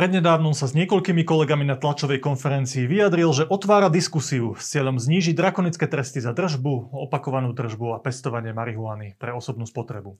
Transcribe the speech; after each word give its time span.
Prednedávnom 0.00 0.56
sa 0.56 0.64
s 0.64 0.72
niekoľkými 0.72 1.28
kolegami 1.28 1.68
na 1.68 1.76
tlačovej 1.76 2.24
konferencii 2.24 2.88
vyjadril, 2.88 3.36
že 3.36 3.44
otvára 3.44 3.92
diskusiu 3.92 4.56
s 4.56 4.72
cieľom 4.72 4.96
znížiť 4.96 5.36
drakonické 5.36 5.84
tresty 5.84 6.24
za 6.24 6.32
držbu, 6.32 6.88
opakovanú 6.88 7.52
držbu 7.52 7.92
a 7.92 8.00
pestovanie 8.00 8.56
marihuany 8.56 9.20
pre 9.20 9.36
osobnú 9.36 9.68
spotrebu. 9.68 10.16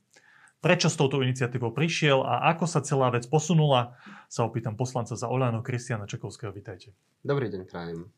Prečo 0.61 0.93
s 0.93 1.01
touto 1.01 1.24
iniciatívou 1.24 1.73
prišiel 1.73 2.20
a 2.20 2.52
ako 2.52 2.69
sa 2.69 2.84
celá 2.84 3.09
vec 3.09 3.24
posunula, 3.24 3.96
sa 4.29 4.45
opýtam 4.45 4.77
poslanca 4.77 5.16
za 5.16 5.32
Oľano 5.32 5.64
Kristiana 5.64 6.05
Čekovského. 6.05 6.52
Vítajte. 6.52 6.92
Dobrý 7.24 7.48
deň, 7.48 7.65
prajem. 7.65 8.12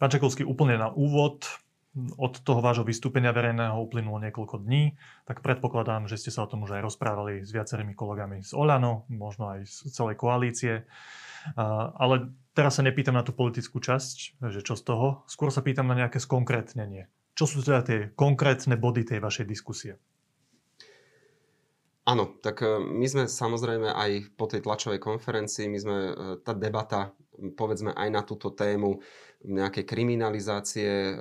Pán 0.00 0.08
Čekovský, 0.08 0.48
úplne 0.48 0.80
na 0.80 0.88
úvod 0.96 1.44
od 1.96 2.34
toho 2.44 2.60
vášho 2.60 2.84
vystúpenia 2.84 3.32
verejného 3.32 3.80
uplynulo 3.80 4.20
niekoľko 4.20 4.60
dní, 4.60 4.94
tak 5.24 5.40
predpokladám, 5.40 6.06
že 6.06 6.20
ste 6.20 6.28
sa 6.28 6.44
o 6.44 6.50
tom 6.50 6.68
už 6.68 6.76
aj 6.76 6.84
rozprávali 6.84 7.40
s 7.40 7.50
viacerými 7.50 7.96
kolegami 7.96 8.44
z 8.44 8.52
Olano, 8.52 9.08
možno 9.08 9.56
aj 9.56 9.64
z 9.64 9.90
celej 9.90 10.20
koalície. 10.20 10.84
Ale 11.56 12.36
teraz 12.52 12.76
sa 12.76 12.84
nepýtam 12.84 13.16
na 13.16 13.24
tú 13.24 13.32
politickú 13.32 13.80
časť, 13.80 14.44
že 14.52 14.60
čo 14.60 14.76
z 14.76 14.82
toho, 14.84 15.24
skôr 15.24 15.48
sa 15.48 15.64
pýtam 15.64 15.88
na 15.88 15.96
nejaké 15.96 16.20
skonkrétnenie. 16.20 17.08
Čo 17.36 17.44
sú 17.44 17.60
teda 17.60 17.80
tie 17.84 17.98
konkrétne 18.16 18.80
body 18.80 19.04
tej 19.04 19.20
vašej 19.20 19.44
diskusie? 19.44 20.00
Áno, 22.06 22.38
tak 22.38 22.62
e, 22.62 22.78
my 22.78 23.06
sme 23.10 23.24
samozrejme 23.26 23.90
aj 23.90 24.38
po 24.38 24.46
tej 24.46 24.62
tlačovej 24.62 25.02
konferencii, 25.02 25.66
my 25.66 25.78
sme, 25.82 25.96
e, 25.98 26.12
tá 26.38 26.54
debata, 26.54 27.10
povedzme 27.58 27.90
aj 27.90 28.08
na 28.14 28.22
túto 28.22 28.54
tému 28.54 29.02
nejakej 29.42 29.82
kriminalizácie 29.82 30.86
e, 30.86 31.14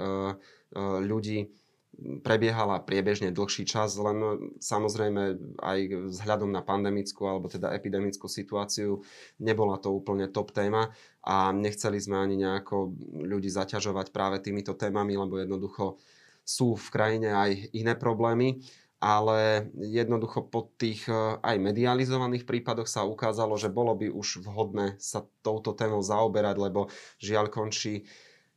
ľudí 0.78 1.50
prebiehala 1.96 2.84
priebežne 2.84 3.32
dlhší 3.32 3.64
čas, 3.64 3.96
len 3.96 4.52
samozrejme 4.60 5.40
aj 5.63 5.80
vzhľadom 6.12 6.52
na 6.52 6.60
pandemickú 6.60 7.24
alebo 7.24 7.48
teda 7.48 7.72
epidemickú 7.72 8.27
situáciu 8.27 8.99
nebola 9.40 9.80
to 9.80 9.96
úplne 9.96 10.27
top 10.27 10.52
téma 10.52 10.91
a 11.24 11.55
nechceli 11.55 11.96
sme 11.96 12.20
ani 12.20 12.36
nejako 12.44 12.91
ľudí 13.24 13.48
zaťažovať 13.48 14.12
práve 14.12 14.44
týmito 14.44 14.76
témami, 14.76 15.16
lebo 15.16 15.40
jednoducho 15.40 15.96
sú 16.44 16.76
v 16.76 16.88
krajine 16.92 17.32
aj 17.32 17.52
iné 17.71 17.96
problémy 17.96 18.60
ale 19.05 19.70
jednoducho 19.76 20.48
po 20.48 20.71
tých 20.82 21.05
aj 21.44 21.55
medializovaných 21.62 22.48
prípadoch 22.48 22.90
sa 22.90 23.05
ukázalo, 23.05 23.54
že 23.54 23.70
bolo 23.70 23.94
by 23.94 24.10
už 24.10 24.42
vhodné 24.42 24.98
sa 24.98 25.27
touto 25.44 25.76
témou 25.77 26.02
zaoberať, 26.02 26.55
lebo 26.58 26.88
žiaľ 27.21 27.52
končí 27.52 28.08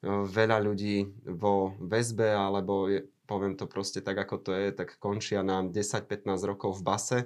veľa 0.07 0.59
ľudí 0.63 1.27
vo 1.27 1.75
väzbe, 1.83 2.31
alebo 2.31 2.87
je, 2.87 3.07
poviem 3.27 3.59
to 3.59 3.67
proste 3.67 4.01
tak, 4.07 4.15
ako 4.15 4.37
to 4.41 4.51
je, 4.55 4.71
tak 4.71 4.97
končia 5.03 5.43
na 5.43 5.67
10-15 5.67 6.39
rokov 6.47 6.79
v 6.79 6.83
base 6.87 7.19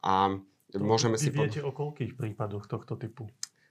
a 0.00 0.38
to 0.70 0.78
môžeme 0.78 1.18
si... 1.18 1.34
Viete 1.34 1.66
po... 1.66 1.74
o 1.74 1.76
koľkých 1.76 2.14
prípadoch 2.14 2.70
tohto 2.70 2.94
typu? 2.94 3.26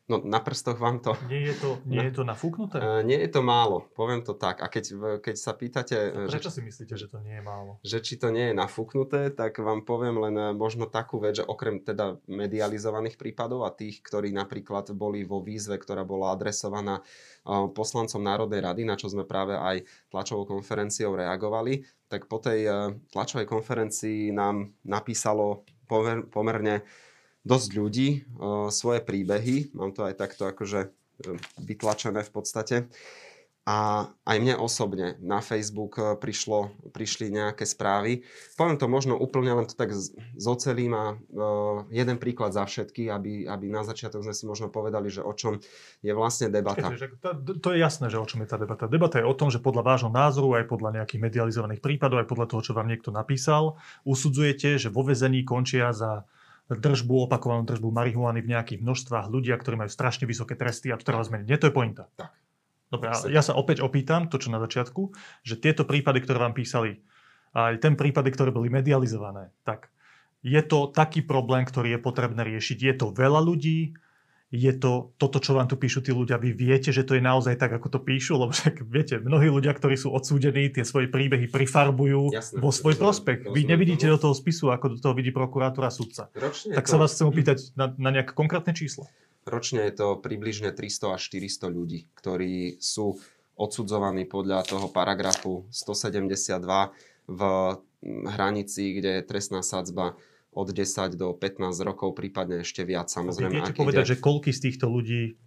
No 0.10 0.18
na 0.26 0.42
prstoch 0.42 0.82
vám 0.82 1.06
to... 1.06 1.14
Nie 1.30 1.54
je 1.54 1.56
to, 1.62 1.70
nie 1.86 2.02
je 2.02 2.14
to 2.18 2.26
nafúknuté? 2.26 2.82
Uh, 2.82 3.06
nie 3.06 3.22
je 3.22 3.30
to 3.30 3.46
málo, 3.46 3.86
poviem 3.94 4.26
to 4.26 4.34
tak. 4.34 4.66
A 4.66 4.68
keď, 4.68 4.98
keď 5.22 5.36
sa 5.38 5.54
pýtate... 5.54 5.96
A 6.10 6.26
prečo 6.26 6.50
že, 6.50 6.58
si 6.58 6.62
myslíte, 6.66 6.98
že 6.98 7.06
to 7.06 7.22
nie 7.22 7.38
je 7.38 7.44
málo? 7.46 7.78
Že 7.86 7.98
či 8.02 8.14
to 8.18 8.34
nie 8.34 8.50
je 8.50 8.58
nafúknuté, 8.58 9.30
tak 9.30 9.62
vám 9.62 9.86
poviem 9.86 10.18
len 10.18 10.34
e, 10.34 10.46
možno 10.58 10.90
takú 10.90 11.22
vec, 11.22 11.38
že 11.38 11.46
okrem 11.46 11.86
teda 11.86 12.18
medializovaných 12.26 13.22
prípadov 13.22 13.70
a 13.70 13.72
tých, 13.72 14.02
ktorí 14.02 14.34
napríklad 14.34 14.90
boli 14.98 15.22
vo 15.22 15.46
výzve, 15.46 15.78
ktorá 15.78 16.02
bola 16.02 16.34
adresovaná 16.34 17.06
uh, 17.06 17.70
poslancom 17.70 18.26
Národnej 18.26 18.66
rady, 18.66 18.90
na 18.90 18.98
čo 18.98 19.14
sme 19.14 19.30
práve 19.30 19.54
aj 19.54 19.86
tlačovou 20.10 20.50
konferenciou 20.50 21.14
reagovali, 21.14 21.86
tak 22.10 22.26
po 22.26 22.42
tej 22.42 22.66
uh, 22.66 22.98
tlačovej 23.14 23.46
konferencii 23.46 24.34
nám 24.34 24.74
napísalo 24.82 25.70
pomer, 25.86 26.26
pomerne 26.26 26.82
dosť 27.48 27.70
ľudí 27.76 28.10
svoje 28.70 29.00
príbehy. 29.04 29.72
Mám 29.76 29.96
to 29.96 30.06
aj 30.06 30.16
takto 30.20 30.48
akože 30.48 30.80
e, 30.86 30.90
vytlačené 31.60 32.22
v 32.24 32.32
podstate. 32.32 32.76
A 33.70 34.10
aj 34.26 34.38
mne 34.42 34.58
osobne 34.58 35.14
na 35.22 35.46
Facebook 35.46 36.02
e, 36.02 36.18
prišlo, 36.18 36.74
prišli 36.90 37.30
nejaké 37.30 37.70
správy. 37.70 38.26
Poviem 38.58 38.82
to 38.82 38.90
možno 38.90 39.14
úplne 39.14 39.54
len 39.54 39.70
to 39.70 39.78
tak 39.78 39.94
zocelím 40.42 40.98
a 40.98 41.06
jeden 41.94 42.18
príklad 42.18 42.50
za 42.50 42.66
všetky, 42.66 43.14
aby, 43.14 43.46
aby 43.46 43.66
na 43.70 43.86
začiatok 43.86 44.26
sme 44.26 44.34
si 44.34 44.50
možno 44.50 44.74
povedali, 44.74 45.14
že 45.14 45.22
o 45.22 45.30
čom 45.38 45.62
je 46.02 46.12
vlastne 46.18 46.50
debata. 46.50 46.90
To, 47.22 47.62
to 47.62 47.70
je 47.78 47.78
jasné, 47.78 48.10
že 48.10 48.18
o 48.18 48.26
čom 48.26 48.42
je 48.42 48.50
tá 48.50 48.58
debata. 48.58 48.90
Debata 48.90 49.22
je 49.22 49.30
o 49.30 49.38
tom, 49.38 49.54
že 49.54 49.62
podľa 49.62 49.86
vášho 49.86 50.10
názoru, 50.10 50.58
aj 50.58 50.66
podľa 50.66 51.04
nejakých 51.04 51.22
medializovaných 51.30 51.84
prípadov, 51.84 52.26
aj 52.26 52.30
podľa 52.32 52.48
toho, 52.50 52.62
čo 52.66 52.74
vám 52.74 52.90
niekto 52.90 53.14
napísal, 53.14 53.78
usudzujete, 54.02 54.82
že 54.82 54.90
vo 54.90 55.06
vezení 55.06 55.46
končia 55.46 55.94
za 55.94 56.26
držbu, 56.70 57.26
opakovanú 57.26 57.66
držbu 57.66 57.90
marihuany 57.90 58.46
v 58.46 58.54
nejakých 58.54 58.80
množstvách 58.86 59.26
ľudia, 59.34 59.58
ktorí 59.58 59.82
majú 59.82 59.90
strašne 59.90 60.30
vysoké 60.30 60.54
tresty 60.54 60.94
a 60.94 61.00
to 61.02 61.08
treba 61.08 61.26
zmeniť. 61.26 61.46
Nie, 61.50 61.58
to 61.58 61.70
je 61.70 61.74
pointa. 61.74 62.06
Tak. 62.14 62.30
Dobre, 62.90 63.14
ja 63.30 63.42
sa 63.46 63.54
opäť 63.54 63.86
opýtam, 63.86 64.30
to 64.34 64.42
čo 64.42 64.50
na 64.50 64.58
začiatku, 64.58 65.14
že 65.46 65.62
tieto 65.62 65.86
prípady, 65.86 66.26
ktoré 66.26 66.42
vám 66.42 66.58
písali, 66.58 67.02
aj 67.54 67.82
ten 67.82 67.94
prípady, 67.94 68.34
ktoré 68.34 68.50
boli 68.50 68.70
medializované, 68.70 69.54
tak 69.62 69.94
je 70.42 70.62
to 70.66 70.90
taký 70.90 71.22
problém, 71.22 71.66
ktorý 71.66 71.98
je 71.98 72.02
potrebné 72.02 72.42
riešiť. 72.42 72.78
Je 72.82 72.94
to 72.98 73.14
veľa 73.14 73.46
ľudí, 73.46 73.94
je 74.50 74.74
to 74.74 75.14
toto, 75.22 75.38
čo 75.38 75.54
vám 75.54 75.70
tu 75.70 75.78
píšu 75.78 76.02
tí 76.02 76.10
ľudia, 76.10 76.42
vy 76.42 76.58
viete, 76.58 76.90
že 76.90 77.06
to 77.06 77.14
je 77.14 77.22
naozaj 77.22 77.54
tak, 77.62 77.70
ako 77.70 77.94
to 77.94 78.00
píšu, 78.02 78.34
lebo 78.34 78.50
však 78.50 78.82
viete, 78.90 79.22
mnohí 79.22 79.46
ľudia, 79.46 79.78
ktorí 79.78 79.94
sú 79.94 80.10
odsúdení, 80.10 80.74
tie 80.74 80.82
svoje 80.82 81.06
príbehy 81.06 81.46
prifarbujú 81.54 82.34
Jasné, 82.34 82.58
vo 82.58 82.74
svoj 82.74 82.98
prospech. 82.98 83.46
Vy 83.46 83.70
nevidíte 83.70 84.10
do 84.10 84.18
toho 84.18 84.34
spisu, 84.34 84.74
ako 84.74 84.98
do 84.98 85.00
toho 85.00 85.14
vidí 85.14 85.30
prokurátor 85.30 85.86
a 85.86 85.94
sudca. 85.94 86.34
Ročne 86.34 86.74
tak 86.74 86.90
sa 86.90 86.98
vás 86.98 87.14
chcem 87.14 87.30
opýtať 87.30 87.78
na, 87.78 87.94
na 87.94 88.10
nejaké 88.10 88.34
konkrétne 88.34 88.74
číslo. 88.74 89.06
Ročne 89.46 89.86
je 89.86 89.94
to 89.94 90.18
približne 90.18 90.74
300 90.74 91.14
až 91.14 91.22
400 91.30 91.70
ľudí, 91.70 92.10
ktorí 92.18 92.82
sú 92.82 93.22
odsudzovaní 93.54 94.26
podľa 94.26 94.66
toho 94.66 94.90
paragrafu 94.90 95.70
172 95.70 96.58
v 97.30 97.42
hranici, 98.34 98.98
kde 98.98 99.22
je 99.22 99.28
trestná 99.28 99.62
sadzba 99.62 100.18
od 100.50 100.68
10 100.74 101.14
do 101.14 101.38
15 101.38 101.74
rokov, 101.86 102.18
prípadne 102.18 102.66
ešte 102.66 102.82
viac. 102.82 103.08
Samozrejme, 103.14 103.62
viete 103.62 103.78
povedať, 103.78 104.06
ide... 104.06 104.12
že 104.18 104.22
koľky 104.22 104.50
z 104.50 104.60
týchto 104.70 104.90
ľudí 104.90 105.38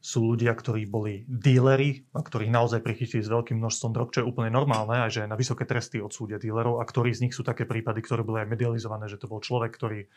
sú 0.00 0.32
ľudia, 0.32 0.56
ktorí 0.56 0.88
boli 0.88 1.28
díleri 1.28 2.08
a 2.16 2.24
ktorých 2.24 2.48
naozaj 2.48 2.80
prichytili 2.80 3.20
s 3.20 3.28
veľkým 3.28 3.60
množstvom 3.60 3.92
drog, 3.92 4.08
čo 4.16 4.24
je 4.24 4.28
úplne 4.32 4.48
normálne, 4.48 5.04
a 5.04 5.12
že 5.12 5.28
na 5.28 5.36
vysoké 5.36 5.68
tresty 5.68 6.00
odsúdia 6.00 6.40
dílerov 6.40 6.80
a 6.80 6.88
ktorí 6.88 7.12
z 7.12 7.28
nich 7.28 7.36
sú 7.36 7.44
také 7.44 7.68
prípady, 7.68 8.00
ktoré 8.00 8.24
boli 8.24 8.40
aj 8.40 8.48
medializované, 8.48 9.12
že 9.12 9.20
to 9.20 9.28
bol 9.28 9.44
človek, 9.44 9.76
ktorý 9.76 10.08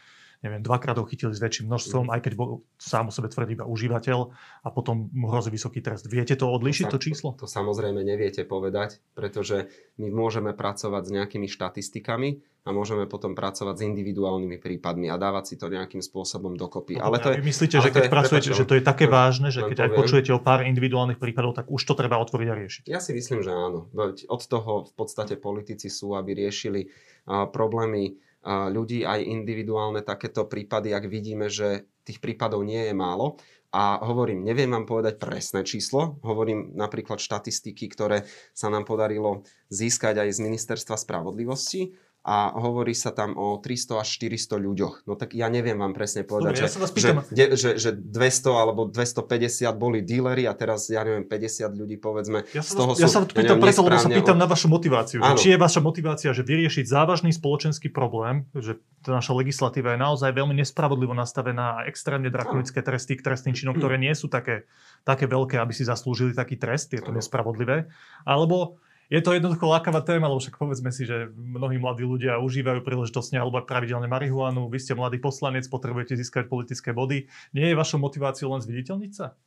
neviem, 0.43 0.59
dvakrát 0.59 0.99
ho 0.99 1.07
chytili 1.07 1.31
s 1.31 1.39
väčším 1.39 1.71
množstvom, 1.71 2.11
mm. 2.11 2.13
aj 2.13 2.19
keď 2.19 2.33
bol 2.35 2.67
sám 2.75 3.09
o 3.09 3.15
sebe 3.15 3.31
tvrdý 3.31 3.55
iba 3.55 3.65
užívateľ 3.65 4.19
a 4.61 4.67
potom 4.69 5.07
mu 5.15 5.31
hrozí 5.31 5.49
vysoký 5.49 5.79
trest. 5.79 6.05
Viete 6.11 6.35
to 6.35 6.51
odlišiť, 6.51 6.91
to, 6.91 6.99
to 6.99 7.03
číslo? 7.03 7.29
To, 7.39 7.47
to 7.47 7.47
samozrejme 7.47 8.03
neviete 8.03 8.43
povedať, 8.43 8.99
pretože 9.15 9.71
my 9.97 10.11
môžeme 10.11 10.51
pracovať 10.51 11.03
s 11.07 11.11
nejakými 11.15 11.47
štatistikami, 11.47 12.43
a 12.63 12.71
môžeme 12.71 13.03
potom 13.11 13.35
pracovať 13.35 13.75
s 13.75 13.85
individuálnymi 13.91 14.55
prípadmi 14.55 15.11
a 15.11 15.19
dávať 15.19 15.43
si 15.51 15.55
to 15.59 15.67
nejakým 15.67 15.99
spôsobom 15.99 16.55
dokopy. 16.55 16.95
No, 16.95 17.11
ale 17.11 17.19
to 17.19 17.35
je, 17.35 17.43
vy 17.43 17.51
myslíte, 17.51 17.75
že 17.83 17.91
keď 17.91 18.07
je, 18.07 18.11
pracujete, 18.11 18.47
prepáč, 18.47 18.59
že 18.63 18.69
to 18.71 18.75
je 18.79 18.83
také 18.83 19.05
vážne, 19.11 19.51
že 19.51 19.67
keď 19.67 19.77
poviem, 19.83 19.91
aj 19.91 19.99
počujete 19.99 20.31
o 20.31 20.39
pár 20.39 20.63
individuálnych 20.63 21.19
prípadov, 21.19 21.59
tak 21.59 21.67
už 21.67 21.83
to 21.83 21.93
treba 21.99 22.15
otvoriť 22.23 22.47
a 22.47 22.55
riešiť? 22.55 22.83
Ja 22.87 23.03
si 23.03 23.11
myslím, 23.11 23.43
že 23.43 23.51
áno. 23.51 23.91
Od 24.31 24.41
toho 24.47 24.87
v 24.87 24.93
podstate 24.95 25.35
politici 25.35 25.91
sú, 25.91 26.15
aby 26.15 26.39
riešili 26.39 26.87
uh, 26.87 27.51
problémy 27.51 28.15
ľudí, 28.45 29.07
aj 29.07 29.23
individuálne 29.23 30.03
takéto 30.03 30.45
prípady, 30.45 30.91
ak 30.91 31.07
vidíme, 31.07 31.47
že 31.47 31.87
tých 32.03 32.19
prípadov 32.19 32.67
nie 32.67 32.91
je 32.91 32.95
málo. 32.95 33.39
A 33.73 33.97
hovorím, 34.05 34.45
neviem 34.45 34.69
vám 34.69 34.85
povedať 34.85 35.17
presné 35.17 35.65
číslo, 35.65 36.21
hovorím 36.21 36.77
napríklad 36.77 37.17
štatistiky, 37.17 37.89
ktoré 37.89 38.21
sa 38.53 38.69
nám 38.69 38.85
podarilo 38.85 39.41
získať 39.73 40.21
aj 40.21 40.29
z 40.29 40.39
Ministerstva 40.45 40.93
spravodlivosti 40.93 41.97
a 42.23 42.55
hovorí 42.55 42.95
sa 42.95 43.11
tam 43.11 43.35
o 43.35 43.59
300 43.59 43.99
až 43.99 44.07
400 44.15 44.55
ľuďoch. 44.55 44.93
No 45.03 45.19
tak 45.19 45.35
ja 45.35 45.51
neviem 45.51 45.75
vám 45.75 45.91
presne 45.91 46.23
povedať, 46.23 46.55
Dobre, 46.55 46.71
že, 46.95 47.11
ja 47.35 47.51
že, 47.51 47.59
že, 47.59 47.69
že 47.75 47.89
200 47.99 48.63
alebo 48.63 48.87
250 48.87 49.67
boli 49.75 49.99
díleri 50.07 50.47
a 50.47 50.55
teraz, 50.55 50.87
ja 50.87 51.03
neviem, 51.03 51.27
50 51.27 51.67
ľudí 51.75 51.99
povedzme. 51.99 52.47
Ja 52.55 52.63
sa, 52.63 52.71
z 52.71 52.79
toho 52.79 52.91
ja 52.95 53.11
sú, 53.11 53.19
sa 53.19 53.27
pýtam 53.27 53.59
preto, 53.59 53.83
lebo 53.83 53.99
sa 53.99 54.07
pýtam 54.07 54.39
na 54.39 54.47
vašu 54.47 54.71
motiváciu. 54.71 55.19
Že 55.19 55.35
či 55.35 55.47
je 55.51 55.59
vaša 55.59 55.83
motivácia, 55.83 56.31
že 56.31 56.47
vyriešiť 56.47 56.87
závažný 56.87 57.35
spoločenský 57.35 57.91
problém, 57.91 58.47
že 58.55 58.79
tá 59.03 59.11
naša 59.11 59.35
legislatíva 59.35 59.91
je 59.91 59.99
naozaj 59.99 60.31
veľmi 60.31 60.55
nespravodlivo 60.63 61.11
nastavená 61.11 61.83
a 61.83 61.91
extrémne 61.91 62.31
drakonické 62.31 62.79
tresty 62.79 63.19
k 63.19 63.25
trestným 63.27 63.51
činom, 63.51 63.75
ktoré 63.75 63.99
nie 63.99 64.15
sú 64.15 64.31
také, 64.31 64.63
také 65.03 65.27
veľké, 65.27 65.59
aby 65.59 65.75
si 65.75 65.83
zaslúžili 65.83 66.31
taký 66.31 66.55
trest, 66.55 66.87
je 66.95 67.03
to 67.03 67.11
nespravodlivé. 67.11 67.91
Alebo 68.23 68.79
je 69.13 69.21
to 69.21 69.37
jednoducho 69.37 69.69
lákavá 69.69 70.01
téma, 70.01 70.25
lebo 70.25 70.41
však 70.41 70.57
povedzme 70.57 70.89
si, 70.89 71.05
že 71.05 71.29
mnohí 71.37 71.77
mladí 71.77 72.01
ľudia 72.01 72.41
užívajú 72.41 72.81
príležitosne 72.81 73.37
alebo 73.37 73.61
pravidelne 73.61 74.09
marihuanu. 74.09 74.65
Vy 74.73 74.81
ste 74.81 74.97
mladý 74.97 75.21
poslanec, 75.21 75.69
potrebujete 75.69 76.17
získať 76.17 76.49
politické 76.49 76.97
body. 76.97 77.29
Nie 77.53 77.69
je 77.69 77.77
vašou 77.77 78.01
motiváciou 78.01 78.49
len 78.57 78.65
zviditeľniť 78.65 79.11
sa? 79.13 79.37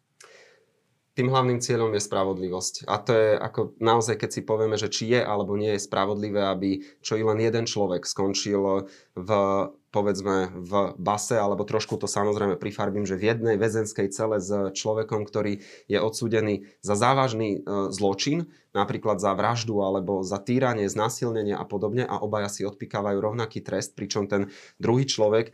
Tým 1.16 1.32
hlavným 1.32 1.64
cieľom 1.64 1.96
je 1.96 2.04
spravodlivosť. 2.04 2.84
A 2.84 3.00
to 3.00 3.16
je 3.16 3.28
ako 3.40 3.72
naozaj, 3.80 4.20
keď 4.20 4.30
si 4.36 4.40
povieme, 4.44 4.76
že 4.76 4.92
či 4.92 5.16
je 5.16 5.20
alebo 5.24 5.56
nie 5.56 5.72
je 5.72 5.80
spravodlivé, 5.80 6.44
aby 6.44 6.84
čo 7.00 7.16
i 7.16 7.24
len 7.24 7.40
jeden 7.40 7.64
človek 7.64 8.04
skončil 8.04 8.84
v 9.16 9.30
povedzme 9.96 10.52
v 10.52 10.92
base, 11.00 11.40
alebo 11.40 11.64
trošku 11.64 11.96
to 11.96 12.04
samozrejme 12.04 12.60
prifarbím, 12.60 13.08
že 13.08 13.16
v 13.16 13.32
jednej 13.32 13.56
väzenskej 13.56 14.12
cele 14.12 14.44
s 14.44 14.52
človekom, 14.76 15.24
ktorý 15.24 15.64
je 15.88 15.96
odsúdený 15.96 16.68
za 16.84 16.92
závažný 17.00 17.56
e, 17.56 17.88
zločin, 17.88 18.52
napríklad 18.76 19.24
za 19.24 19.32
vraždu 19.32 19.80
alebo 19.80 20.20
za 20.20 20.36
týranie, 20.36 20.84
znasilnenie 20.84 21.56
a 21.56 21.64
podobne 21.64 22.04
a 22.04 22.20
obaja 22.20 22.52
si 22.52 22.68
odpikávajú 22.68 23.16
rovnaký 23.16 23.64
trest, 23.64 23.96
pričom 23.96 24.28
ten 24.28 24.52
druhý 24.76 25.08
človek 25.08 25.48
e, 25.48 25.52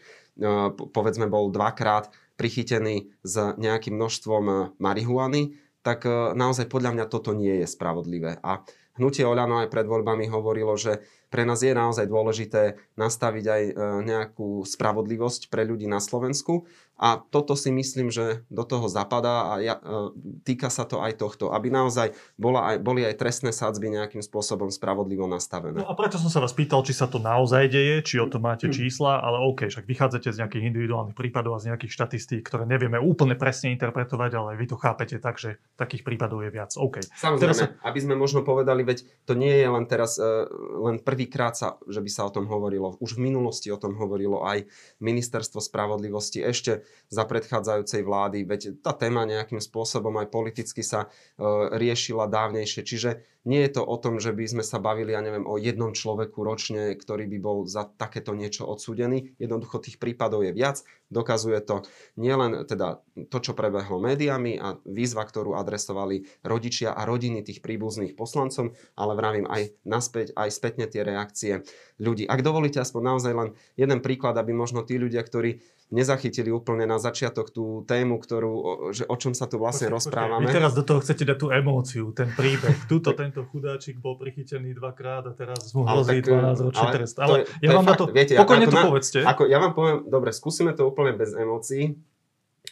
povedzme 0.75 1.31
bol 1.31 1.55
dvakrát 1.55 2.11
prichytený 2.37 3.13
s 3.23 3.35
nejakým 3.39 3.95
množstvom 3.97 4.45
e, 4.49 4.55
marihuany, 4.79 5.57
tak 5.83 6.07
e, 6.07 6.33
naozaj 6.33 6.71
podľa 6.71 6.95
mňa 6.97 7.07
toto 7.11 7.35
nie 7.37 7.63
je 7.63 7.67
spravodlivé. 7.69 8.39
A 8.41 8.63
hnutie 8.97 9.25
Oľano 9.25 9.63
aj 9.65 9.73
pred 9.73 9.87
voľbami 9.89 10.29
hovorilo, 10.29 10.77
že 10.77 11.03
pre 11.33 11.49
nás 11.49 11.65
je 11.65 11.73
naozaj 11.73 12.07
dôležité 12.07 12.77
nastaviť 13.01 13.45
aj 13.49 13.63
e, 13.65 13.73
nejakú 14.05 14.63
spravodlivosť 14.69 15.49
pre 15.49 15.65
ľudí 15.65 15.89
na 15.89 15.99
Slovensku 15.99 16.69
a 17.03 17.19
toto 17.19 17.59
si 17.59 17.75
myslím, 17.75 18.15
že 18.15 18.47
do 18.47 18.63
toho 18.63 18.87
zapadá 18.87 19.51
a 19.51 19.53
ja, 19.59 19.75
e, 19.83 20.15
týka 20.47 20.71
sa 20.71 20.87
to 20.87 21.03
aj 21.03 21.19
tohto, 21.19 21.51
aby 21.51 21.67
naozaj 21.67 22.15
bola 22.39 22.71
aj, 22.71 22.77
boli 22.79 23.03
aj 23.03 23.19
trestné 23.19 23.51
sadzby 23.51 23.91
nejakým 23.91 24.23
spôsobom 24.23 24.71
spravodlivo 24.71 25.27
nastavené. 25.27 25.83
No 25.83 25.91
a 25.91 25.99
preto 25.99 26.23
som 26.23 26.31
sa 26.31 26.39
vás 26.39 26.55
pýtal, 26.55 26.87
či 26.87 26.95
sa 26.95 27.11
to 27.11 27.19
naozaj 27.19 27.67
deje, 27.67 28.07
či 28.07 28.23
o 28.23 28.31
to 28.31 28.39
máte 28.39 28.71
hm. 28.71 28.75
čísla, 28.79 29.19
ale 29.19 29.43
OK, 29.51 29.67
však 29.67 29.83
vychádzate 29.83 30.31
z 30.31 30.47
nejakých 30.47 30.65
individuálnych 30.71 31.19
prípadov 31.19 31.59
a 31.59 31.63
z 31.63 31.75
nejakých 31.75 31.91
štatistík, 31.91 32.47
ktoré 32.47 32.71
nevieme 32.71 33.03
úplne 33.03 33.35
presne 33.35 33.75
interpretovať, 33.75 34.31
ale 34.39 34.55
vy 34.55 34.71
to 34.71 34.79
chápete 34.79 35.19
tak, 35.19 35.43
že 35.43 35.59
takých 35.75 36.07
prípadov 36.07 36.47
je 36.47 36.55
viac. 36.55 36.71
OK. 36.79 37.03
Samozrejme, 37.03 37.43
teraz 37.43 37.57
sa... 37.59 37.75
aby 37.83 37.99
sme 37.99 38.15
možno 38.15 38.47
povedali, 38.47 38.87
veď 38.87 39.03
to 39.27 39.35
nie 39.35 39.51
je 39.51 39.67
len 39.67 39.91
teraz 39.91 40.23
uh, 40.23 40.47
len 40.87 41.03
prvýkrát, 41.03 41.59
sa, 41.59 41.83
že 41.91 41.99
by 41.99 42.11
sa 42.15 42.31
o 42.31 42.31
tom 42.31 42.47
hovorilo. 42.47 42.95
Už 43.03 43.19
v 43.19 43.27
minulosti 43.27 43.75
o 43.75 43.79
tom 43.81 43.99
hovorilo 43.99 44.47
aj 44.47 44.71
Ministerstvo 45.03 45.59
spravodlivosti 45.59 46.39
ešte 46.39 46.87
za 47.13 47.23
predchádzajúcej 47.29 48.03
vlády, 48.03 48.45
veď 48.49 48.61
tá 48.81 48.97
téma 48.97 49.29
nejakým 49.29 49.61
spôsobom 49.61 50.17
aj 50.21 50.33
politicky 50.33 50.81
sa 50.81 51.09
uh, 51.09 51.73
riešila 51.77 52.31
dávnejšie. 52.31 52.83
Čiže 52.83 53.11
nie 53.43 53.67
je 53.67 53.75
to 53.75 53.83
o 53.83 53.97
tom, 53.99 54.23
že 54.23 54.31
by 54.31 54.47
sme 54.47 54.63
sa 54.63 54.79
bavili, 54.79 55.11
ja 55.11 55.19
neviem, 55.19 55.43
o 55.43 55.59
jednom 55.59 55.91
človeku 55.91 56.47
ročne, 56.47 56.95
ktorý 56.95 57.27
by 57.27 57.39
bol 57.43 57.59
za 57.67 57.91
takéto 57.91 58.39
niečo 58.39 58.71
odsúdený. 58.71 59.35
Jednoducho 59.43 59.83
tých 59.83 59.99
prípadov 59.99 60.47
je 60.47 60.55
viac. 60.55 60.87
Dokazuje 61.11 61.59
to 61.67 61.83
nielen 62.15 62.63
teda 62.71 63.03
to, 63.29 63.39
čo 63.43 63.59
prebehlo 63.59 63.99
médiami 63.99 64.63
a 64.63 64.79
výzva, 64.87 65.27
ktorú 65.27 65.59
adresovali 65.59 66.23
rodičia 66.47 66.95
a 66.95 67.03
rodiny 67.03 67.43
tých 67.43 67.67
príbuzných 67.67 68.15
poslancom, 68.15 68.79
ale 68.95 69.13
vravím 69.19 69.51
aj 69.51 69.75
naspäť, 69.83 70.39
aj 70.39 70.49
spätne 70.55 70.87
tie 70.87 71.03
reakcie 71.03 71.67
ľudí. 71.99 72.31
Ak 72.31 72.47
dovolíte 72.47 72.79
aspoň 72.79 73.03
naozaj 73.03 73.33
len 73.35 73.49
jeden 73.75 73.99
príklad, 74.07 74.39
aby 74.39 74.55
možno 74.55 74.87
tí 74.87 75.03
ľudia, 75.03 75.21
ktorí 75.21 75.59
nezachytili 75.93 76.49
úplne 76.49 76.89
na 76.89 76.97
začiatok 76.97 77.53
tú 77.53 77.85
tému, 77.85 78.17
ktorú, 78.17 78.53
že 78.97 79.05
o 79.05 79.17
čom 79.21 79.37
sa 79.37 79.45
tu 79.45 79.61
vlastne 79.61 79.93
počkej, 79.93 79.97
rozprávame. 80.01 80.49
Vy 80.49 80.57
teraz 80.57 80.73
do 80.73 80.81
toho 80.81 81.05
chcete 81.05 81.29
dať 81.29 81.37
tú 81.37 81.53
emóciu, 81.53 82.17
ten 82.17 82.33
príbeh. 82.33 82.89
Tuto 82.89 83.13
tento 83.13 83.45
chudáčik 83.53 84.01
bol 84.01 84.17
prichytený 84.17 84.73
dvakrát 84.73 85.29
a 85.29 85.33
teraz 85.37 85.71
mu 85.77 85.85
hrozí 85.85 86.25
12 86.25 86.65
ročný 86.65 86.89
trest. 86.97 87.17
Ale, 87.21 87.45
je, 87.45 87.69
ja 87.69 87.77
vám 87.77 87.87
na 87.87 87.95
to, 87.95 88.05
viete, 88.09 88.35
pokojne 88.41 88.67
to 88.67 88.75
na, 88.75 88.85
povedzte. 88.89 89.21
Ako, 89.21 89.45
ja 89.45 89.61
vám 89.61 89.77
poviem, 89.77 89.99
dobre, 90.09 90.33
skúsime 90.33 90.73
to 90.73 90.89
úplne 90.89 91.13
bez 91.13 91.37
emócií, 91.37 92.01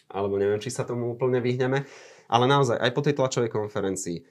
alebo 0.09 0.41
neviem, 0.41 0.59
či 0.59 0.73
sa 0.73 0.89
tomu 0.89 1.13
úplne 1.13 1.45
vyhneme, 1.45 1.85
ale 2.33 2.45
naozaj, 2.49 2.81
aj 2.81 2.91
po 2.97 3.05
tej 3.05 3.15
tlačovej 3.21 3.53
konferencii, 3.53 4.25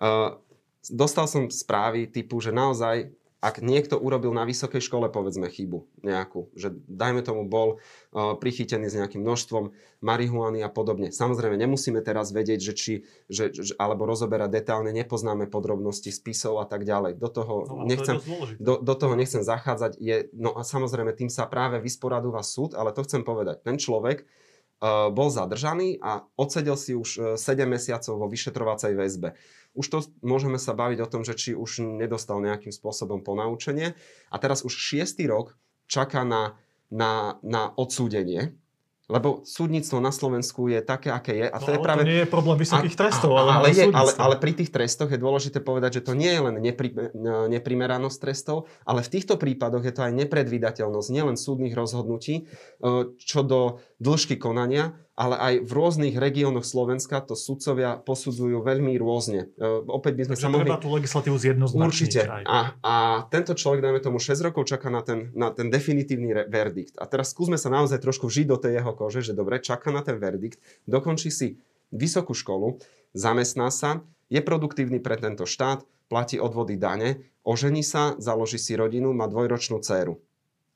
uh, 0.00 0.40
dostal 0.88 1.28
som 1.28 1.52
správy 1.52 2.08
typu, 2.08 2.40
že 2.40 2.56
naozaj 2.56 3.19
ak 3.40 3.64
niekto 3.64 3.96
urobil 3.96 4.36
na 4.36 4.44
vysokej 4.44 4.84
škole, 4.84 5.08
povedzme, 5.08 5.48
chybu 5.48 5.88
nejakú, 6.04 6.52
že 6.52 6.76
dajme 6.84 7.24
tomu 7.24 7.48
bol 7.48 7.80
uh, 7.80 8.36
prichytený 8.36 8.92
s 8.92 8.96
nejakým 9.00 9.24
množstvom 9.24 9.72
marihuany 10.04 10.60
a 10.60 10.68
podobne. 10.68 11.08
Samozrejme, 11.08 11.56
nemusíme 11.56 12.04
teraz 12.04 12.36
vedieť, 12.36 12.60
že 12.60 12.72
či, 12.76 12.94
že, 13.32 13.48
že, 13.52 13.72
alebo 13.80 14.04
rozoberať 14.04 14.60
detálne, 14.60 14.92
nepoznáme 14.92 15.48
podrobnosti 15.48 16.12
spisov 16.12 16.60
a 16.60 16.68
tak 16.68 16.84
ďalej. 16.84 17.16
Do 17.16 17.28
toho, 17.32 17.54
no, 17.64 17.88
nechcem, 17.88 18.20
to 18.20 18.60
do, 18.60 18.74
do 18.76 18.94
toho 18.96 19.16
nechcem 19.16 19.40
zachádzať. 19.40 19.96
Je, 19.96 20.28
no 20.36 20.52
a 20.52 20.60
samozrejme, 20.60 21.16
tým 21.16 21.32
sa 21.32 21.48
práve 21.48 21.80
vysporadúva 21.80 22.44
súd, 22.44 22.76
ale 22.76 22.92
to 22.92 23.00
chcem 23.08 23.24
povedať. 23.24 23.64
Ten 23.64 23.80
človek 23.80 24.28
uh, 24.84 25.08
bol 25.08 25.32
zadržaný 25.32 25.96
a 26.04 26.28
odsedel 26.36 26.76
si 26.76 26.92
už 26.92 27.08
uh, 27.16 27.24
7 27.40 27.64
mesiacov 27.64 28.20
vo 28.20 28.28
vyšetrovacej 28.28 28.92
väzbe. 28.96 29.32
Už 29.74 29.86
to 29.88 29.98
môžeme 30.20 30.58
sa 30.58 30.74
baviť 30.74 30.98
o 31.04 31.10
tom, 31.10 31.22
že 31.22 31.38
či 31.38 31.50
už 31.54 31.84
nedostal 31.84 32.42
nejakým 32.42 32.74
spôsobom 32.74 33.22
ponaučenie. 33.22 33.94
A 34.30 34.36
teraz 34.42 34.66
už 34.66 34.74
šiestý 34.74 35.30
rok 35.30 35.54
čaká 35.86 36.26
na, 36.26 36.58
na, 36.90 37.38
na 37.42 37.70
odsúdenie. 37.74 38.54
Lebo 39.10 39.42
súdnictvo 39.42 39.98
na 39.98 40.14
Slovensku 40.14 40.70
je 40.70 40.78
také, 40.86 41.10
aké 41.10 41.34
je. 41.34 41.46
A 41.50 41.58
to 41.58 41.74
no, 41.74 41.74
je 41.74 41.78
práve... 41.82 42.06
to 42.06 42.10
nie 42.14 42.22
je 42.22 42.30
problém 42.30 42.62
vysokých 42.62 42.94
a, 42.94 42.98
trestov, 43.02 43.34
ale, 43.34 43.50
ale, 43.58 43.68
je, 43.74 43.90
ale, 43.90 44.10
ale 44.14 44.34
pri 44.38 44.54
tých 44.54 44.70
trestoch 44.70 45.10
je 45.10 45.18
dôležité 45.18 45.58
povedať, 45.58 45.98
že 45.98 46.06
to 46.06 46.14
nie 46.14 46.30
je 46.30 46.40
len 46.40 46.56
nepri, 46.62 46.94
neprimeranosť 47.50 48.16
trestov, 48.22 48.70
ale 48.86 49.02
v 49.02 49.10
týchto 49.10 49.34
prípadoch 49.34 49.82
je 49.82 49.90
to 49.90 50.06
aj 50.06 50.14
nepredvídateľnosť 50.14 51.08
nielen 51.10 51.34
súdnych 51.34 51.74
rozhodnutí, 51.74 52.46
e, 52.46 53.10
čo 53.18 53.42
do 53.42 53.82
dĺžky 53.98 54.38
konania, 54.38 54.94
ale 55.20 55.36
aj 55.36 55.54
v 55.68 55.72
rôznych 55.76 56.16
regiónoch 56.16 56.64
Slovenska 56.64 57.20
to 57.20 57.36
sudcovia 57.36 58.00
posudzujú 58.00 58.64
veľmi 58.64 58.96
rôzne. 58.96 59.52
E, 59.60 59.84
opäť 59.84 60.16
by 60.16 60.22
sme 60.24 60.36
Takže 60.40 60.46
sa 60.48 60.48
mohli... 60.48 60.70
tú 60.80 60.88
legislatívu 60.88 61.36
zjednoznačniť. 61.36 61.92
Určite. 61.92 62.20
A, 62.48 62.72
a 62.80 62.94
tento 63.28 63.52
človek, 63.52 63.84
dajme 63.84 64.00
tomu 64.00 64.16
6 64.16 64.40
rokov, 64.40 64.64
čaká 64.64 64.88
na 64.88 65.04
ten, 65.04 65.28
na 65.36 65.52
ten 65.52 65.68
definitívny 65.68 66.32
re- 66.32 66.48
verdikt. 66.48 66.96
A 66.96 67.04
teraz 67.04 67.36
skúsme 67.36 67.60
sa 67.60 67.68
naozaj 67.68 68.00
trošku 68.00 68.32
vžiť 68.32 68.46
do 68.48 68.56
tej 68.56 68.80
jeho 68.80 68.96
kože, 68.96 69.20
že 69.20 69.36
dobre, 69.36 69.60
čaká 69.60 69.92
na 69.92 70.00
ten 70.00 70.16
verdikt, 70.16 70.56
dokončí 70.88 71.28
si 71.28 71.60
vysokú 71.92 72.32
školu, 72.32 72.80
zamestná 73.12 73.68
sa, 73.68 74.00
je 74.32 74.40
produktívny 74.40 75.04
pre 75.04 75.20
tento 75.20 75.44
štát, 75.44 75.84
platí 76.08 76.40
odvody 76.40 76.80
dane, 76.80 77.28
ožení 77.44 77.84
sa, 77.84 78.16
založí 78.16 78.56
si 78.56 78.72
rodinu, 78.72 79.12
má 79.12 79.28
dvojročnú 79.28 79.84
dceru. 79.84 80.16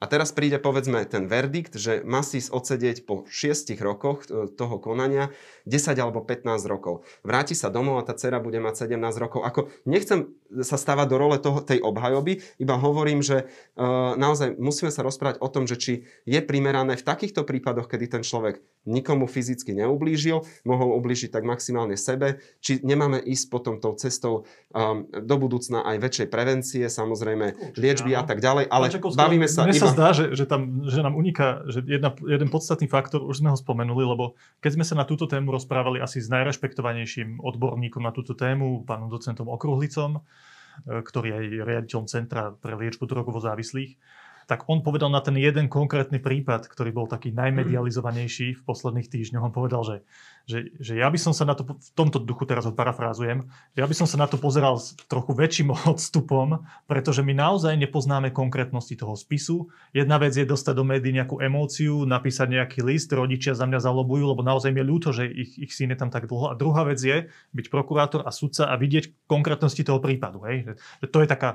A 0.03 0.11
teraz 0.11 0.35
príde 0.35 0.59
povedzme 0.59 1.07
ten 1.07 1.31
verdikt, 1.31 1.79
že 1.79 2.03
má 2.03 2.27
si 2.27 2.43
odsedieť 2.43 3.07
po 3.07 3.25
6 3.31 3.73
rokoch 3.79 4.27
e, 4.27 4.51
toho 4.51 4.77
konania 4.83 5.31
10 5.71 5.97
alebo 5.97 6.21
15 6.21 6.67
rokov. 6.67 7.07
Vráti 7.23 7.55
sa 7.55 7.71
domov 7.71 8.03
a 8.03 8.07
tá 8.07 8.13
dcera 8.13 8.43
bude 8.43 8.59
mať 8.59 8.91
17 8.91 9.01
rokov. 9.23 9.47
Ako 9.47 9.73
nechcem 9.87 10.35
sa 10.63 10.77
stávať 10.79 11.07
do 11.09 11.17
role 11.19 11.37
toho, 11.41 11.65
tej 11.65 11.81
obhajoby, 11.83 12.43
iba 12.63 12.77
hovorím, 12.79 13.25
že 13.25 13.49
uh, 13.75 14.15
naozaj 14.15 14.55
musíme 14.61 14.93
sa 14.93 15.03
rozprávať 15.03 15.43
o 15.43 15.49
tom, 15.51 15.67
že 15.67 15.75
či 15.81 15.93
je 16.29 16.39
primerané 16.45 16.95
v 16.95 17.03
takýchto 17.03 17.43
prípadoch, 17.43 17.91
kedy 17.91 18.07
ten 18.07 18.23
človek 18.23 18.63
nikomu 18.85 19.25
fyzicky 19.25 19.73
neublížil, 19.75 20.45
mohol 20.69 20.95
ublížiť 21.01 21.33
tak 21.33 21.43
maximálne 21.49 21.97
sebe, 21.97 22.45
či 22.61 22.79
nemáme 22.85 23.19
ísť 23.19 23.47
potom 23.49 23.81
tou 23.81 23.97
cestou 23.97 24.45
um, 24.71 25.09
do 25.09 25.37
budúcna 25.41 25.83
aj 25.83 25.97
väčšej 26.05 26.29
prevencie, 26.29 26.85
samozrejme 26.87 27.75
liečby 27.81 28.13
a 28.13 28.23
tak 28.23 28.45
ďalej, 28.45 28.69
ale 28.69 28.93
bavíme 29.17 29.49
sa 29.49 29.65
iba 29.67 29.84
zdá, 29.91 30.09
že, 30.17 30.25
že, 30.33 30.45
tam, 30.49 30.87
že 30.89 31.01
nám 31.05 31.15
uniká 31.19 31.67
že 31.69 31.85
jedna, 31.85 32.15
jeden 32.25 32.49
podstatný 32.49 32.89
faktor, 32.89 33.25
už 33.25 33.43
sme 33.43 33.53
ho 33.53 33.59
spomenuli, 33.59 34.05
lebo 34.05 34.39
keď 34.65 34.81
sme 34.81 34.85
sa 34.85 34.95
na 34.97 35.05
túto 35.05 35.29
tému 35.29 35.53
rozprávali 35.53 36.01
asi 36.01 36.23
s 36.23 36.33
najrešpektovanejším 36.33 37.43
odborníkom 37.43 38.03
na 38.03 38.13
túto 38.13 38.33
tému, 38.33 38.87
pánom 38.89 39.11
docentom 39.11 39.51
Okruhlicom, 39.51 40.19
e, 40.19 41.01
ktorý 41.05 41.29
je 41.49 41.63
riaditeľom 41.63 42.07
Centra 42.07 42.53
pre 42.55 42.79
liečbu 42.79 43.05
drogovo 43.05 43.39
závislých, 43.39 43.97
tak 44.45 44.69
on 44.69 44.85
povedal 44.85 45.09
na 45.09 45.25
ten 45.25 45.37
jeden 45.37 45.67
konkrétny 45.73 46.21
prípad, 46.21 46.69
ktorý 46.69 46.91
bol 46.93 47.07
taký 47.09 47.33
najmedializovanejší 47.33 48.61
v 48.61 48.63
posledných 48.63 49.09
týždňoch. 49.09 49.49
On 49.49 49.55
povedal, 49.55 49.83
že, 49.85 49.97
že, 50.45 50.59
že 50.77 51.01
ja 51.01 51.09
by 51.09 51.19
som 51.21 51.33
sa 51.33 51.49
na 51.49 51.57
to, 51.57 51.65
v 51.65 51.91
tomto 51.97 52.21
duchu 52.21 52.45
teraz 52.45 52.69
ho 52.69 52.73
parafrázujem, 52.77 53.49
ja 53.75 53.87
by 53.89 53.95
som 53.97 54.05
sa 54.05 54.21
na 54.21 54.29
to 54.29 54.37
pozeral 54.37 54.77
s 54.77 54.93
trochu 55.09 55.33
väčším 55.33 55.73
odstupom, 55.93 56.63
pretože 56.85 57.25
my 57.25 57.33
naozaj 57.33 57.75
nepoznáme 57.81 58.31
konkrétnosti 58.31 58.95
toho 58.95 59.17
spisu. 59.17 59.73
Jedna 59.97 60.21
vec 60.21 60.37
je 60.37 60.45
dostať 60.45 60.75
do 60.77 60.85
médií 60.85 61.17
nejakú 61.17 61.41
emóciu, 61.41 62.05
napísať 62.05 62.61
nejaký 62.61 62.85
list, 62.85 63.09
rodičia 63.13 63.57
za 63.57 63.65
mňa 63.65 63.81
zalobujú, 63.81 64.37
lebo 64.37 64.45
naozaj 64.45 64.71
mi 64.71 64.85
je 64.85 64.91
ľúto, 64.91 65.09
že 65.11 65.25
ich, 65.27 65.57
ich 65.57 65.73
syn 65.73 65.97
je 65.97 65.99
tam 65.99 66.13
tak 66.13 66.29
dlho. 66.29 66.53
A 66.53 66.59
druhá 66.59 66.85
vec 66.85 67.01
je 67.01 67.33
byť 67.57 67.67
prokurátor 67.73 68.23
a 68.27 68.31
sudca 68.31 68.69
a 68.69 68.75
vidieť 68.77 69.25
konkrétnosti 69.25 69.81
toho 69.81 69.99
prípadu. 69.99 70.45
Hej? 70.45 70.69
Že, 70.69 70.73
že 70.77 71.07
to 71.09 71.19
je 71.25 71.29
taká 71.29 71.51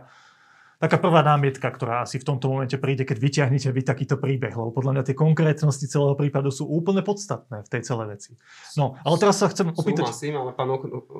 taká 0.79 0.95
prvá 0.95 1.19
námietka, 1.21 1.67
ktorá 1.67 2.07
asi 2.07 2.23
v 2.23 2.25
tomto 2.25 2.47
momente 2.47 2.79
príde, 2.79 3.03
keď 3.03 3.19
vyťahnete 3.19 3.69
vy 3.75 3.83
takýto 3.83 4.15
príbeh, 4.15 4.55
lebo 4.55 4.71
podľa 4.71 4.95
mňa 4.95 5.03
tie 5.11 5.15
konkrétnosti 5.15 5.85
celého 5.91 6.15
prípadu 6.15 6.49
sú 6.49 6.65
úplne 6.65 7.03
podstatné 7.03 7.67
v 7.67 7.69
tej 7.69 7.81
celej 7.83 8.07
veci. 8.15 8.31
No, 8.79 8.95
ale 9.03 9.15
teraz 9.19 9.43
sa 9.43 9.51
chcem 9.51 9.75
opýtať... 9.75 10.07
Súhlasím, 10.07 10.39
ale 10.39 10.55
pán, 10.55 10.71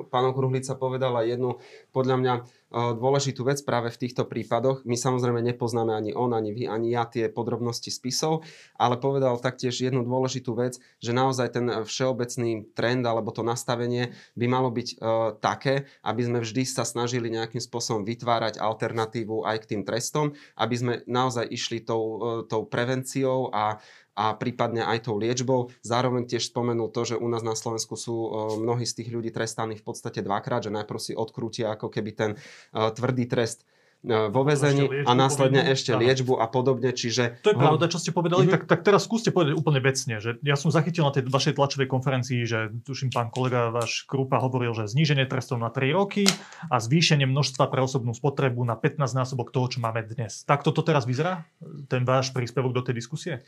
pán 0.08 0.24
Okruhlica 0.32 0.80
povedal 0.80 1.12
aj 1.12 1.36
jednu, 1.36 1.60
podľa 1.92 2.16
mňa, 2.16 2.32
dôležitú 2.70 3.42
vec 3.42 3.58
práve 3.66 3.90
v 3.90 4.00
týchto 4.06 4.24
prípadoch. 4.30 4.86
My 4.86 4.94
samozrejme 4.94 5.42
nepoznáme 5.42 5.90
ani 5.90 6.10
on, 6.14 6.30
ani 6.30 6.54
vy, 6.54 6.70
ani 6.70 6.94
ja 6.94 7.02
tie 7.04 7.26
podrobnosti 7.26 7.90
spisov, 7.90 8.46
ale 8.78 8.96
povedal 8.96 9.42
taktiež 9.42 9.82
jednu 9.82 10.06
dôležitú 10.06 10.54
vec, 10.54 10.78
že 11.02 11.10
naozaj 11.10 11.58
ten 11.58 11.66
všeobecný 11.66 12.70
trend 12.72 13.02
alebo 13.02 13.34
to 13.34 13.42
nastavenie 13.42 14.14
by 14.38 14.46
malo 14.46 14.70
byť 14.70 14.88
uh, 14.96 15.34
také, 15.42 15.90
aby 16.06 16.22
sme 16.22 16.38
vždy 16.38 16.62
sa 16.62 16.86
snažili 16.86 17.26
nejakým 17.34 17.58
spôsobom 17.58 18.06
vytvárať 18.06 18.62
alternatívu 18.62 19.42
aj 19.42 19.66
k 19.66 19.68
tým 19.76 19.82
trestom, 19.82 20.38
aby 20.54 20.74
sme 20.78 20.92
naozaj 21.10 21.50
išli 21.50 21.82
tou, 21.82 22.02
uh, 22.02 22.20
tou 22.46 22.64
prevenciou 22.70 23.50
a 23.50 23.82
a 24.20 24.36
prípadne 24.36 24.84
aj 24.84 25.08
tou 25.08 25.16
liečbou. 25.16 25.72
Zároveň 25.80 26.28
tiež 26.28 26.52
spomenul 26.52 26.92
to, 26.92 27.08
že 27.08 27.16
u 27.16 27.24
nás 27.32 27.40
na 27.40 27.56
Slovensku 27.56 27.96
sú 27.96 28.12
e, 28.12 28.28
mnohí 28.60 28.84
z 28.84 29.00
tých 29.00 29.08
ľudí 29.08 29.32
trestaní 29.32 29.80
v 29.80 29.84
podstate 29.88 30.20
dvakrát, 30.20 30.68
že 30.68 30.74
najprv 30.76 31.00
si 31.00 31.16
odkrútia 31.16 31.72
ako 31.72 31.88
keby 31.88 32.10
ten 32.12 32.30
uh, 32.36 32.92
tvrdý 32.92 33.24
trest 33.24 33.64
e, 34.04 34.28
vo 34.28 34.44
väzení 34.44 35.08
a 35.08 35.12
následne 35.16 35.64
povedal. 35.64 35.72
ešte 35.72 35.92
liečbu 35.96 36.36
a 36.36 36.46
podobne. 36.52 36.92
Čiže... 36.92 37.40
To 37.40 37.54
je 37.54 37.56
pravda, 37.56 37.88
čo 37.88 37.96
ste 37.96 38.12
povedali, 38.12 38.44
mm-hmm. 38.44 38.68
tak, 38.68 38.68
tak 38.68 38.80
teraz 38.84 39.08
skúste 39.08 39.32
povedať 39.32 39.56
úplne 39.56 39.80
vecne, 39.80 40.20
že 40.20 40.36
ja 40.44 40.56
som 40.60 40.68
zachytil 40.68 41.08
na 41.08 41.16
tej 41.16 41.24
vašej 41.24 41.56
tlačovej 41.56 41.88
konferencii, 41.88 42.44
že 42.44 42.68
tuším 42.84 43.08
pán 43.08 43.32
kolega 43.32 43.72
váš 43.72 44.04
Krupa 44.04 44.36
hovoril, 44.36 44.76
že 44.76 44.84
zníženie 44.90 45.24
trestov 45.24 45.56
na 45.64 45.72
3 45.72 45.96
roky 45.96 46.28
a 46.68 46.76
zvýšenie 46.76 47.24
množstva 47.24 47.72
pre 47.72 47.80
osobnú 47.80 48.12
spotrebu 48.12 48.60
na 48.68 48.76
15 48.76 49.00
násobok 49.16 49.48
toho, 49.48 49.64
čo 49.72 49.78
máme 49.80 50.04
dnes. 50.04 50.44
Tak 50.44 50.60
toto 50.60 50.84
teraz 50.84 51.08
vyzerá, 51.08 51.48
ten 51.88 52.04
váš 52.04 52.36
príspevok 52.36 52.76
do 52.76 52.84
tej 52.84 53.00
diskusie? 53.00 53.40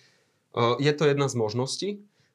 Je 0.57 0.93
to 0.93 1.05
jedna 1.09 1.29
z 1.29 1.35
možností. 1.35 1.91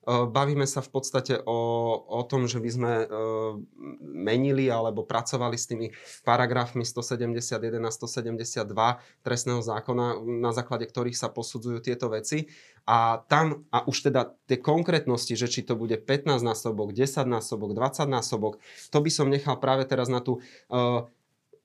Bavíme 0.08 0.64
sa 0.64 0.80
v 0.80 0.88
podstate 0.88 1.36
o, 1.44 1.60
o 2.00 2.24
tom, 2.24 2.48
že 2.48 2.64
by 2.64 2.70
sme 2.72 2.92
menili 4.00 4.72
alebo 4.72 5.04
pracovali 5.04 5.60
s 5.60 5.68
tými 5.68 5.92
paragrafmi 6.24 6.88
171 6.88 7.84
a 7.84 7.92
172 7.92 8.64
trestného 9.28 9.60
zákona, 9.60 10.24
na 10.24 10.56
základe 10.56 10.88
ktorých 10.88 11.20
sa 11.20 11.28
posudzujú 11.28 11.84
tieto 11.84 12.08
veci. 12.08 12.48
A 12.88 13.20
tam, 13.28 13.68
a 13.68 13.84
už 13.84 14.08
teda 14.08 14.32
tie 14.48 14.56
konkrétnosti, 14.56 15.36
že 15.36 15.52
či 15.52 15.68
to 15.68 15.76
bude 15.76 16.00
15 16.00 16.40
násobok, 16.40 16.96
10 16.96 17.28
násobok, 17.28 17.76
20 17.76 18.08
násobok, 18.08 18.64
to 18.88 19.04
by 19.04 19.12
som 19.12 19.28
nechal 19.28 19.60
práve 19.60 19.84
teraz 19.84 20.08
na 20.08 20.24
tú 20.24 20.40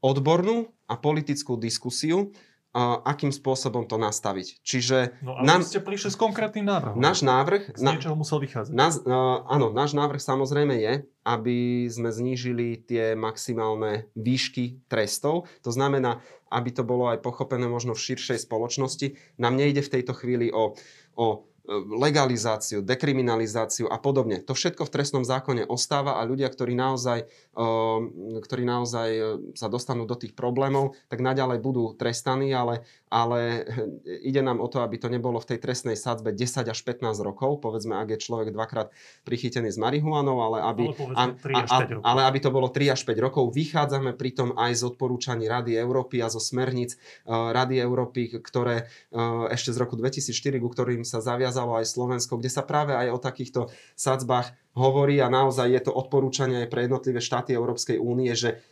odbornú 0.02 0.66
a 0.90 0.98
politickú 0.98 1.54
diskusiu, 1.54 2.34
akým 2.72 3.28
spôsobom 3.28 3.84
to 3.84 4.00
nastaviť. 4.00 4.64
Čiže 4.64 5.20
no 5.20 5.36
ale 5.36 5.44
nám, 5.44 5.60
ste 5.60 5.84
prišli 5.84 6.08
s 6.08 6.16
konkrétnym 6.16 6.64
návrhom. 6.64 6.96
Náš 6.96 7.20
návrh... 7.20 7.76
Z 7.76 7.84
niečoho 7.84 8.16
musel 8.16 8.40
vychádzať. 8.40 8.72
Nás, 8.72 8.96
uh, 9.04 9.44
áno, 9.44 9.68
náš 9.76 9.92
návrh 9.92 10.16
samozrejme 10.16 10.80
je, 10.80 11.04
aby 11.22 11.86
sme 11.92 12.08
znížili 12.08 12.80
tie 12.80 13.12
maximálne 13.12 14.08
výšky 14.16 14.88
trestov. 14.88 15.52
To 15.62 15.70
znamená, 15.70 16.24
aby 16.48 16.72
to 16.72 16.80
bolo 16.80 17.12
aj 17.12 17.20
pochopené 17.20 17.68
možno 17.68 17.92
v 17.92 18.04
širšej 18.12 18.48
spoločnosti. 18.48 19.20
Nám 19.36 19.60
nejde 19.60 19.84
v 19.84 19.92
tejto 20.00 20.16
chvíli 20.16 20.48
o, 20.48 20.72
o 21.16 21.26
legalizáciu, 21.70 22.82
dekriminalizáciu 22.82 23.86
a 23.86 23.94
podobne. 24.02 24.42
To 24.42 24.50
všetko 24.50 24.82
v 24.82 24.94
trestnom 24.98 25.22
zákone 25.22 25.70
ostáva 25.70 26.18
a 26.18 26.26
ľudia, 26.26 26.50
ktorí 26.50 26.74
naozaj, 26.74 27.22
ehm, 27.54 28.42
ktorí 28.42 28.66
naozaj 28.66 29.08
e, 29.14 29.22
sa 29.54 29.70
dostanú 29.70 30.02
do 30.02 30.18
tých 30.18 30.34
problémov, 30.34 30.98
tak 31.06 31.22
naďalej 31.22 31.62
budú 31.62 31.94
trestaní, 31.94 32.50
ale, 32.50 32.82
ale 33.12 33.68
ide 34.28 34.40
nám 34.40 34.64
o 34.64 34.68
to, 34.72 34.80
aby 34.80 34.96
to 34.96 35.12
nebolo 35.12 35.36
v 35.36 35.52
tej 35.52 35.58
trestnej 35.60 36.00
sadzbe 36.00 36.32
10 36.32 36.72
až 36.72 36.78
15 36.80 37.20
rokov, 37.20 37.60
povedzme, 37.60 37.92
ak 38.00 38.16
je 38.16 38.18
človek 38.24 38.48
dvakrát 38.56 38.88
prichytený 39.28 39.68
s 39.68 39.76
marihuanou, 39.76 40.40
ale 40.40 40.58
aby, 40.64 40.84
ale, 41.12 41.36
a, 41.52 41.60
a, 41.68 41.78
ale 42.00 42.20
aby 42.24 42.38
to 42.40 42.48
bolo 42.48 42.72
3 42.72 42.96
až 42.96 43.04
5 43.04 43.20
rokov. 43.20 43.52
Vychádzame 43.52 44.16
pritom 44.16 44.56
aj 44.56 44.80
z 44.80 44.82
odporúčaní 44.88 45.44
Rady 45.44 45.76
Európy 45.76 46.24
a 46.24 46.32
zo 46.32 46.40
smerníc 46.40 46.96
uh, 47.28 47.52
Rady 47.52 47.76
Európy, 47.84 48.40
ktoré 48.40 48.88
uh, 49.12 49.52
ešte 49.52 49.76
z 49.76 49.78
roku 49.84 50.00
2004, 50.00 50.56
ku 50.56 50.72
ktorým 50.72 51.04
sa 51.04 51.20
zaviazalo 51.20 51.76
aj 51.76 51.92
Slovensko, 51.92 52.40
kde 52.40 52.48
sa 52.48 52.64
práve 52.64 52.96
aj 52.96 53.12
o 53.12 53.18
takýchto 53.20 53.60
sadzbách 53.92 54.56
hovorí. 54.72 55.20
A 55.20 55.28
naozaj 55.28 55.68
je 55.68 55.82
to 55.84 55.92
odporúčanie 55.92 56.64
aj 56.64 56.68
pre 56.72 56.88
jednotlivé 56.88 57.20
štáty 57.20 57.52
Európskej 57.52 58.00
únie, 58.00 58.32
že 58.32 58.62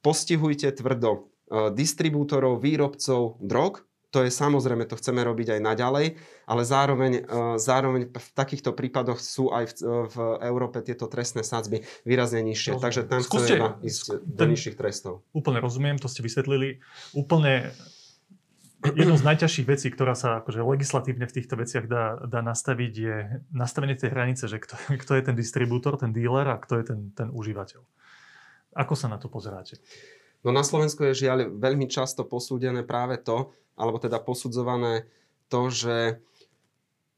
postihujte 0.00 0.70
tvrdo 0.72 1.29
distribútorov, 1.74 2.62
výrobcov 2.62 3.42
drog, 3.42 3.82
to 4.10 4.26
je 4.26 4.30
samozrejme, 4.34 4.90
to 4.90 4.98
chceme 4.98 5.22
robiť 5.22 5.58
aj 5.58 5.60
naďalej, 5.62 6.06
ale 6.50 6.62
zároveň, 6.66 7.12
e, 7.22 7.62
zároveň 7.62 8.10
v 8.10 8.28
takýchto 8.34 8.74
prípadoch 8.74 9.22
sú 9.22 9.54
aj 9.54 9.70
v, 9.70 10.10
v 10.10 10.16
Európe 10.50 10.82
tieto 10.82 11.06
trestné 11.06 11.46
sadzby 11.46 11.86
výrazne 12.02 12.42
nižšie. 12.42 12.74
Rozumiem. 12.74 12.86
Takže 12.90 13.00
tam 13.06 13.22
Skúste, 13.22 13.54
chceme 13.54 13.68
ísť 13.86 14.26
do 14.26 14.44
nižších 14.50 14.74
trestov. 14.74 15.22
Úplne 15.30 15.62
rozumiem, 15.62 15.96
to 16.02 16.10
ste 16.10 16.26
vysvetlili. 16.26 16.82
Úplne 17.14 17.70
jednou 18.82 19.14
z 19.14 19.24
najťažších 19.30 19.66
vecí, 19.70 19.88
ktorá 19.94 20.18
sa 20.18 20.42
akože 20.42 20.58
legislatívne 20.58 21.30
v 21.30 21.34
týchto 21.38 21.54
veciach 21.54 21.86
dá, 21.86 22.18
dá 22.26 22.42
nastaviť, 22.42 22.92
je 22.98 23.16
nastavenie 23.54 23.94
tej 23.94 24.10
hranice, 24.10 24.50
že 24.50 24.58
kto, 24.58 24.74
kto 25.06 25.12
je 25.14 25.22
ten 25.22 25.38
distribútor, 25.38 25.94
ten 26.02 26.10
dealer 26.10 26.50
a 26.50 26.58
kto 26.58 26.82
je 26.82 26.84
ten, 26.90 27.00
ten 27.14 27.28
užívateľ. 27.30 27.86
Ako 28.74 28.98
sa 28.98 29.06
na 29.06 29.22
to 29.22 29.30
pozeráte? 29.30 29.78
No 30.40 30.56
na 30.56 30.64
Slovensku 30.64 31.04
je 31.04 31.28
žiaľ 31.28 31.52
veľmi 31.52 31.84
často 31.90 32.24
posúdené 32.24 32.80
práve 32.80 33.20
to, 33.20 33.52
alebo 33.76 34.00
teda 34.00 34.20
posudzované 34.20 35.04
to, 35.52 35.68
že 35.68 35.96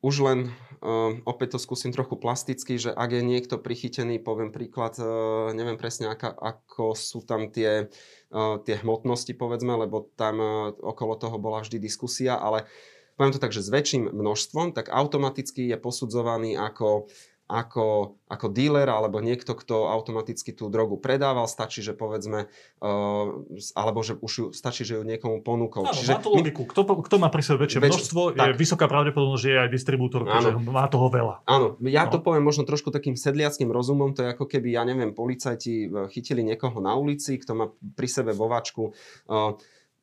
už 0.02 0.14
len, 0.26 0.50
uh, 0.82 1.14
opäť 1.22 1.54
to 1.54 1.58
skúsim 1.62 1.94
trochu 1.94 2.18
plasticky, 2.18 2.74
že 2.74 2.90
ak 2.90 3.14
je 3.14 3.22
niekto 3.22 3.54
prichytený, 3.54 4.18
poviem 4.18 4.50
príklad, 4.50 4.98
uh, 4.98 5.54
neviem 5.54 5.78
presne, 5.78 6.10
aká, 6.10 6.34
ako 6.34 6.98
sú 6.98 7.22
tam 7.22 7.54
tie, 7.54 7.86
uh, 8.34 8.58
tie 8.66 8.82
hmotnosti, 8.82 9.30
povedzme, 9.38 9.78
lebo 9.78 10.10
tam 10.18 10.42
uh, 10.42 10.74
okolo 10.74 11.14
toho 11.14 11.38
bola 11.38 11.62
vždy 11.62 11.78
diskusia, 11.78 12.34
ale 12.34 12.66
poviem 13.14 13.30
to 13.30 13.38
tak, 13.38 13.54
že 13.54 13.62
s 13.62 13.70
väčším 13.70 14.10
množstvom, 14.10 14.74
tak 14.74 14.90
automaticky 14.90 15.70
je 15.70 15.78
posudzovaný 15.78 16.58
ako 16.58 17.06
ako, 17.52 18.16
ako 18.32 18.46
dealer 18.48 18.88
alebo 18.88 19.20
niekto, 19.20 19.52
kto 19.52 19.92
automaticky 19.92 20.56
tú 20.56 20.72
drogu 20.72 20.96
predával, 20.96 21.44
stačí, 21.44 21.84
že 21.84 21.92
povedzme, 21.92 22.48
uh, 22.80 23.44
alebo 23.76 24.00
že 24.00 24.16
už 24.16 24.32
ju, 24.32 24.46
stačí, 24.56 24.88
že 24.88 24.96
ju 24.96 25.04
niekomu 25.04 25.44
ponúkol. 25.44 25.84
Áno, 25.84 25.92
Čiže 25.92 26.16
má 26.16 26.20
to 26.24 26.30
logiku. 26.32 26.62
Kto, 26.64 26.80
kto 27.04 27.16
má 27.20 27.28
pri 27.28 27.42
sebe 27.44 27.68
väčšie 27.68 27.80
väč... 27.84 27.92
množstvo, 27.92 28.20
tak. 28.32 28.46
je 28.48 28.52
vysoká 28.56 28.88
pravdepodobnosť, 28.88 29.42
že 29.44 29.50
je 29.52 29.58
aj 29.60 29.70
distribútor, 29.70 30.24
že 30.24 30.56
má 30.64 30.88
toho 30.88 31.12
veľa. 31.12 31.44
Áno, 31.44 31.76
ja 31.84 32.08
no. 32.08 32.16
to 32.16 32.18
poviem 32.24 32.42
možno 32.42 32.64
trošku 32.64 32.88
takým 32.88 33.20
sedliackým 33.20 33.68
rozumom, 33.68 34.16
to 34.16 34.24
je 34.24 34.32
ako 34.32 34.48
keby, 34.48 34.72
ja 34.72 34.88
neviem, 34.88 35.12
policajti 35.12 35.92
e, 35.92 36.08
chytili 36.08 36.40
niekoho 36.40 36.80
na 36.80 36.96
ulici, 36.96 37.36
kto 37.36 37.52
má 37.52 37.66
pri 37.68 38.08
sebe 38.08 38.32
vo 38.32 38.48
váčku 38.48 38.96
uh, 39.28 39.60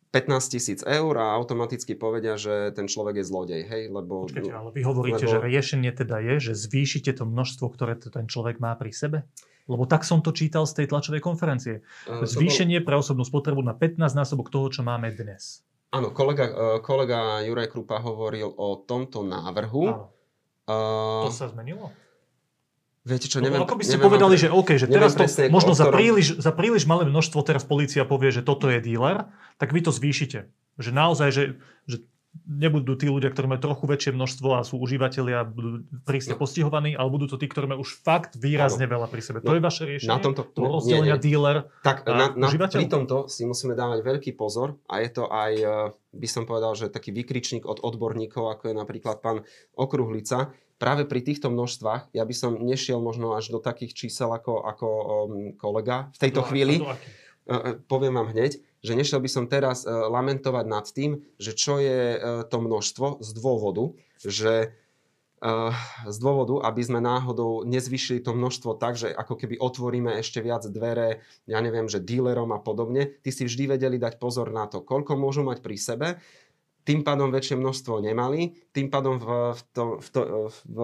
15 0.10 0.42
tisíc 0.50 0.80
eur 0.82 1.14
a 1.22 1.38
automaticky 1.38 1.94
povedia, 1.94 2.34
že 2.34 2.74
ten 2.74 2.90
človek 2.90 3.22
je 3.22 3.26
zlodej, 3.30 3.62
hej, 3.70 3.94
lebo... 3.94 4.26
Počkajte, 4.26 4.50
ale 4.50 4.70
vy 4.74 4.82
hovoríte, 4.82 5.26
lebo... 5.30 5.34
že 5.38 5.46
riešenie 5.46 5.92
teda 5.94 6.18
je, 6.18 6.36
že 6.50 6.54
zvýšite 6.58 7.14
to 7.14 7.30
množstvo, 7.30 7.70
ktoré 7.70 7.94
to 7.94 8.10
ten 8.10 8.26
človek 8.26 8.58
má 8.58 8.74
pri 8.74 8.90
sebe? 8.90 9.18
Lebo 9.70 9.86
tak 9.86 10.02
som 10.02 10.26
to 10.26 10.34
čítal 10.34 10.66
z 10.66 10.82
tej 10.82 10.86
tlačovej 10.90 11.22
konferencie. 11.22 11.86
Zvýšenie 12.10 12.82
pre 12.82 12.98
osobnú 12.98 13.22
spotrebu 13.22 13.62
na 13.62 13.78
15 13.78 14.02
násobok 14.18 14.50
toho, 14.50 14.74
čo 14.74 14.82
máme 14.82 15.14
dnes. 15.14 15.62
Áno, 15.94 16.10
kolega, 16.10 16.46
uh, 16.50 16.78
kolega 16.82 17.46
Juraj 17.46 17.70
Krupa 17.70 18.02
hovoril 18.02 18.50
o 18.50 18.82
tomto 18.82 19.22
návrhu. 19.22 19.84
Áno. 19.90 20.06
Uh, 20.70 21.30
to 21.30 21.34
sa 21.34 21.50
zmenilo? 21.54 21.94
Viete 23.10 23.26
čo, 23.26 23.42
neviem... 23.42 23.66
Ako 23.66 23.74
by 23.74 23.82
ste 23.82 23.98
neviem, 23.98 24.06
povedali, 24.06 24.36
že 24.38 24.54
OK, 24.54 24.78
že 24.78 24.86
teraz 24.86 25.18
to 25.18 25.26
možno 25.50 25.74
za 25.74 25.90
príliš, 25.90 26.38
za 26.38 26.54
príliš 26.54 26.86
malé 26.86 27.10
množstvo 27.10 27.42
teraz 27.42 27.66
policia 27.66 28.06
povie, 28.06 28.30
že 28.30 28.46
toto 28.46 28.70
je 28.70 28.78
dealer, 28.78 29.26
tak 29.58 29.74
vy 29.74 29.82
to 29.82 29.90
zvýšite. 29.90 30.46
Že 30.78 30.90
naozaj, 30.94 31.30
že, 31.34 31.44
že 31.90 32.06
nebudú 32.46 32.94
tí 32.94 33.10
ľudia, 33.10 33.34
ktorí 33.34 33.50
majú 33.50 33.62
trochu 33.62 33.86
väčšie 33.90 34.12
množstvo 34.14 34.48
a 34.58 34.62
sú 34.62 34.78
užívateľia, 34.82 35.46
budú 35.50 35.86
prísne 36.06 36.38
no. 36.38 36.42
postihovaní, 36.42 36.94
ale 36.94 37.10
budú 37.10 37.26
to 37.26 37.38
tí, 37.42 37.50
ktorí 37.50 37.66
majú 37.66 37.82
už 37.82 38.02
fakt 38.06 38.38
výrazne 38.38 38.86
no. 38.86 38.98
veľa 38.98 39.08
pri 39.10 39.22
sebe. 39.22 39.40
To 39.42 39.54
no. 39.54 39.58
je 39.58 39.62
vaše 39.62 39.84
riešenie? 39.86 40.14
Na 40.14 40.22
tomto, 40.22 40.46
to 40.46 40.62
rozdelenia 40.62 41.18
dealer 41.18 41.70
tak, 41.82 42.06
a 42.06 42.14
na, 42.14 42.26
na, 42.38 42.48
Pri 42.50 42.90
tomto 42.90 43.26
si 43.30 43.46
musíme 43.50 43.74
dávať 43.74 44.06
veľký 44.06 44.32
pozor 44.38 44.78
a 44.86 45.02
je 45.02 45.10
to 45.10 45.26
aj, 45.30 45.54
eh, 45.58 45.74
by 46.14 46.28
som 46.30 46.46
povedal, 46.46 46.78
že 46.78 46.94
taký 46.94 47.10
vykričník 47.14 47.66
od 47.66 47.82
odborníkov, 47.82 48.46
ako 48.46 48.64
je 48.70 48.76
napríklad 48.78 49.22
pán 49.22 49.46
Okruhlica, 49.74 50.54
práve 50.80 51.04
pri 51.06 51.22
týchto 51.22 51.52
množstvách 51.52 52.16
ja 52.16 52.24
by 52.24 52.34
som 52.34 52.58
nešiel 52.58 53.04
možno 53.04 53.36
až 53.36 53.52
do 53.52 53.60
takých 53.60 53.94
čísel 53.94 54.32
ako, 54.32 54.64
ako 54.66 54.88
um, 54.88 55.08
kolega 55.60 56.10
v 56.16 56.18
tejto 56.18 56.42
no, 56.42 56.48
chvíli. 56.48 56.76
Uh, 56.80 57.78
poviem 57.92 58.16
vám 58.16 58.32
hneď, 58.32 58.64
že 58.80 58.96
nešiel 58.96 59.20
by 59.20 59.30
som 59.30 59.46
teraz 59.52 59.84
uh, 59.84 60.08
lamentovať 60.08 60.66
nad 60.66 60.88
tým, 60.88 61.22
že 61.36 61.52
čo 61.54 61.78
je 61.78 62.16
uh, 62.16 62.48
to 62.48 62.58
množstvo 62.64 63.20
z 63.20 63.30
dôvodu, 63.36 63.94
že 64.24 64.74
z 66.04 66.18
dôvodu, 66.20 66.68
aby 66.68 66.82
sme 66.84 67.00
náhodou 67.00 67.64
nezvyšili 67.64 68.20
to 68.20 68.36
množstvo 68.36 68.76
tak, 68.76 69.00
že 69.00 69.08
ako 69.08 69.40
keby 69.40 69.56
otvoríme 69.56 70.20
ešte 70.20 70.44
viac 70.44 70.68
dvere, 70.68 71.24
ja 71.48 71.64
neviem, 71.64 71.88
že 71.88 72.04
dílerom 72.04 72.52
a 72.52 72.60
podobne. 72.60 73.16
Ty 73.24 73.32
si 73.32 73.48
vždy 73.48 73.80
vedeli 73.80 73.96
dať 73.96 74.20
pozor 74.20 74.52
na 74.52 74.68
to, 74.68 74.84
koľko 74.84 75.16
môžu 75.16 75.48
mať 75.48 75.64
pri 75.64 75.76
sebe 75.80 76.08
tým 76.84 77.06
pádom 77.06 77.30
väčšie 77.30 77.60
množstvo 77.60 78.02
nemali, 78.02 78.56
tým 78.74 78.88
pádom 78.90 79.22
v, 79.22 79.54
v, 79.54 79.62
to, 79.74 79.84
v, 80.00 80.08
to, 80.10 80.22
v 80.66 80.78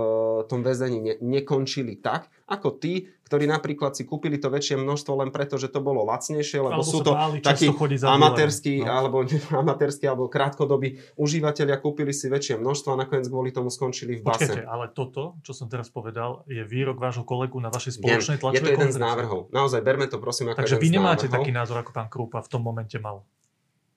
tom 0.45 0.61
väzení 0.61 0.99
ne, 1.01 1.13
nekončili 1.17 1.97
tak, 1.97 2.29
ako 2.45 2.77
tí, 2.77 3.09
ktorí 3.25 3.49
napríklad 3.49 3.97
si 3.97 4.05
kúpili 4.05 4.37
to 4.37 4.53
väčšie 4.53 4.77
množstvo 4.77 5.25
len 5.25 5.33
preto, 5.33 5.57
že 5.57 5.73
to 5.73 5.81
bolo 5.81 6.05
lacnejšie, 6.05 6.61
lebo 6.61 6.77
alebo 6.77 6.85
sú 6.85 7.01
to 7.01 7.17
takí 7.41 7.73
amatérskí, 8.05 8.85
no. 8.85 8.91
alebo 8.93 9.25
amatérskí 9.65 10.05
alebo 10.05 10.29
krátkodobí 10.29 11.17
užívateľia 11.17 11.81
kúpili 11.81 12.13
si 12.13 12.29
väčšie 12.29 12.61
množstvo 12.61 12.93
a 12.93 12.97
nakoniec 13.01 13.25
kvôli 13.25 13.49
tomu 13.49 13.73
skončili 13.73 14.21
v 14.21 14.21
base. 14.21 14.45
Počkajte, 14.45 14.69
ale 14.69 14.93
toto, 14.93 15.41
čo 15.41 15.57
som 15.57 15.65
teraz 15.65 15.89
povedal, 15.89 16.45
je 16.45 16.61
výrok 16.61 17.01
vášho 17.01 17.25
kolegu 17.25 17.57
na 17.57 17.73
vašej 17.73 17.97
spoločnej 17.97 18.37
tlačovej 18.37 18.61
Je 18.61 18.61
to 18.61 18.73
jeden 18.77 18.91
z 18.93 18.99
návrhov. 19.01 19.49
Naozaj, 19.49 19.81
berme 19.81 20.05
to 20.05 20.21
prosím 20.21 20.53
ako 20.53 20.61
Takže 20.61 20.77
vy 20.77 20.89
nemáte 20.93 21.25
taký 21.25 21.49
názor, 21.49 21.81
ako 21.81 21.91
pán 21.97 22.13
Krúpa 22.13 22.45
v 22.45 22.49
tom 22.51 22.61
momente 22.61 23.01
mal. 23.01 23.25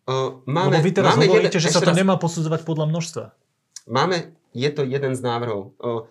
Uh, 0.08 0.40
máme, 0.48 0.80
Lebo 0.80 0.88
vy 0.88 0.92
teraz 0.96 1.12
máme 1.20 1.28
hovoríte, 1.28 1.60
jeden, 1.60 1.68
že 1.68 1.76
sa 1.76 1.84
to 1.84 1.92
raz, 1.92 2.00
nemá 2.00 2.16
posudzovať 2.16 2.64
podľa 2.64 2.86
množstva. 2.88 3.24
Máme, 3.92 4.32
je 4.56 4.70
to 4.72 4.88
jeden 4.88 5.12
z 5.12 5.20
návrhov. 5.20 5.76
Uh, 5.76 6.08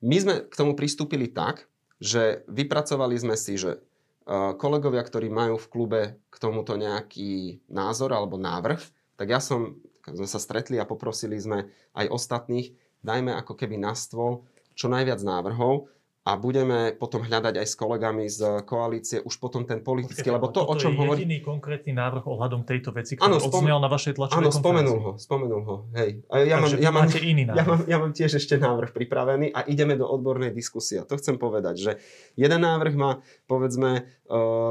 my 0.00 0.16
sme 0.16 0.34
k 0.48 0.54
tomu 0.56 0.72
pristúpili 0.72 1.28
tak, 1.28 1.68
že 2.00 2.40
vypracovali 2.48 3.20
sme 3.20 3.36
si, 3.36 3.60
že 3.60 3.76
uh, 3.76 4.56
kolegovia, 4.56 5.04
ktorí 5.04 5.28
majú 5.28 5.60
v 5.60 5.68
klube 5.68 6.00
k 6.32 6.36
tomuto 6.40 6.80
nejaký 6.80 7.60
názor 7.68 8.16
alebo 8.16 8.40
návrh, 8.40 8.80
tak 9.20 9.28
ja 9.28 9.44
som, 9.44 9.76
sme 10.08 10.24
sa 10.24 10.40
stretli 10.40 10.80
a 10.80 10.88
poprosili 10.88 11.36
sme 11.36 11.68
aj 12.00 12.08
ostatných, 12.08 12.72
dajme 13.04 13.36
ako 13.36 13.60
keby 13.60 13.76
na 13.76 13.92
stôl 13.92 14.48
čo 14.72 14.88
najviac 14.88 15.20
návrhov 15.20 15.92
a 16.28 16.36
budeme 16.36 16.92
potom 16.92 17.24
hľadať 17.24 17.56
aj 17.56 17.66
s 17.66 17.74
kolegami 17.80 18.28
z 18.28 18.60
koalície 18.68 19.24
už 19.24 19.40
potom 19.40 19.64
ten 19.64 19.80
politický, 19.80 20.28
lebo 20.28 20.52
to, 20.52 20.60
o 20.60 20.76
čom 20.76 20.92
je 20.92 21.00
hovorí... 21.00 21.24
jediný 21.24 21.40
konkrétny 21.40 21.96
návrh 21.96 22.28
ohľadom 22.28 22.68
tejto 22.68 22.92
veci, 22.92 23.16
ktorý 23.16 23.32
ano, 23.32 23.40
spom... 23.40 23.64
na 23.64 23.88
vašej 23.88 24.12
tlačovej 24.12 24.44
Áno, 24.44 24.50
spomenul 24.52 24.98
ho, 25.00 25.12
spomenul 25.16 25.62
ho, 25.64 25.76
hej. 25.96 26.20
A 26.28 26.44
ja, 26.44 26.60
mám, 26.60 26.68
ja, 26.76 26.90
mám, 26.92 27.08
iný 27.08 27.48
návrh. 27.48 27.56
ja, 27.56 27.64
mám, 27.64 27.80
ja 27.88 27.96
mám 27.96 28.12
tiež 28.12 28.36
ešte 28.36 28.60
návrh 28.60 28.92
pripravený 28.92 29.56
a 29.56 29.64
ideme 29.64 29.96
do 29.96 30.04
odbornej 30.04 30.52
diskusie. 30.52 31.00
To 31.08 31.16
chcem 31.16 31.40
povedať, 31.40 31.74
že 31.80 31.92
jeden 32.36 32.60
návrh 32.60 32.92
má, 32.92 33.24
povedzme, 33.48 34.17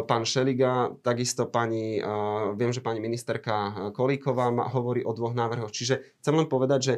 pán 0.05 0.21
Šeliga, 0.21 0.93
takisto 1.01 1.49
pani, 1.49 1.97
viem, 2.53 2.69
že 2.69 2.85
pani 2.85 3.01
ministerka 3.01 3.89
Kolíková 3.89 4.53
hovorí 4.69 5.01
o 5.01 5.17
dvoch 5.17 5.33
návrhoch. 5.33 5.73
Čiže 5.73 6.21
chcem 6.21 6.33
len 6.37 6.45
povedať, 6.45 6.79
že 6.79 6.93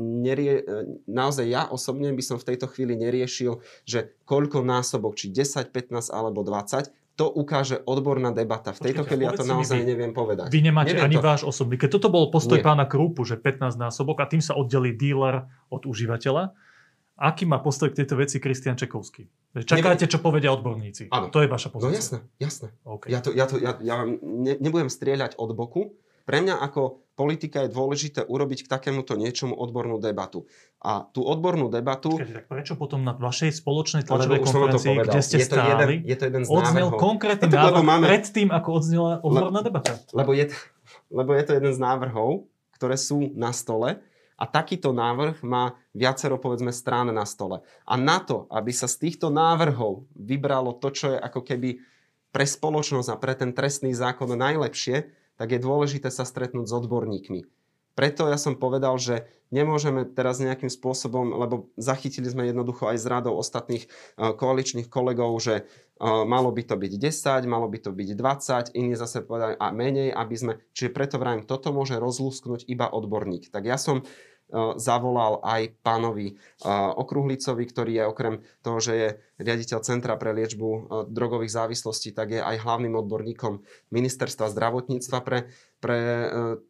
nerie, 0.00 0.64
naozaj 1.04 1.44
ja 1.44 1.68
osobne 1.68 2.08
by 2.16 2.24
som 2.24 2.40
v 2.40 2.48
tejto 2.48 2.66
chvíli 2.72 2.96
neriešil, 2.96 3.60
že 3.84 4.16
koľko 4.24 4.64
násobok, 4.64 5.20
či 5.20 5.28
10, 5.28 5.68
15 5.68 6.08
alebo 6.08 6.40
20, 6.40 6.88
to 7.14 7.30
ukáže 7.30 7.78
odborná 7.86 8.34
debata. 8.34 8.74
V 8.74 8.90
tejto 8.90 9.06
chvíli 9.06 9.22
ja 9.22 9.38
to 9.38 9.46
naozaj 9.46 9.78
vy, 9.78 9.86
neviem 9.86 10.10
povedať. 10.10 10.50
Vy 10.50 10.66
nemáte 10.66 10.98
neviem 10.98 11.06
ani 11.06 11.16
to. 11.20 11.22
váš 11.22 11.42
osobný. 11.46 11.78
Keď 11.78 12.00
toto 12.00 12.10
bol 12.10 12.26
postoj 12.34 12.58
Nie. 12.58 12.66
pána 12.66 12.90
Krúpu, 12.90 13.22
že 13.22 13.38
15 13.38 13.78
násobok 13.78 14.18
a 14.18 14.26
tým 14.26 14.42
sa 14.42 14.58
oddelí 14.58 14.98
dealer 14.98 15.46
od 15.70 15.86
užívateľa, 15.86 16.50
aký 17.16 17.46
má 17.46 17.62
postoj 17.62 17.90
k 17.94 18.02
tejto 18.02 18.18
veci 18.18 18.36
Kristian 18.42 18.74
Čekovský? 18.74 19.26
Čakáte, 19.54 20.10
čo 20.10 20.18
povedia 20.18 20.50
odborníci. 20.50 21.10
Áno. 21.14 21.30
To 21.30 21.38
je 21.38 21.48
vaša 21.48 21.70
pozícia. 21.70 21.90
No 21.90 21.98
jasné, 21.98 22.18
jasné. 22.42 22.68
Okay. 22.82 23.08
Ja, 23.14 23.18
to, 23.22 23.30
ja, 23.30 23.44
to, 23.46 23.56
ja, 23.62 23.78
ja 23.78 24.02
ne, 24.22 24.54
nebudem 24.58 24.90
strieľať 24.90 25.38
od 25.38 25.50
boku, 25.54 25.94
pre 26.24 26.40
mňa 26.40 26.56
ako 26.56 27.04
politika 27.14 27.62
je 27.62 27.70
dôležité 27.70 28.24
urobiť 28.24 28.66
k 28.66 28.68
takémuto 28.72 29.14
niečomu 29.14 29.54
odbornú 29.54 30.00
debatu. 30.00 30.48
A 30.80 31.04
tú 31.04 31.22
odbornú 31.22 31.68
debatu... 31.68 32.16
Počkajte, 32.16 32.34
tak 32.34 32.46
prečo 32.48 32.74
potom 32.74 33.04
na 33.04 33.14
vašej 33.14 33.60
spoločnej 33.60 34.02
tlačovej 34.08 34.40
konferencii, 34.42 34.94
kde 35.04 35.20
ste 35.22 35.36
je 35.38 35.46
to 35.46 35.54
stáli, 35.54 35.70
jeden, 35.70 36.08
je 36.08 36.16
to 36.16 36.24
jeden 36.26 36.42
z 36.42 36.48
odznel 36.48 36.88
návrhov. 36.90 37.00
konkrétny 37.00 37.46
no, 37.46 37.54
návrh 37.54 37.84
máme, 37.84 38.06
predtým, 38.08 38.48
ako 38.50 38.68
odznela 38.72 39.12
odborná 39.20 39.60
le, 39.62 39.66
debata? 39.68 39.92
Lebo 40.10 40.30
je, 40.32 40.44
lebo 41.12 41.30
je 41.36 41.42
to 41.44 41.52
jeden 41.54 41.72
z 41.76 41.78
návrhov, 41.78 42.48
ktoré 42.74 42.96
sú 42.98 43.30
na 43.36 43.52
stole 43.54 44.02
a 44.34 44.44
takýto 44.50 44.90
návrh 44.90 45.46
má 45.46 45.78
viacero, 45.94 46.38
povedzme, 46.38 46.74
strán 46.74 47.14
na 47.14 47.22
stole. 47.22 47.62
A 47.86 47.94
na 47.94 48.18
to, 48.18 48.50
aby 48.50 48.74
sa 48.74 48.90
z 48.90 49.08
týchto 49.08 49.30
návrhov 49.30 50.06
vybralo 50.14 50.74
to, 50.78 50.90
čo 50.90 51.06
je 51.14 51.18
ako 51.18 51.40
keby 51.46 51.78
pre 52.34 52.42
spoločnosť 52.42 53.08
a 53.14 53.20
pre 53.20 53.38
ten 53.38 53.54
trestný 53.54 53.94
zákon 53.94 54.34
najlepšie, 54.34 55.06
tak 55.38 55.54
je 55.54 55.62
dôležité 55.62 56.10
sa 56.10 56.26
stretnúť 56.26 56.66
s 56.66 56.76
odborníkmi. 56.82 57.63
Preto 57.94 58.26
ja 58.26 58.34
som 58.34 58.58
povedal, 58.58 58.98
že 58.98 59.26
nemôžeme 59.54 60.02
teraz 60.02 60.42
nejakým 60.42 60.66
spôsobom, 60.66 61.30
lebo 61.38 61.70
zachytili 61.78 62.26
sme 62.26 62.50
jednoducho 62.50 62.90
aj 62.90 62.98
z 62.98 63.06
radou 63.06 63.38
ostatných 63.38 63.86
uh, 63.86 64.34
koaličných 64.34 64.90
kolegov, 64.90 65.30
že 65.38 65.62
uh, 65.62 66.26
malo 66.26 66.50
by 66.50 66.66
to 66.66 66.74
byť 66.74 66.92
10, 66.98 67.46
malo 67.46 67.70
by 67.70 67.78
to 67.78 67.94
byť 67.94 68.08
20, 68.18 68.74
iní 68.74 68.98
zase 68.98 69.22
povedali 69.22 69.54
a 69.54 69.70
menej, 69.70 70.10
aby 70.10 70.34
sme, 70.34 70.52
čiže 70.74 70.90
preto 70.90 71.22
vrajím, 71.22 71.46
toto 71.46 71.70
môže 71.70 71.94
rozlúsknuť 72.02 72.66
iba 72.66 72.90
odborník. 72.90 73.54
Tak 73.54 73.62
ja 73.62 73.78
som 73.78 74.02
zavolal 74.76 75.40
aj 75.42 75.80
pánovi 75.80 76.36
Okruhlicovi, 77.00 77.64
ktorý 77.64 77.92
je 78.00 78.04
okrem 78.04 78.34
toho, 78.60 78.78
že 78.78 78.92
je 78.92 79.08
riaditeľ 79.40 79.78
Centra 79.82 80.14
pre 80.14 80.36
liečbu 80.36 80.68
drogových 81.10 81.56
závislostí, 81.56 82.14
tak 82.14 82.38
je 82.38 82.40
aj 82.44 82.62
hlavným 82.62 82.94
odborníkom 82.94 83.64
Ministerstva 83.90 84.52
zdravotníctva 84.52 85.18
pre, 85.24 85.50
pre, 85.84 86.00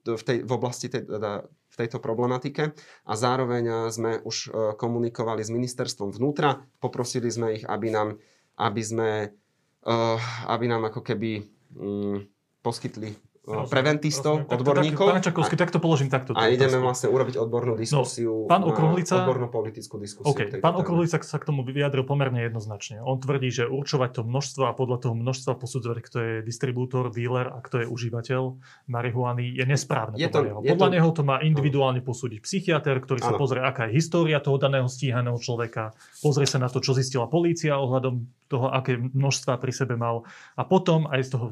v, 0.02 0.22
tej, 0.26 0.42
v 0.42 0.50
oblasti 0.50 0.90
tej, 0.90 1.06
teda, 1.06 1.46
v 1.46 1.76
tejto 1.78 2.02
problematike. 2.02 2.74
A 3.06 3.12
zároveň 3.14 3.94
sme 3.94 4.18
už 4.26 4.50
komunikovali 4.74 5.46
s 5.46 5.54
ministerstvom 5.54 6.10
vnútra, 6.10 6.66
poprosili 6.82 7.30
sme 7.30 7.62
ich, 7.62 7.64
aby 7.66 7.94
nám, 7.94 8.18
aby 8.58 8.82
sme, 8.82 9.10
aby 10.50 10.64
nám 10.66 10.90
ako 10.90 11.06
keby 11.06 11.46
mm, 11.78 12.26
poskytli 12.66 13.14
Rozumiem, 13.44 13.68
preventistov, 13.68 14.34
rozumiem. 14.40 14.56
odborníkov. 14.56 15.04
Pán 15.04 15.20
Čakovský, 15.20 15.56
tak 15.60 15.68
to 15.68 15.76
položím 15.76 16.08
takto. 16.08 16.32
A 16.32 16.48
ideme 16.48 16.80
vlastne 16.80 17.12
urobiť 17.12 17.36
odbornú 17.36 17.76
no, 17.76 17.80
diskusiu, 17.80 18.32
no, 18.32 18.48
pán 18.48 18.64
Okruhlica, 18.64 19.20
odbornú 19.20 19.52
politickú 19.52 20.00
diskusiu. 20.00 20.32
Okay, 20.32 20.48
pán 20.64 20.72
Okruhlica 20.80 21.20
sa 21.20 21.36
k 21.36 21.44
tomu 21.44 21.60
vyjadril 21.60 22.08
pomerne 22.08 22.40
jednoznačne. 22.40 23.04
On 23.04 23.20
tvrdí, 23.20 23.52
že 23.52 23.68
určovať 23.68 24.16
to 24.16 24.22
množstvo 24.24 24.62
a 24.64 24.72
podľa 24.72 24.96
toho 25.04 25.14
množstva 25.20 25.60
posudzovať, 25.60 25.98
kto 26.00 26.16
je 26.24 26.34
distribútor, 26.40 27.12
dealer 27.12 27.52
a 27.52 27.60
kto 27.60 27.84
je 27.84 27.86
užívateľ 27.92 28.56
marihuany, 28.88 29.60
je 29.60 29.64
nesprávne. 29.68 30.16
Je 30.16 30.24
podľa, 30.24 30.32
to, 30.32 30.48
neho. 30.48 30.58
podľa 30.64 30.88
to... 30.88 30.94
neho 30.96 31.08
to 31.12 31.22
má 31.28 31.36
individuálne 31.44 32.00
posúdiť 32.00 32.40
psychiatr, 32.40 32.96
ktorý 32.96 33.20
sa 33.20 33.36
ano. 33.36 33.40
pozrie, 33.44 33.60
aká 33.60 33.92
je 33.92 34.00
história 34.00 34.40
toho 34.40 34.56
daného 34.56 34.88
stíhaného 34.88 35.36
človeka, 35.36 35.92
pozrie 36.24 36.48
sa 36.48 36.56
na 36.56 36.72
to, 36.72 36.80
čo 36.80 36.96
zistila 36.96 37.28
polícia 37.28 37.76
ohľadom 37.76 38.24
toho, 38.48 38.72
aké 38.72 38.96
množstva 38.96 39.60
pri 39.60 39.72
sebe 39.76 40.00
mal 40.00 40.24
a 40.56 40.64
potom 40.64 41.04
aj 41.12 41.20
z 41.28 41.30
toho 41.36 41.46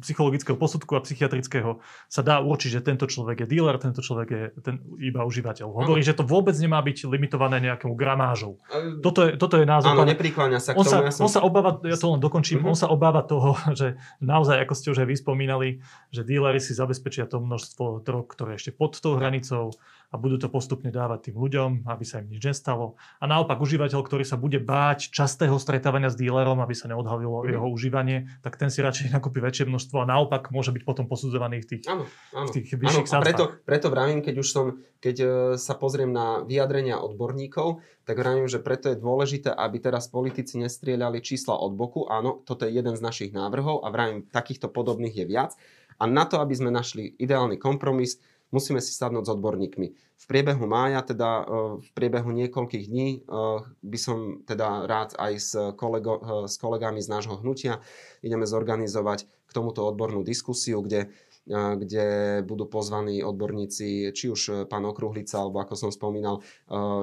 psychologického 0.00 0.56
posudku 0.56 0.96
a 0.96 1.04
psychiatrického 1.04 1.82
sa 2.06 2.22
dá 2.22 2.40
určiť, 2.40 2.78
že 2.78 2.80
tento 2.80 3.04
človek 3.04 3.44
je 3.44 3.46
dealer, 3.46 3.76
tento 3.76 4.00
človek 4.00 4.28
je 4.28 4.42
ten 4.62 4.80
iba 4.98 5.22
užívateľ. 5.26 5.66
Hovorí, 5.68 6.00
že 6.00 6.14
to 6.14 6.24
vôbec 6.24 6.54
nemá 6.56 6.80
byť 6.80 7.06
limitované 7.06 7.62
nejakou 7.62 7.92
gramážou. 7.92 8.58
Toto 9.04 9.26
je, 9.28 9.36
toto 9.36 9.58
je 9.58 9.66
názor. 9.66 9.94
Áno, 9.94 10.06
nepríkláňa 10.06 10.58
sa 10.62 10.72
k 10.74 10.80
on 10.80 10.84
tomu. 10.86 10.92
Sa, 10.92 11.06
ja 11.06 11.12
som... 11.12 11.22
On 11.26 11.30
sa 11.30 11.40
obáva, 11.44 11.78
ja 11.84 11.96
to 11.98 12.06
len 12.14 12.20
dokončím, 12.22 12.62
uh-huh. 12.62 12.72
on 12.72 12.78
sa 12.78 12.88
obáva 12.88 13.22
toho, 13.26 13.58
že 13.78 13.98
naozaj, 14.22 14.64
ako 14.64 14.74
ste 14.74 14.88
už 14.94 14.98
aj 15.04 15.08
vyspomínali, 15.08 15.84
že 16.14 16.22
dealery 16.22 16.62
si 16.62 16.72
zabezpečia 16.72 17.26
to 17.26 17.42
množstvo 17.42 18.02
drog, 18.02 18.30
ktoré 18.30 18.56
ešte 18.56 18.72
pod 18.72 18.96
tou 18.98 19.18
hranicou 19.18 19.74
a 20.08 20.16
budú 20.16 20.40
to 20.40 20.48
postupne 20.48 20.88
dávať 20.88 21.30
tým 21.30 21.36
ľuďom, 21.36 21.70
aby 21.84 22.04
sa 22.04 22.24
im 22.24 22.32
nič 22.32 22.40
nestalo. 22.40 22.96
A 23.20 23.28
naopak 23.28 23.60
užívateľ, 23.60 24.00
ktorý 24.00 24.24
sa 24.24 24.40
bude 24.40 24.56
báť 24.56 25.12
častého 25.12 25.60
stretávania 25.60 26.08
s 26.08 26.16
dílerom, 26.16 26.64
aby 26.64 26.72
sa 26.72 26.88
neodhalilo 26.88 27.44
mm. 27.44 27.52
jeho 27.52 27.68
užívanie, 27.68 28.18
tak 28.40 28.56
ten 28.56 28.72
si 28.72 28.80
radšej 28.80 29.12
nakúpi 29.12 29.44
väčšie 29.44 29.68
množstvo 29.68 30.00
a 30.00 30.08
naopak 30.08 30.48
môže 30.48 30.72
byť 30.72 30.82
potom 30.88 31.04
posudzovaný 31.04 31.60
v 31.60 31.76
tých, 31.76 31.82
áno, 31.92 32.08
áno. 32.32 32.48
V 32.48 32.56
tých 32.56 32.72
vyšších 32.72 33.08
áno, 33.12 33.20
a 33.20 33.24
preto, 33.24 33.44
preto 33.68 33.86
vravím, 33.92 34.24
keď 34.24 34.34
už 34.40 34.48
som, 34.48 34.80
keď 34.96 35.16
e, 35.20 35.26
sa 35.60 35.76
pozriem 35.76 36.08
na 36.08 36.40
vyjadrenia 36.40 36.96
odborníkov, 37.04 37.84
tak 38.08 38.16
vravím, 38.16 38.48
že 38.48 38.64
preto 38.64 38.88
je 38.88 38.96
dôležité, 38.96 39.52
aby 39.52 39.76
teraz 39.76 40.08
politici 40.08 40.56
nestrieľali 40.56 41.20
čísla 41.20 41.60
od 41.60 41.76
boku. 41.76 42.08
Áno, 42.08 42.40
toto 42.48 42.64
je 42.64 42.72
jeden 42.72 42.96
z 42.96 43.04
našich 43.04 43.36
návrhov 43.36 43.84
a 43.84 43.92
vravím, 43.92 44.24
takýchto 44.24 44.72
podobných 44.72 45.12
je 45.12 45.26
viac. 45.28 45.52
A 46.00 46.08
na 46.08 46.24
to, 46.24 46.40
aby 46.40 46.54
sme 46.56 46.72
našli 46.72 47.12
ideálny 47.20 47.60
kompromis, 47.60 48.22
musíme 48.50 48.80
si 48.80 48.92
sadnúť 48.96 49.24
s 49.28 49.32
odborníkmi. 49.36 49.86
V 50.18 50.24
priebehu 50.26 50.66
mája, 50.66 51.04
teda 51.04 51.30
e, 51.30 51.44
v 51.84 51.88
priebehu 51.94 52.30
niekoľkých 52.34 52.84
dní 52.90 53.08
e, 53.08 53.18
by 53.64 53.98
som 53.98 54.42
teda 54.42 54.88
rád 54.88 55.14
aj 55.14 55.32
s, 55.38 55.50
kolego, 55.78 56.12
e, 56.18 56.50
s 56.50 56.58
kolegami 56.58 56.98
z 56.98 57.08
nášho 57.12 57.38
hnutia 57.38 57.78
ideme 58.24 58.48
zorganizovať 58.48 59.28
k 59.48 59.50
tomuto 59.52 59.86
odbornú 59.86 60.26
diskusiu, 60.26 60.82
kde 60.84 61.12
kde 61.48 62.06
budú 62.44 62.68
pozvaní 62.68 63.24
odborníci, 63.24 64.12
či 64.12 64.24
už 64.28 64.40
e, 64.48 64.52
pán 64.68 64.84
Okruhlica, 64.84 65.40
alebo 65.40 65.64
ako 65.64 65.74
som 65.74 65.90
spomínal, 65.90 66.40
e, 66.40 66.42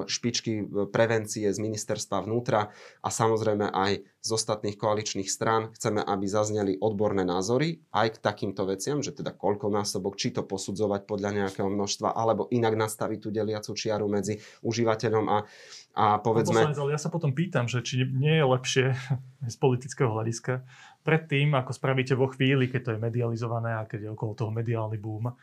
špičky 0.06 0.62
prevencie 0.94 1.50
z 1.50 1.58
ministerstva 1.58 2.22
vnútra 2.22 2.70
a 3.02 3.08
samozrejme 3.10 3.66
aj 3.74 4.06
z 4.26 4.30
ostatných 4.30 4.74
koaličných 4.74 5.30
strán. 5.30 5.70
Chceme, 5.74 6.02
aby 6.02 6.26
zazneli 6.26 6.78
odborné 6.78 7.22
názory 7.22 7.82
aj 7.94 8.18
k 8.18 8.22
takýmto 8.22 8.66
veciam, 8.66 8.98
že 9.02 9.14
teda 9.14 9.30
koľko 9.30 9.70
násobok, 9.70 10.18
či 10.18 10.34
to 10.34 10.42
posudzovať 10.42 11.06
podľa 11.06 11.30
nejakého 11.42 11.70
množstva, 11.70 12.14
alebo 12.14 12.50
inak 12.50 12.74
nastaviť 12.74 13.18
tú 13.22 13.30
deliacu 13.30 13.70
čiaru 13.74 14.06
medzi 14.10 14.42
užívateľom 14.66 15.26
a, 15.30 15.38
a 15.94 16.04
povedzme... 16.18 16.58
Poslanec, 16.58 16.82
ale 16.82 16.94
ja 16.94 17.00
sa 17.02 17.10
potom 17.10 17.30
pýtam, 17.30 17.70
že 17.70 17.86
či 17.86 18.02
nie 18.02 18.34
je 18.38 18.46
lepšie 18.46 18.86
z 19.52 19.56
politického 19.62 20.10
hľadiska 20.10 20.66
predtým, 21.06 21.54
ako 21.54 21.70
spravíte 21.70 22.18
vo 22.18 22.26
chvíli, 22.26 22.66
keď 22.66 22.80
to 22.82 22.90
je 22.98 23.04
medializované 23.06 23.78
a 23.78 23.86
keď 23.86 24.10
je 24.10 24.14
okolo 24.18 24.34
toho 24.34 24.50
mediálny 24.50 24.98
boom, 24.98 25.30
e, 25.30 25.34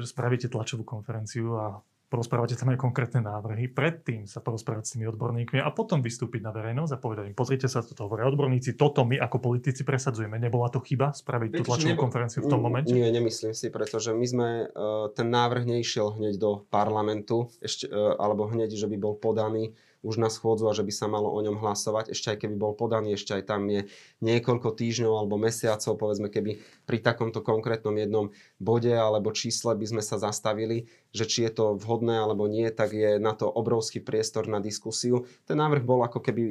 že 0.00 0.08
spravíte 0.08 0.48
tlačovú 0.48 0.88
konferenciu 0.88 1.52
a 1.60 1.76
porozprávate 2.14 2.54
tam 2.54 2.70
aj 2.70 2.78
konkrétne 2.78 3.26
návrhy, 3.26 3.66
predtým 3.74 4.30
sa 4.30 4.38
porozprávať 4.38 4.84
s 4.86 4.92
tými 4.94 5.10
odborníkmi 5.10 5.58
a 5.58 5.66
potom 5.74 5.98
vystúpiť 5.98 6.46
na 6.46 6.54
verejnosť 6.54 6.92
a 6.94 6.98
povedať 7.02 7.24
im, 7.26 7.34
pozrite 7.34 7.66
sa, 7.66 7.82
toto 7.82 8.06
hovoria 8.06 8.30
odborníci, 8.30 8.78
toto 8.78 9.02
my 9.02 9.18
ako 9.18 9.42
politici 9.42 9.82
presadzujeme. 9.82 10.38
Nebola 10.38 10.70
to 10.70 10.78
chyba 10.78 11.10
spraviť 11.10 11.50
tú 11.58 11.62
tlačovú 11.66 11.98
nebo... 11.98 12.04
konferenciu 12.06 12.46
v 12.46 12.50
tom 12.54 12.62
momente? 12.62 12.94
Nie, 12.94 13.10
nemyslím 13.10 13.50
si, 13.50 13.66
pretože 13.66 14.14
my 14.14 14.26
sme, 14.30 14.48
uh, 14.70 15.10
ten 15.10 15.26
návrh 15.26 15.66
neišiel 15.66 16.14
hneď 16.14 16.38
do 16.38 16.62
parlamentu, 16.70 17.50
ešte, 17.58 17.90
uh, 17.90 18.14
alebo 18.14 18.46
hneď, 18.46 18.78
že 18.78 18.86
by 18.86 18.94
bol 18.94 19.18
podaný 19.18 19.74
už 20.04 20.20
na 20.20 20.28
schôdzu 20.28 20.68
a 20.68 20.76
že 20.76 20.84
by 20.84 20.92
sa 20.92 21.08
malo 21.08 21.32
o 21.32 21.40
ňom 21.40 21.56
hlasovať. 21.56 22.12
Ešte 22.12 22.36
aj 22.36 22.38
keby 22.44 22.54
bol 22.60 22.76
podaný, 22.76 23.16
ešte 23.16 23.32
aj 23.32 23.48
tam 23.48 23.64
je 23.72 23.88
niekoľko 24.20 24.76
týždňov 24.76 25.12
alebo 25.24 25.40
mesiacov, 25.40 25.96
povedzme, 25.96 26.28
keby 26.28 26.60
pri 26.84 27.00
takomto 27.00 27.40
konkrétnom 27.40 27.96
jednom 27.96 28.30
bode 28.60 28.92
alebo 28.92 29.32
čísle 29.32 29.72
by 29.72 29.86
sme 29.88 30.02
sa 30.04 30.20
zastavili, 30.20 30.92
že 31.16 31.24
či 31.24 31.48
je 31.48 31.52
to 31.56 31.64
vhodné 31.80 32.20
alebo 32.20 32.44
nie, 32.44 32.68
tak 32.68 32.92
je 32.92 33.16
na 33.16 33.32
to 33.32 33.48
obrovský 33.48 34.04
priestor 34.04 34.44
na 34.44 34.60
diskusiu. 34.60 35.24
Ten 35.48 35.56
návrh 35.56 35.82
bol 35.86 36.04
ako 36.04 36.20
keby 36.20 36.42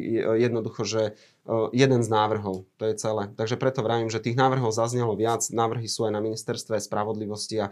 jednoducho, 0.42 0.82
že 0.88 1.02
e, 1.04 1.12
jeden 1.76 2.02
z 2.02 2.10
návrhov, 2.10 2.66
to 2.82 2.84
je 2.90 2.96
celé. 2.98 3.30
Takže 3.36 3.60
preto 3.62 3.86
vravím, 3.86 4.10
že 4.10 4.24
tých 4.24 4.40
návrhov 4.40 4.74
zaznelo 4.74 5.14
viac, 5.14 5.46
návrhy 5.54 5.86
sú 5.86 6.10
aj 6.10 6.16
na 6.16 6.22
ministerstve 6.24 6.82
spravodlivosti 6.82 7.62
a 7.62 7.68
e, 7.70 7.72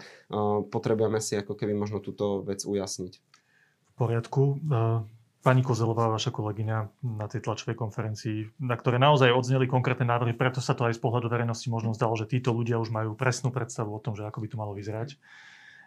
potrebujeme 0.68 1.24
si 1.24 1.40
ako 1.40 1.58
keby 1.58 1.74
možno 1.74 2.04
túto 2.04 2.46
vec 2.46 2.62
ujasniť. 2.62 3.14
V 3.18 3.94
poriadku. 3.96 4.60
Pani 5.42 5.66
Kozelová, 5.66 6.06
vaša 6.14 6.30
kolegyňa 6.30 7.02
na 7.18 7.26
tej 7.26 7.42
tlačovej 7.42 7.74
konferencii, 7.74 8.62
na 8.62 8.78
ktoré 8.78 9.02
naozaj 9.02 9.34
odzneli 9.34 9.66
konkrétne 9.66 10.06
návrhy, 10.06 10.38
preto 10.38 10.62
sa 10.62 10.78
to 10.78 10.86
aj 10.86 10.94
z 10.94 11.02
pohľadu 11.02 11.34
verejnosti 11.34 11.66
možno 11.66 11.98
zdalo, 11.98 12.14
že 12.14 12.30
títo 12.30 12.54
ľudia 12.54 12.78
už 12.78 12.94
majú 12.94 13.18
presnú 13.18 13.50
predstavu 13.50 13.90
o 13.90 13.98
tom, 13.98 14.14
že 14.14 14.22
ako 14.22 14.38
by 14.38 14.48
to 14.54 14.60
malo 14.62 14.78
vyzerať. 14.78 15.18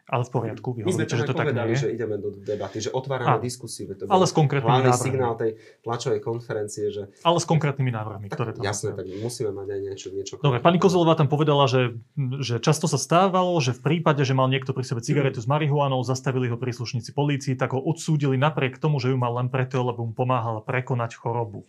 Ale 0.05 0.21
v 0.29 0.31
poriadku, 0.37 0.77
vy 0.77 0.85
My 0.85 0.93
sme 0.93 1.09
že 1.09 1.25
to 1.25 1.33
povedali, 1.33 1.73
tak 1.73 1.81
nie. 1.81 1.81
že 1.81 1.89
ideme 1.89 2.21
do 2.21 2.29
debaty, 2.37 2.77
že 2.77 2.93
otvárame 2.93 3.37
a, 3.37 3.41
diskusiu. 3.41 3.89
To 3.97 4.05
ale 4.05 4.29
s 4.29 4.37
konkrétnymi 4.37 4.85
návrhmi. 4.85 5.01
signál 5.01 5.33
tej 5.33 5.57
tlačovej 5.81 6.21
konferencie. 6.21 6.93
Že... 6.93 7.09
Ale 7.25 7.41
s 7.41 7.49
konkrétnymi 7.49 7.89
návrhmi, 7.89 8.29
ktoré 8.29 8.53
tam 8.53 8.69
Jasné, 8.69 8.93
tak 8.93 9.09
musíme 9.09 9.57
mať 9.57 9.67
aj 9.73 9.81
niečo. 9.81 10.07
niečo 10.13 10.37
Dobre, 10.45 10.61
pani 10.61 10.77
Kozelová 10.77 11.17
tam 11.17 11.33
povedala, 11.33 11.65
že, 11.65 11.97
že 12.45 12.61
často 12.61 12.85
sa 12.85 13.01
stávalo, 13.01 13.57
že 13.65 13.73
v 13.73 13.81
prípade, 13.81 14.21
že 14.29 14.37
mal 14.37 14.53
niekto 14.53 14.77
pri 14.77 14.85
sebe 14.85 15.01
cigaretu 15.01 15.41
s 15.41 15.49
marihuanou, 15.49 16.05
zastavili 16.05 16.53
ho 16.53 16.61
príslušníci 16.61 17.17
polícii, 17.17 17.57
tak 17.57 17.73
ho 17.73 17.81
odsúdili 17.81 18.37
napriek 18.37 18.77
tomu, 18.77 19.01
že 19.01 19.09
ju 19.09 19.17
mal 19.17 19.33
len 19.41 19.49
preto, 19.49 19.81
lebo 19.81 20.05
mu 20.05 20.13
pomáhala 20.13 20.61
prekonať 20.61 21.17
chorobu. 21.17 21.65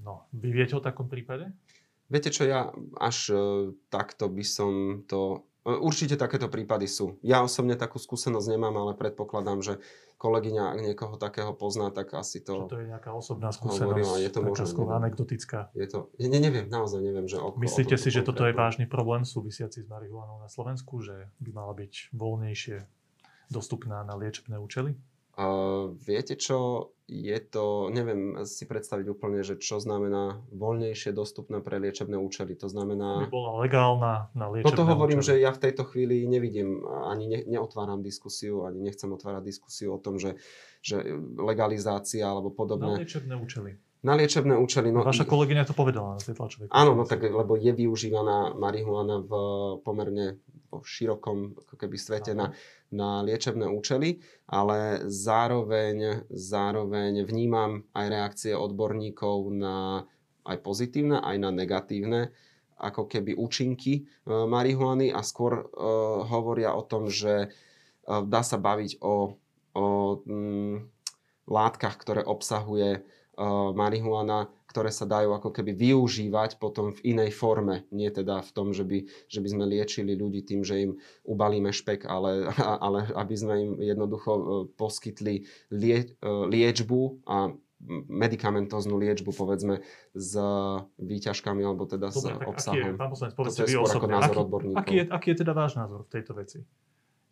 No, 0.00 0.24
vy 0.32 0.56
viete 0.56 0.72
o 0.72 0.80
takom 0.80 1.12
prípade? 1.12 1.52
Viete 2.08 2.32
čo, 2.32 2.48
ja 2.48 2.72
až 2.96 3.16
uh, 3.32 3.40
takto 3.92 4.32
by 4.32 4.44
som 4.44 5.04
to 5.04 5.44
Určite 5.62 6.18
takéto 6.18 6.50
prípady 6.50 6.90
sú. 6.90 7.22
Ja 7.22 7.38
osobne 7.46 7.78
takú 7.78 8.02
skúsenosť 8.02 8.50
nemám, 8.50 8.74
ale 8.82 8.98
predpokladám, 8.98 9.62
že 9.62 9.78
kolegyňa, 10.18 10.74
ak 10.74 10.78
niekoho 10.82 11.14
takého 11.18 11.54
pozná, 11.54 11.94
tak 11.94 12.14
asi 12.18 12.42
to... 12.42 12.66
Čo 12.66 12.78
to 12.78 12.82
je 12.82 12.86
nejaká 12.90 13.14
osobná 13.14 13.54
skúsenosť, 13.54 13.82
hovorím, 13.86 14.06
je 14.26 14.30
to 14.30 14.40
skôr 14.66 14.90
anekdotická. 14.90 15.70
Je 15.74 15.86
to, 15.86 16.10
ne, 16.18 16.38
neviem, 16.42 16.66
naozaj 16.66 16.98
neviem, 16.98 17.30
že... 17.30 17.38
Oko, 17.38 17.62
Myslíte 17.62 17.94
si, 17.94 18.10
že 18.10 18.26
toto 18.26 18.42
je 18.42 18.54
vážny 18.54 18.90
problém 18.90 19.22
súvisiaci 19.22 19.82
s 19.82 19.86
marihuanou 19.86 20.42
na 20.42 20.50
Slovensku, 20.50 20.98
že 20.98 21.30
by 21.38 21.50
mala 21.54 21.74
byť 21.78 22.10
voľnejšie 22.10 22.76
dostupná 23.50 24.02
na 24.02 24.18
liečebné 24.18 24.58
účely? 24.58 24.98
Uh, 25.32 25.96
viete 26.04 26.36
čo, 26.36 26.92
je 27.08 27.38
to, 27.40 27.88
neviem 27.88 28.44
si 28.44 28.68
predstaviť 28.68 29.06
úplne, 29.08 29.40
že 29.40 29.56
čo 29.56 29.80
znamená 29.80 30.40
voľnejšie 30.52 31.12
dostupné 31.12 31.64
pre 31.64 31.80
liečebné 31.80 32.20
účely. 32.20 32.52
To 32.60 32.68
znamená... 32.68 33.28
By 33.28 33.32
bola 33.32 33.52
legálna 33.64 34.12
na 34.36 34.52
liečebné 34.52 34.68
Toto 34.72 34.84
hovorím, 34.88 35.24
účely. 35.24 35.40
že 35.40 35.44
ja 35.44 35.50
v 35.56 35.62
tejto 35.64 35.88
chvíli 35.88 36.28
nevidím, 36.28 36.84
ani 36.84 37.28
ne, 37.28 37.40
neotváram 37.48 38.04
diskusiu, 38.04 38.68
ani 38.68 38.84
nechcem 38.84 39.08
otvárať 39.08 39.40
diskusiu 39.44 39.96
o 39.96 40.00
tom, 40.00 40.20
že, 40.20 40.36
že 40.84 41.00
legalizácia 41.40 42.28
alebo 42.28 42.52
podobné... 42.52 42.96
Na 42.96 43.00
liečebné 43.00 43.34
účely. 43.36 43.70
Na 44.02 44.18
liečebné 44.18 44.58
účely. 44.58 44.90
No, 44.90 45.06
Vaša 45.06 45.24
kolegyňa 45.24 45.62
to 45.62 45.78
povedala 45.78 46.18
na 46.18 46.20
tej 46.20 46.34
tlačovej. 46.34 46.66
Áno, 46.74 46.98
no 46.98 47.06
tak, 47.06 47.22
lebo 47.22 47.54
je 47.54 47.70
využívaná 47.70 48.58
marihuana 48.58 49.22
v 49.22 49.32
pomerne 49.86 50.42
vo 50.72 50.80
širokom 50.80 51.52
ako 51.68 51.74
keby 51.76 51.96
svete 52.00 52.32
na, 52.32 52.56
na 52.88 53.20
liečebné 53.20 53.68
účely, 53.68 54.24
ale 54.48 55.04
zároveň, 55.12 56.24
zároveň 56.32 57.28
vnímam 57.28 57.84
aj 57.92 58.06
reakcie 58.08 58.52
odborníkov 58.56 59.52
na 59.52 60.08
aj 60.42 60.58
pozitívne, 60.64 61.22
aj 61.22 61.36
na 61.38 61.50
negatívne 61.54 62.34
ako 62.82 63.06
keby 63.06 63.38
účinky 63.38 63.92
e, 63.94 64.02
marihuany 64.26 65.14
a 65.14 65.22
skôr 65.22 65.54
uh, 65.54 66.26
hovoria 66.26 66.74
o 66.74 66.82
tom, 66.82 67.06
že 67.06 67.46
uh, 67.46 68.26
dá 68.26 68.42
sa 68.42 68.58
baviť 68.58 68.98
o, 68.98 69.38
o 69.78 69.84
mm, 70.26 70.90
látkach, 71.46 71.94
ktoré 72.02 72.26
obsahuje 72.26 73.06
marihuana, 73.72 74.52
ktoré 74.68 74.88
sa 74.88 75.04
dajú 75.04 75.36
ako 75.36 75.52
keby 75.52 75.76
využívať 75.76 76.56
potom 76.56 76.96
v 76.96 77.16
inej 77.16 77.36
forme. 77.36 77.84
Nie 77.92 78.08
teda 78.08 78.40
v 78.40 78.50
tom, 78.52 78.72
že 78.72 78.84
by, 78.88 79.04
že 79.28 79.40
by 79.44 79.48
sme 79.52 79.64
liečili 79.68 80.16
ľudí 80.16 80.44
tým, 80.44 80.64
že 80.64 80.88
im 80.88 80.92
ubalíme 81.24 81.72
špek, 81.72 82.08
ale, 82.08 82.48
ale 82.84 83.08
aby 83.12 83.34
sme 83.36 83.54
im 83.60 83.70
jednoducho 83.80 84.32
e, 84.32 84.42
poskytli 84.76 85.44
lie, 85.72 85.98
e, 86.04 86.28
liečbu 86.48 87.24
a 87.28 87.52
medicamentóznu 88.06 88.94
liečbu, 88.94 89.34
povedzme, 89.34 89.82
s 90.14 90.32
výťažkami 91.02 91.66
alebo 91.66 91.82
teda 91.82 92.14
Dobre, 92.14 92.38
s 92.38 92.46
obsahom. 92.46 92.78
Aký 92.78 92.94
je, 92.94 92.94
pán 92.94 93.10
poslanec, 93.10 93.34
povedzte 93.34 93.62
vy 93.66 93.74
osobne, 93.74 94.14
aký, 94.22 94.38
aký, 94.78 94.94
je, 95.02 95.04
aký 95.10 95.26
je 95.34 95.36
teda 95.42 95.52
váš 95.52 95.74
názor 95.74 96.06
v 96.06 96.10
tejto 96.14 96.32
veci? 96.38 96.62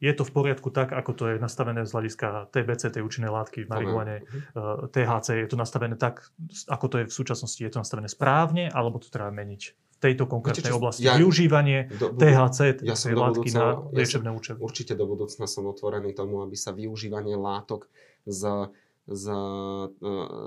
Je 0.01 0.13
to 0.17 0.25
v 0.25 0.33
poriadku 0.33 0.73
tak, 0.73 0.97
ako 0.97 1.13
to 1.13 1.25
je 1.29 1.37
nastavené 1.37 1.85
z 1.85 1.93
hľadiska 1.93 2.49
TBC, 2.57 2.89
tej 2.89 3.05
účinnej 3.05 3.29
látky 3.29 3.69
v 3.69 3.69
marihuane, 3.69 4.17
eh, 4.25 4.65
THC, 4.89 5.45
je 5.45 5.49
to 5.53 5.61
nastavené 5.61 5.95
tak, 6.01 6.33
ako 6.67 6.87
to 6.89 6.97
je 7.01 7.05
v 7.07 7.13
súčasnosti, 7.13 7.61
je 7.61 7.69
to 7.69 7.85
nastavené 7.85 8.09
správne, 8.09 8.73
alebo 8.73 8.97
to 8.97 9.13
treba 9.13 9.29
meniť 9.29 9.63
v 9.69 9.97
tejto 10.01 10.25
konkrétnej 10.25 10.73
oblasti. 10.73 11.05
Ja, 11.05 11.21
Využívanie 11.21 11.93
do, 12.01 12.17
THC, 12.17 12.81
ja 12.81 12.97
tej 12.97 13.13
látky 13.13 13.53
budúcna, 13.53 13.61
na 13.61 13.69
liečebné 13.93 14.31
ja 14.33 14.37
účely. 14.41 14.57
Určite 14.57 14.93
do 14.97 15.05
budúcna 15.05 15.45
som 15.45 15.69
otvorený 15.69 16.17
tomu, 16.17 16.41
aby 16.41 16.57
sa 16.57 16.73
využívanie 16.73 17.37
látok 17.37 17.93
z, 18.25 18.73
z 19.05 19.25
uh, 19.29 19.93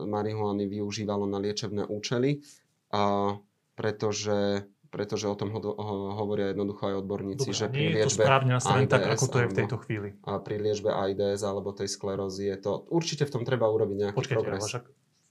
marihuany 0.10 0.66
využívalo 0.66 1.30
na 1.30 1.38
liečebné 1.38 1.86
účely, 1.86 2.42
uh, 2.90 3.38
pretože 3.78 4.66
pretože 4.94 5.26
o 5.26 5.34
tom 5.34 5.50
ho, 5.50 5.58
ho, 5.58 5.96
hovoria 6.22 6.54
jednoducho 6.54 6.86
aj 6.86 6.96
odborníci, 7.02 7.50
Dobre, 7.50 7.58
že 7.58 7.66
pri 7.66 7.86
liečbe 7.90 7.98
je 7.98 8.06
to 8.06 8.14
správne 8.22 8.52
nastavené 8.62 8.86
tak, 8.86 9.10
ako 9.10 9.26
to 9.26 9.38
je 9.42 9.48
v 9.50 9.56
tejto 9.58 9.78
chvíli. 9.82 10.10
A 10.22 10.38
pri 10.38 10.56
liečbe 10.62 10.94
AIDS 10.94 11.42
alebo 11.42 11.74
tej 11.74 11.90
sklerózy 11.90 12.54
je 12.54 12.58
to, 12.62 12.86
určite 12.94 13.26
v 13.26 13.32
tom 13.34 13.42
treba 13.42 13.66
urobiť 13.74 13.98
nejaký 13.98 14.18
Počkejte, 14.22 14.38
progres. 14.38 14.70
však, 14.70 14.84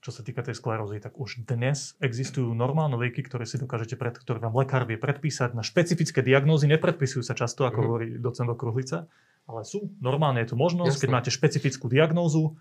čo 0.03 0.11
sa 0.11 0.27
týka 0.27 0.43
tej 0.43 0.59
sklerózy, 0.59 0.99
tak 0.99 1.15
už 1.15 1.47
dnes 1.47 1.95
existujú 2.03 2.51
normálne 2.51 2.99
lieky, 2.99 3.23
ktoré 3.23 3.47
si 3.47 3.55
dokážete, 3.63 3.95
pred, 3.95 4.19
ktoré 4.19 4.43
vám 4.43 4.59
lekár 4.59 4.83
vie 4.83 4.99
predpísať 4.99 5.55
na 5.55 5.63
špecifické 5.63 6.27
diagnózy. 6.27 6.67
Nepredpisujú 6.67 7.23
sa 7.23 7.39
často, 7.39 7.63
ako 7.63 7.71
mm-hmm. 7.71 7.87
hovorí 7.87 8.07
docent 8.19 8.51
Okruhlica, 8.51 9.07
ale 9.47 9.63
sú. 9.63 9.95
Normálne 10.03 10.43
je 10.43 10.51
tu 10.51 10.57
možnosť, 10.59 10.99
Jasne. 10.99 11.03
keď 11.07 11.11
máte 11.15 11.31
špecifickú 11.31 11.87
diagnózu, 11.87 12.59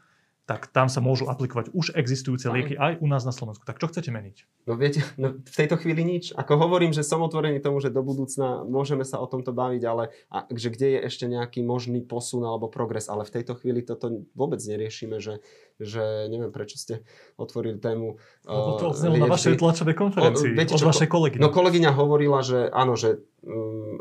tak 0.49 0.67
tam 0.73 0.89
sa 0.89 0.99
môžu 0.99 1.30
aplikovať 1.30 1.71
už 1.71 1.93
existujúce 1.93 2.49
lieky 2.49 2.73
aj 2.75 2.97
u 2.99 3.08
nás 3.08 3.21
na 3.23 3.32
Slovensku. 3.32 3.63
Tak 3.63 3.77
čo 3.77 3.88
chcete 3.88 4.10
meniť? 4.10 4.67
No 4.67 4.73
viete, 4.73 5.06
no 5.15 5.38
v 5.38 5.56
tejto 5.56 5.77
chvíli 5.77 6.01
nič. 6.01 6.34
Ako 6.34 6.58
hovorím, 6.58 6.91
že 6.91 7.06
som 7.06 7.21
otvorený 7.21 7.62
tomu, 7.62 7.77
že 7.80 7.93
do 7.93 8.01
budúcna 8.01 8.65
môžeme 8.65 9.06
sa 9.06 9.21
o 9.21 9.30
tomto 9.30 9.54
baviť, 9.54 9.84
ale 9.86 10.12
a, 10.34 10.49
že 10.49 10.73
kde 10.73 10.97
je 10.97 10.99
ešte 11.08 11.25
nejaký 11.30 11.62
možný 11.62 12.01
posun 12.01 12.41
alebo 12.41 12.67
progres, 12.67 13.06
ale 13.08 13.23
v 13.23 13.34
tejto 13.38 13.54
chvíli 13.62 13.86
toto 13.86 14.25
vôbec 14.34 14.60
neriešime, 14.60 15.21
že, 15.21 15.45
že 15.77 16.27
neviem, 16.27 16.49
prečo 16.49 16.75
ste 16.82 17.06
otvorili 17.38 17.77
tému. 17.77 18.17
Lebo 18.43 18.69
to 18.82 18.97
uh, 18.97 19.13
na 19.13 19.30
vašej 19.30 19.62
tlačovej 19.62 19.95
konferencii, 19.95 20.51
o, 20.51 20.58
viete, 20.58 20.73
od 20.73 20.82
čo, 20.82 20.89
vašej 20.89 21.10
kolegyne. 21.10 21.41
No 21.41 21.54
kolegyňa 21.54 21.93
hovorila, 21.93 22.41
že 22.41 22.65
áno, 22.73 22.97
že 22.97 23.21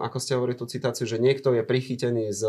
ako 0.00 0.16
ste 0.20 0.36
hovorili 0.36 0.60
tú 0.60 0.68
citáciu, 0.68 1.08
že 1.08 1.16
niekto 1.16 1.56
je 1.56 1.64
prichytený 1.64 2.28
s, 2.28 2.44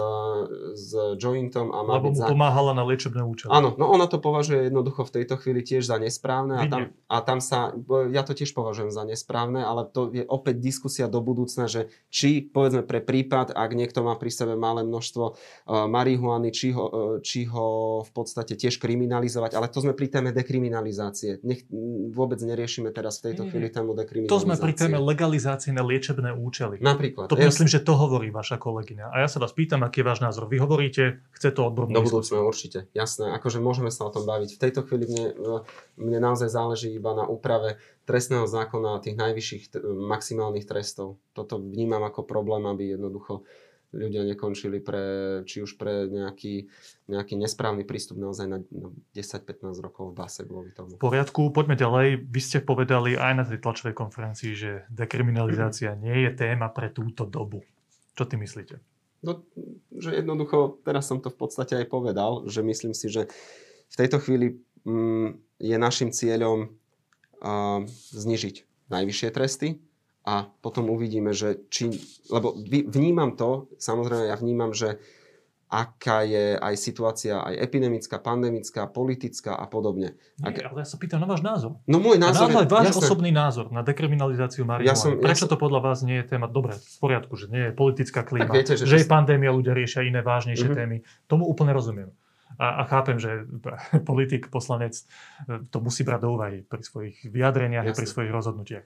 s 0.75 0.91
jointom 1.15 1.71
a 1.71 1.87
má 1.87 1.95
Lebo 2.03 2.11
byť 2.11 2.15
mu 2.19 2.19
za... 2.19 2.27
pomáhala 2.27 2.75
na 2.75 2.83
liečebné 2.83 3.23
účely. 3.23 3.47
Áno, 3.47 3.79
no 3.79 3.87
ona 3.87 4.11
to 4.11 4.19
považuje 4.19 4.67
jednoducho 4.67 5.07
v 5.07 5.23
tejto 5.23 5.39
chvíli 5.39 5.63
tiež 5.63 5.87
za 5.87 5.95
nesprávne 5.95 6.59
a 6.59 6.67
tam, 6.67 6.81
a 7.07 7.17
tam 7.23 7.39
sa, 7.39 7.71
ja 8.11 8.27
to 8.27 8.35
tiež 8.35 8.51
považujem 8.51 8.91
za 8.91 9.07
nesprávne, 9.07 9.63
ale 9.63 9.87
to 9.87 10.11
je 10.11 10.27
opäť 10.27 10.59
diskusia 10.59 11.07
do 11.07 11.23
budúcna, 11.23 11.71
že 11.71 11.87
či 12.11 12.43
povedzme 12.43 12.83
pre 12.83 12.99
prípad, 12.99 13.55
ak 13.55 13.71
niekto 13.71 14.03
má 14.03 14.19
pri 14.19 14.27
sebe 14.27 14.59
malé 14.59 14.83
množstvo 14.83 15.25
uh, 15.31 15.87
marihuany, 15.87 16.51
či 16.51 16.75
ho, 16.75 16.85
uh, 16.91 16.91
či 17.23 17.47
ho 17.47 18.03
v 18.03 18.11
podstate 18.11 18.59
tiež 18.59 18.83
kriminalizovať, 18.83 19.55
ale 19.55 19.71
to 19.71 19.79
sme 19.79 19.95
pri 19.95 20.11
téme 20.11 20.35
dekriminalizácie. 20.35 21.39
Nech, 21.47 21.63
vôbec 22.11 22.43
neriešime 22.43 22.91
teraz 22.91 23.23
v 23.23 23.31
tejto 23.31 23.47
Nie, 23.47 23.47
nie. 23.47 23.51
chvíli 23.55 23.67
tému 23.71 23.95
dekriminalizácie. 23.95 24.35
To 24.35 24.43
sme 24.43 24.59
pri 24.59 24.73
téme 24.75 24.99
legalizácie 24.99 25.71
na 25.71 25.87
liečebné 25.87 26.35
účely. 26.35 26.80
Napríklad. 26.81 27.29
To 27.29 27.37
Ja- 27.37 27.45
myslím, 27.45 27.69
že 27.69 27.77
to 27.77 27.93
hovorí 27.93 28.33
vaša 28.33 28.57
kolegyňa. 28.57 29.13
A 29.13 29.21
ja 29.21 29.29
sa 29.29 29.37
vás 29.37 29.53
pýtam, 29.53 29.85
aký 29.85 30.01
je 30.01 30.09
váš 30.09 30.19
názor. 30.25 30.49
Vy 30.49 30.57
hovoríte, 30.57 31.21
chce 31.37 31.53
to 31.53 31.61
odbornú 31.69 31.93
Do 31.93 32.01
budúcna 32.01 32.41
určite, 32.41 32.89
jasné. 32.97 33.29
Akože 33.37 33.61
môžeme 33.61 33.93
sa 33.93 34.09
o 34.09 34.11
tom 34.11 34.25
baviť. 34.25 34.57
V 34.57 34.61
tejto 34.65 34.81
chvíli 34.89 35.05
mne, 35.05 35.25
mne 36.01 36.19
naozaj 36.19 36.49
záleží 36.49 36.89
iba 36.97 37.13
na 37.13 37.29
úprave 37.29 37.77
trestného 38.09 38.49
zákona 38.49 38.97
a 38.97 39.01
tých 39.05 39.13
najvyšších 39.13 39.63
maximálnych 39.85 40.65
trestov. 40.65 41.21
Toto 41.37 41.61
vnímam 41.61 42.01
ako 42.01 42.25
problém, 42.25 42.65
aby 42.65 42.97
jednoducho 42.97 43.45
ľudia 43.91 44.23
nekončili 44.23 44.79
pre, 44.79 45.03
či 45.43 45.59
už 45.59 45.75
pre 45.75 46.07
nejaký, 46.07 46.71
nejaký 47.11 47.35
nesprávny 47.35 47.83
prístup 47.83 48.19
naozaj 48.23 48.47
na, 48.47 48.59
na 48.71 48.87
10-15 49.15 49.83
rokov 49.83 50.11
v 50.11 50.15
base 50.15 50.41
kvôli 50.47 50.71
tomu. 50.71 50.95
V 50.95 51.03
poriadku, 51.03 51.51
poďme 51.51 51.75
ďalej. 51.75 52.23
Vy 52.23 52.41
ste 52.41 52.59
povedali 52.63 53.19
aj 53.19 53.33
na 53.35 53.43
tej 53.43 53.59
tlačovej 53.59 53.95
konferencii, 53.95 54.51
že 54.55 54.71
dekriminalizácia 54.87 55.91
nie 56.03 56.27
je 56.27 56.31
téma 56.31 56.71
pre 56.71 56.87
túto 56.87 57.27
dobu. 57.27 57.67
Čo 58.15 58.23
ty 58.27 58.39
myslíte? 58.39 58.79
No, 59.21 59.45
že 59.93 60.17
jednoducho, 60.17 60.81
teraz 60.81 61.05
som 61.05 61.21
to 61.21 61.29
v 61.29 61.37
podstate 61.37 61.77
aj 61.77 61.85
povedal, 61.91 62.49
že 62.49 62.65
myslím 62.65 62.97
si, 62.97 63.05
že 63.05 63.29
v 63.91 63.95
tejto 63.95 64.17
chvíli 64.17 64.57
mm, 64.81 65.61
je 65.61 65.77
našim 65.77 66.09
cieľom 66.09 66.73
uh, 67.43 67.85
znižiť 68.17 68.89
najvyššie 68.89 69.29
tresty 69.29 69.77
a 70.23 70.33
potom 70.55 70.87
uvidíme, 70.87 71.31
že 71.31 71.65
či... 71.67 71.89
Lebo 72.27 72.53
vnímam 72.87 73.33
to, 73.33 73.49
samozrejme 73.75 74.25
ja 74.25 74.35
vnímam, 74.35 74.71
že 74.71 75.01
aká 75.67 76.21
je 76.21 76.59
aj 76.59 76.75
situácia 76.75 77.39
aj 77.39 77.55
epidemická, 77.57 78.19
pandemická, 78.19 78.85
politická 78.85 79.55
a 79.55 79.63
podobne. 79.65 80.19
Nie, 80.37 80.51
Ak- 80.51 80.67
ale 80.67 80.77
ja 80.77 80.87
sa 80.87 80.99
pýtam 80.99 81.17
na 81.17 81.25
váš 81.25 81.39
názor. 81.41 81.79
No 81.85 81.97
môj 81.97 82.19
Na 82.19 82.27
názor 82.27 82.51
naozaj 82.51 82.67
je... 82.67 82.69
váš 82.69 82.85
jasné. 82.91 82.99
osobný 83.01 83.31
názor 83.31 83.65
na 83.69 83.79
dekriminalizáciu 83.81 84.67
marihuany. 84.67 84.85
Ja 84.85 84.99
som- 84.99 85.15
ja 85.15 85.23
Prečo 85.23 85.47
som- 85.47 85.51
to 85.51 85.57
podľa 85.57 85.79
vás 85.81 86.03
nie 86.03 86.19
je 86.19 86.27
téma? 86.27 86.45
Dobre, 86.45 86.75
v 86.75 86.97
poriadku, 86.99 87.39
že 87.39 87.47
nie 87.47 87.63
je 87.63 87.71
politická 87.71 88.21
klíma, 88.21 88.51
viete, 88.51 88.75
že 88.75 88.83
že, 88.83 88.99
je 88.99 89.07
pandémia, 89.07 89.47
ľudia 89.49 89.71
riešia 89.71 90.03
iné 90.03 90.19
vážnejšie 90.19 90.67
Mhm. 90.67 90.75
témy. 90.75 90.97
Tomu 91.25 91.47
úplne 91.47 91.71
rozumiem. 91.71 92.11
A, 92.59 92.83
a 92.83 92.85
chápem, 92.85 93.15
že 93.15 93.47
politik, 94.03 94.51
poslanec 94.51 95.07
e, 95.47 95.63
to 95.65 95.79
musí 95.79 96.03
brať 96.03 96.19
do 96.19 96.35
úvahy 96.35 96.57
pri 96.61 96.83
svojich 96.83 97.23
vyjadreniach 97.25 97.87
a 97.87 97.95
pri 97.95 98.03
Jasne. 98.03 98.11
svojich 98.11 98.33
rozhodnutiach. 98.35 98.85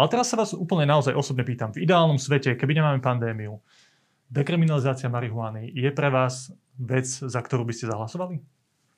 Ale 0.00 0.08
teraz 0.08 0.32
sa 0.32 0.40
vás 0.40 0.56
úplne 0.56 0.88
naozaj 0.88 1.12
osobne 1.12 1.44
pýtam. 1.44 1.76
V 1.76 1.84
ideálnom 1.84 2.16
svete, 2.16 2.56
keby 2.56 2.72
nemáme 2.80 3.04
pandémiu, 3.04 3.60
dekriminalizácia 4.32 5.12
marihuany 5.12 5.68
je 5.76 5.92
pre 5.92 6.08
vás 6.08 6.48
vec, 6.80 7.04
za 7.04 7.36
ktorú 7.36 7.68
by 7.68 7.76
ste 7.76 7.92
zahlasovali? 7.92 8.40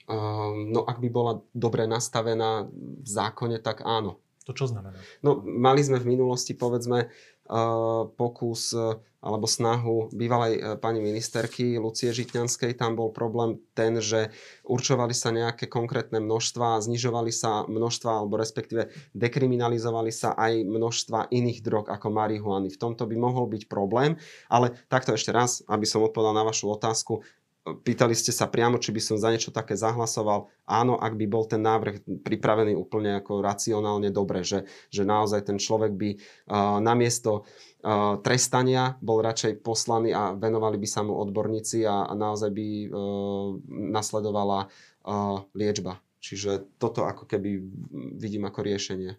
Um, 0.07 0.71
no 0.71 0.87
ak 0.87 1.03
by 1.03 1.09
bola 1.11 1.43
dobre 1.51 1.91
nastavená 1.91 2.71
v 2.71 3.09
zákone, 3.09 3.59
tak 3.59 3.83
áno. 3.83 4.23
To 4.47 4.55
čo 4.55 4.71
znamená? 4.71 4.99
No, 5.23 5.43
mali 5.43 5.83
sme 5.83 6.03
v 6.03 6.15
minulosti, 6.15 6.55
povedzme, 6.55 7.11
pokus 8.17 8.73
uh, 8.73 8.97
alebo 9.23 9.47
snahu 9.47 10.11
bývalej 10.11 10.53
uh, 10.57 10.63
pani 10.81 11.05
ministerky 11.05 11.77
Lucie 11.77 12.11
Žitňanskej. 12.11 12.75
Tam 12.75 12.97
bol 12.97 13.13
problém 13.13 13.61
ten, 13.77 14.01
že 14.01 14.33
určovali 14.65 15.13
sa 15.13 15.31
nejaké 15.31 15.69
konkrétne 15.69 16.19
množstva, 16.19 16.81
znižovali 16.81 17.29
sa 17.29 17.69
množstva, 17.69 18.11
alebo 18.25 18.41
respektíve 18.41 18.89
dekriminalizovali 19.13 20.11
sa 20.11 20.33
aj 20.33 20.65
množstva 20.65 21.29
iných 21.29 21.61
drog 21.61 21.93
ako 21.93 22.09
marihuany. 22.09 22.73
V 22.73 22.81
tomto 22.81 23.05
by 23.05 23.17
mohol 23.21 23.47
byť 23.53 23.69
problém, 23.69 24.17
ale 24.49 24.73
takto 24.89 25.13
ešte 25.13 25.31
raz, 25.31 25.61
aby 25.69 25.85
som 25.85 26.01
odpovedal 26.01 26.33
na 26.33 26.49
vašu 26.49 26.73
otázku, 26.73 27.21
Pýtali 27.63 28.11
ste 28.19 28.35
sa 28.35 28.51
priamo, 28.51 28.75
či 28.83 28.91
by 28.91 28.99
som 28.99 29.17
za 29.23 29.31
niečo 29.31 29.55
také 29.55 29.79
zahlasoval. 29.79 30.51
Áno, 30.67 30.99
ak 30.99 31.15
by 31.15 31.27
bol 31.31 31.47
ten 31.47 31.63
návrh 31.63 32.03
pripravený 32.27 32.75
úplne 32.75 33.23
ako 33.23 33.39
racionálne 33.39 34.11
dobre, 34.11 34.43
že, 34.43 34.67
že 34.91 35.07
naozaj 35.07 35.47
ten 35.47 35.63
človek 35.63 35.95
by 35.95 36.11
uh, 36.19 36.83
namiesto 36.83 37.47
uh, 37.87 38.19
trestania 38.19 38.99
bol 38.99 39.23
radšej 39.23 39.63
poslaný 39.63 40.11
a 40.11 40.35
venovali 40.35 40.75
by 40.75 40.89
sa 40.91 41.07
mu 41.07 41.15
odborníci 41.15 41.87
a, 41.87 42.11
a 42.11 42.13
naozaj 42.19 42.51
by 42.51 42.67
uh, 42.91 43.55
nasledovala 43.95 44.67
uh, 44.67 45.47
liečba. 45.55 46.03
Čiže 46.19 46.67
toto 46.83 47.07
ako 47.07 47.31
keby 47.31 47.63
vidím 48.19 48.43
ako 48.43 48.59
riešenie. 48.67 49.15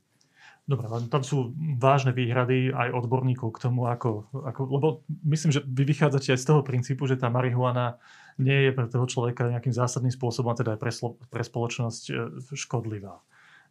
Dobre, 0.64 0.88
len 0.88 1.12
tam 1.12 1.28
sú 1.28 1.52
vážne 1.76 2.16
výhrady 2.16 2.72
aj 2.72 2.96
odborníkov 2.96 3.52
k 3.60 3.68
tomu, 3.68 3.84
ako, 3.92 4.32
ako 4.32 4.62
lebo 4.72 4.88
myslím, 5.28 5.52
že 5.52 5.60
vy 5.60 5.84
vychádzate 5.84 6.32
aj 6.32 6.40
z 6.40 6.48
toho 6.48 6.62
princípu, 6.64 7.04
že 7.04 7.20
tá 7.20 7.28
marihuana 7.28 8.00
nie 8.40 8.68
je 8.68 8.72
pre 8.72 8.88
toho 8.88 9.04
človeka 9.04 9.52
nejakým 9.52 9.76
zásadným 9.76 10.16
spôsobom, 10.16 10.56
a 10.56 10.60
teda 10.60 10.76
aj 10.76 10.80
pre, 10.80 10.92
slo- 10.96 11.20
pre 11.28 11.44
spoločnosť 11.44 12.04
e, 12.08 12.14
škodlivá. 12.56 13.20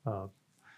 A, 0.04 0.28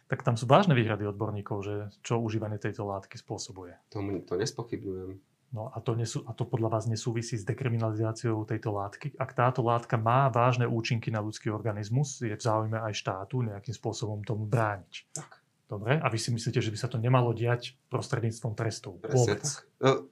tak 0.06 0.22
tam 0.22 0.38
sú 0.38 0.46
vážne 0.46 0.78
výhrady 0.78 1.02
odborníkov, 1.02 1.58
že 1.66 1.74
čo 2.06 2.22
užívanie 2.22 2.62
tejto 2.62 2.86
látky 2.86 3.18
spôsobuje. 3.18 3.74
To, 3.90 3.98
to 4.22 4.38
nespochybňujem. 4.38 5.18
No 5.54 5.70
a 5.70 5.78
to, 5.78 5.94
nesú, 5.94 6.22
a 6.26 6.34
to 6.34 6.46
podľa 6.46 6.78
vás 6.78 6.84
nesúvisí 6.90 7.38
s 7.38 7.46
dekriminalizáciou 7.46 8.42
tejto 8.42 8.74
látky? 8.74 9.14
Ak 9.18 9.38
táto 9.38 9.62
látka 9.62 9.94
má 9.94 10.26
vážne 10.26 10.66
účinky 10.66 11.14
na 11.14 11.22
ľudský 11.22 11.50
organizmus, 11.50 12.22
je 12.22 12.34
v 12.34 12.42
záujme 12.42 12.78
aj 12.78 12.94
štátu 12.94 13.46
nejakým 13.46 13.70
spôsobom 13.70 14.22
tomu 14.26 14.50
brániť. 14.50 15.14
Tak. 15.14 15.43
Dobre, 15.64 15.96
a 15.96 16.06
vy 16.12 16.18
si 16.20 16.30
myslíte, 16.30 16.60
že 16.60 16.68
by 16.68 16.78
sa 16.78 16.88
to 16.92 17.00
nemalo 17.00 17.32
diať 17.32 17.74
prostredníctvom 17.88 18.52
trestov? 18.52 19.00
Vôbec. 19.00 19.40
No, 19.80 20.06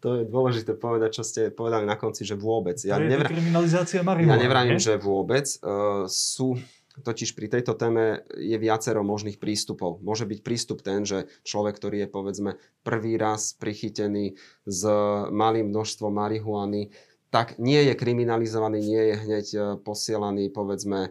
to 0.00 0.08
je 0.20 0.22
dôležité 0.26 0.72
povedať, 0.74 1.20
čo 1.20 1.24
ste 1.24 1.52
povedali 1.52 1.84
na 1.84 1.94
konci, 1.94 2.26
že 2.26 2.34
vôbec. 2.34 2.80
Ja, 2.82 2.98
to 2.98 3.04
je 3.04 3.12
nevra- 3.14 3.30
dekriminalizácia 3.30 4.00
ja 4.00 4.36
nevránim, 4.36 4.80
že 4.80 4.96
vôbec. 4.96 5.46
Uh, 5.60 6.08
sú 6.08 6.58
Totiž 6.94 7.34
pri 7.34 7.50
tejto 7.50 7.74
téme 7.74 8.22
je 8.38 8.54
viacero 8.54 9.02
možných 9.02 9.42
prístupov. 9.42 9.98
Môže 9.98 10.30
byť 10.30 10.46
prístup 10.46 10.78
ten, 10.78 11.02
že 11.02 11.26
človek, 11.42 11.74
ktorý 11.74 12.06
je 12.06 12.08
povedzme 12.08 12.50
prvý 12.86 13.18
raz 13.18 13.50
prichytený 13.58 14.38
s 14.62 14.82
malým 15.34 15.74
množstvom 15.74 16.14
marihuany, 16.14 16.94
tak 17.34 17.58
nie 17.58 17.82
je 17.90 17.98
kriminalizovaný, 17.98 18.78
nie 18.78 19.02
je 19.10 19.14
hneď 19.26 19.46
e, 19.50 19.58
posielaný 19.82 20.54
povedzme 20.54 21.10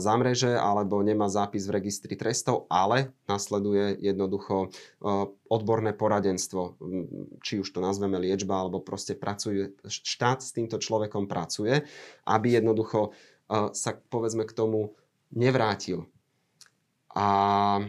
za 0.00 0.14
mreže 0.16 0.56
alebo 0.56 1.04
nemá 1.04 1.28
zápis 1.28 1.68
v 1.68 1.76
registri 1.76 2.16
trestov, 2.16 2.64
ale 2.72 3.12
nasleduje 3.28 4.00
jednoducho 4.00 4.56
e, 4.64 4.68
odborné 5.52 5.92
poradenstvo. 5.92 6.80
Či 7.44 7.60
už 7.60 7.68
to 7.68 7.84
nazveme 7.84 8.16
liečba, 8.16 8.64
alebo 8.64 8.80
proste 8.80 9.12
pracuje, 9.12 9.76
štát 9.84 10.40
s 10.40 10.56
týmto 10.56 10.80
človekom 10.80 11.28
pracuje, 11.28 11.84
aby 12.24 12.56
jednoducho 12.56 13.12
sa 13.74 13.98
povedzme 13.98 14.46
k 14.46 14.54
tomu 14.54 14.94
nevrátil. 15.34 16.06
A, 17.10 17.82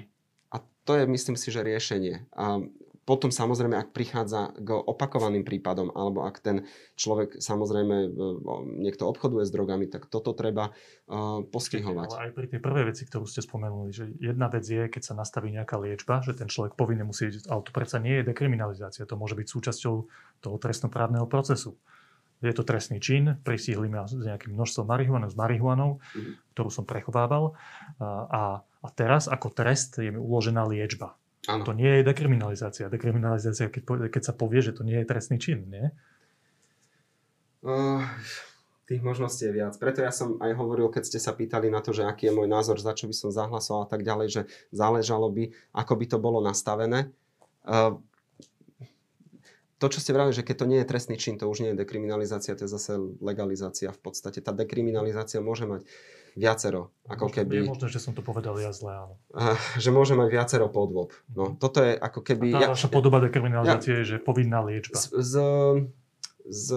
a 0.49 0.55
to 0.83 0.91
je 0.97 1.05
myslím 1.05 1.37
si, 1.37 1.53
že 1.53 1.61
riešenie. 1.61 2.25
A 2.33 2.65
potom 3.01 3.33
samozrejme, 3.33 3.73
ak 3.73 3.97
prichádza 3.97 4.53
k 4.61 4.77
opakovaným 4.77 5.41
prípadom, 5.41 5.89
alebo 5.89 6.21
ak 6.21 6.37
ten 6.37 6.69
človek 6.93 7.41
samozrejme 7.41 7.95
e, 7.97 8.09
niekto 8.77 9.09
obchoduje 9.09 9.41
s 9.41 9.51
drogami, 9.51 9.89
tak 9.89 10.05
toto 10.05 10.37
treba 10.37 10.69
uh, 10.69 11.41
postihovať. 11.41 12.07
Ale 12.13 12.23
aj 12.29 12.33
pri 12.37 12.47
tej 12.53 12.61
prvej 12.61 12.85
veci, 12.93 13.03
ktorú 13.09 13.25
ste 13.25 13.41
spomenuli, 13.41 13.89
že 13.89 14.05
jedna 14.21 14.47
vec 14.53 14.61
je, 14.61 14.85
keď 14.85 15.01
sa 15.01 15.13
nastaví 15.17 15.49
nejaká 15.49 15.81
liečba, 15.81 16.21
že 16.21 16.37
ten 16.37 16.45
človek 16.45 16.77
povinne 16.77 17.01
musí 17.01 17.33
ísť, 17.33 17.49
ale 17.49 17.65
to 17.65 17.71
predsa 17.73 17.97
nie 17.97 18.21
je 18.21 18.27
dekriminalizácia, 18.29 19.09
to 19.09 19.17
môže 19.17 19.33
byť 19.33 19.47
súčasťou 19.49 19.95
toho 20.45 20.55
trestnoprávneho 20.61 21.25
procesu. 21.25 21.81
Je 22.41 22.53
to 22.57 22.65
trestný 22.65 22.97
čin, 22.97 23.37
pristihli 23.45 23.85
ma 23.85 24.09
s 24.09 24.17
nejakým 24.17 24.57
množstvom 24.57 24.89
marihuany, 24.89 25.29
s 25.29 25.37
marihuanou, 25.37 26.01
Mhm. 26.17 26.57
ktorú 26.57 26.69
som 26.73 26.85
prechovával 26.89 27.53
a, 28.01 28.65
a 28.65 28.87
teraz 28.97 29.29
ako 29.29 29.53
trest 29.53 30.01
je 30.01 30.09
mi 30.09 30.17
uložená 30.17 30.65
liečba. 30.65 31.20
Áno. 31.49 31.65
To 31.65 31.73
nie 31.73 31.89
je 32.01 32.06
dekriminalizácia. 32.06 32.91
Dekriminalizácia, 32.91 33.73
keď, 33.73 34.13
keď 34.13 34.23
sa 34.30 34.34
povie, 34.38 34.62
že 34.62 34.77
to 34.77 34.86
nie 34.86 35.01
je 35.01 35.10
trestný 35.10 35.41
čin, 35.41 35.65
nie? 35.65 35.89
Uh, 37.65 38.06
tých 38.86 39.01
možností 39.01 39.49
je 39.49 39.58
viac. 39.58 39.73
Preto 39.82 40.06
ja 40.06 40.13
som 40.13 40.38
aj 40.38 40.54
hovoril, 40.54 40.93
keď 40.93 41.04
ste 41.08 41.19
sa 41.21 41.34
pýtali 41.34 41.73
na 41.73 41.82
to, 41.82 41.95
že 41.95 42.06
aký 42.06 42.30
je 42.30 42.38
môj 42.38 42.45
názor, 42.45 42.77
za 42.77 42.93
čo 42.93 43.10
by 43.10 43.15
som 43.17 43.34
zahlasoval 43.34 43.88
a 43.88 43.89
tak 43.89 44.06
ďalej, 44.06 44.27
že 44.30 44.41
záležalo 44.69 45.34
by, 45.34 45.49
ako 45.73 45.93
by 45.97 46.06
to 46.06 46.17
bolo 46.21 46.43
nastavené. 46.45 47.10
Uh, 47.65 47.97
to, 49.81 49.89
čo 49.89 49.97
ste 49.97 50.13
vravili, 50.13 50.37
že 50.37 50.45
keď 50.45 50.55
to 50.61 50.69
nie 50.69 50.79
je 50.85 50.87
trestný 50.87 51.17
čin, 51.17 51.41
to 51.41 51.49
už 51.49 51.65
nie 51.65 51.73
je 51.73 51.81
dekriminalizácia, 51.81 52.53
to 52.53 52.69
je 52.69 52.71
zase 52.71 53.01
legalizácia 53.17 53.89
v 53.89 53.97
podstate. 53.97 54.37
Tá 54.37 54.53
dekriminalizácia 54.53 55.41
môže 55.41 55.65
mať 55.65 55.89
viacero. 56.37 56.93
Ako 57.09 57.27
možno, 57.27 57.35
keby, 57.41 57.55
je 57.57 57.71
možné, 57.73 57.87
že 57.89 57.99
som 57.99 58.13
to 58.13 58.21
povedal 58.21 58.53
ja 58.61 58.69
zle, 58.71 58.93
áno. 58.93 59.15
Že 59.81 59.89
môže 59.89 60.13
mať 60.13 60.29
viacero 60.29 60.69
podôb. 60.69 61.17
No, 61.33 61.57
toto 61.57 61.81
je 61.81 61.97
ako 61.97 62.21
keby... 62.21 62.53
A 62.53 62.61
tá 62.61 62.63
ja, 62.69 62.71
vaša 62.77 62.93
podoba 62.93 63.25
dekriminalizácie 63.25 63.91
ja, 63.91 63.99
je, 64.05 64.15
že 64.15 64.17
povinná 64.21 64.61
liečba. 64.61 65.01
Z, 65.01 65.17
z, 65.17 65.33
z 66.45 66.67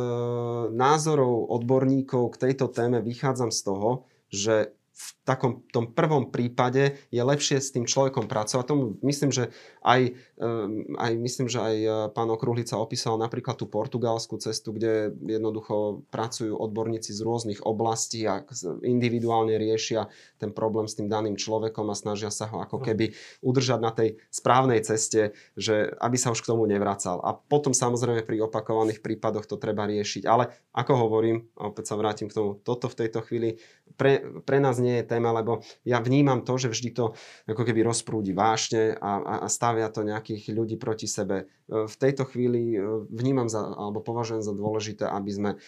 názorov 0.73 1.53
odborníkov 1.61 2.35
k 2.35 2.51
tejto 2.51 2.73
téme 2.73 3.05
vychádzam 3.05 3.53
z 3.53 3.61
toho, 3.69 4.09
že 4.33 4.73
v 4.95 5.09
takom 5.25 5.65
tom 5.73 5.89
prvom 5.89 6.29
prípade 6.29 7.01
je 7.09 7.23
lepšie 7.25 7.57
s 7.57 7.73
tým 7.73 7.89
človekom 7.89 8.29
pracovať. 8.29 8.65
Tomu 8.69 9.01
myslím, 9.01 9.33
že 9.33 9.49
aj, 9.81 10.13
ehm, 10.37 10.97
aj, 11.01 11.13
myslím, 11.17 11.49
že 11.49 11.59
aj 11.65 11.75
e, 11.81 11.89
pán 12.13 12.29
Okruhlica 12.29 12.77
opísal 12.77 13.17
napríklad 13.17 13.57
tú 13.57 13.65
portugalskú 13.65 14.37
cestu, 14.37 14.77
kde 14.77 15.17
jednoducho 15.25 16.05
pracujú 16.13 16.53
odborníci 16.61 17.17
z 17.17 17.21
rôznych 17.25 17.65
oblastí 17.65 18.29
a 18.29 18.45
individuálne 18.85 19.57
riešia 19.57 20.13
ten 20.37 20.53
problém 20.53 20.85
s 20.85 21.01
tým 21.01 21.09
daným 21.09 21.41
človekom 21.41 21.89
a 21.89 21.97
snažia 21.97 22.29
sa 22.29 22.45
ho 22.53 22.61
ako 22.61 22.85
keby 22.85 23.17
udržať 23.41 23.81
na 23.81 23.97
tej 23.97 24.21
správnej 24.29 24.85
ceste, 24.85 25.33
že 25.57 25.89
aby 26.05 26.21
sa 26.21 26.37
už 26.37 26.45
k 26.45 26.53
tomu 26.53 26.69
nevracal. 26.69 27.25
A 27.25 27.33
potom 27.33 27.73
samozrejme 27.73 28.29
pri 28.29 28.45
opakovaných 28.45 29.01
prípadoch 29.01 29.49
to 29.49 29.57
treba 29.57 29.89
riešiť. 29.89 30.29
Ale 30.29 30.53
ako 30.77 30.93
hovorím, 31.09 31.49
a 31.57 31.73
opäť 31.73 31.89
sa 31.89 31.97
vrátim 31.97 32.29
k 32.29 32.37
tomu, 32.37 32.61
toto 32.61 32.93
v 32.93 32.99
tejto 33.07 33.25
chvíli 33.25 33.57
pre, 33.97 34.21
pre 34.45 34.59
nás 34.59 34.77
nie 34.83 35.01
je 35.01 35.09
téma, 35.15 35.31
lebo 35.31 35.63
ja 35.87 36.03
vnímam 36.03 36.43
to, 36.43 36.59
že 36.59 36.75
vždy 36.75 36.91
to 36.91 37.05
ako 37.47 37.63
keby 37.63 37.87
rozprúdi 37.87 38.35
vášne 38.35 38.99
a, 38.99 39.45
a 39.45 39.47
stavia 39.47 39.87
to 39.95 40.03
nejakých 40.03 40.51
ľudí 40.51 40.75
proti 40.75 41.07
sebe. 41.07 41.47
E, 41.71 41.87
v 41.87 41.95
tejto 41.95 42.27
chvíli 42.27 42.75
e, 42.75 42.79
vnímam 43.15 43.47
za, 43.47 43.63
alebo 43.63 44.03
považujem 44.03 44.43
za 44.43 44.51
dôležité, 44.51 45.07
aby 45.07 45.31
sme 45.31 45.51
e, 45.55 45.59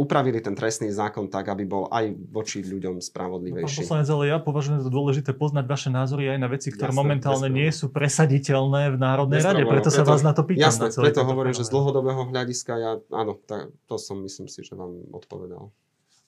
upravili 0.00 0.40
ten 0.40 0.56
trestný 0.56 0.88
zákon 0.88 1.28
tak, 1.28 1.52
aby 1.52 1.68
bol 1.68 1.84
aj 1.92 2.16
voči 2.32 2.64
ľuďom 2.64 3.04
spravodlivejší. 3.04 3.84
No, 3.84 3.84
poslanec, 3.84 4.08
ale 4.08 4.24
ja 4.32 4.38
považujem 4.40 4.80
za 4.80 4.88
dôležité 4.88 5.30
poznať 5.36 5.64
vaše 5.68 5.90
názory 5.92 6.32
aj 6.32 6.38
na 6.40 6.48
veci, 6.48 6.72
ktoré 6.72 6.88
jasne, 6.88 7.00
momentálne 7.04 7.48
nie 7.52 7.68
sú 7.68 7.92
presaditeľné 7.92 8.94
v 8.94 8.96
Národnej 8.96 9.44
rade. 9.44 9.60
Preto, 9.60 9.72
preto 9.76 9.90
sa 9.92 10.02
vás 10.08 10.24
na 10.24 10.32
to 10.32 10.48
pýtam. 10.48 10.72
Jasne, 10.72 10.88
na 10.88 10.96
preto 11.04 11.20
hovorím, 11.28 11.52
že 11.52 11.68
z 11.68 11.70
dlhodobého 11.76 12.32
hľadiska 12.32 12.72
ja, 12.80 12.92
áno, 13.12 13.36
tak, 13.44 13.76
to 13.84 14.00
som 14.00 14.24
myslím 14.24 14.48
si, 14.48 14.64
že 14.64 14.72
vám 14.72 15.04
odpovedal. 15.12 15.68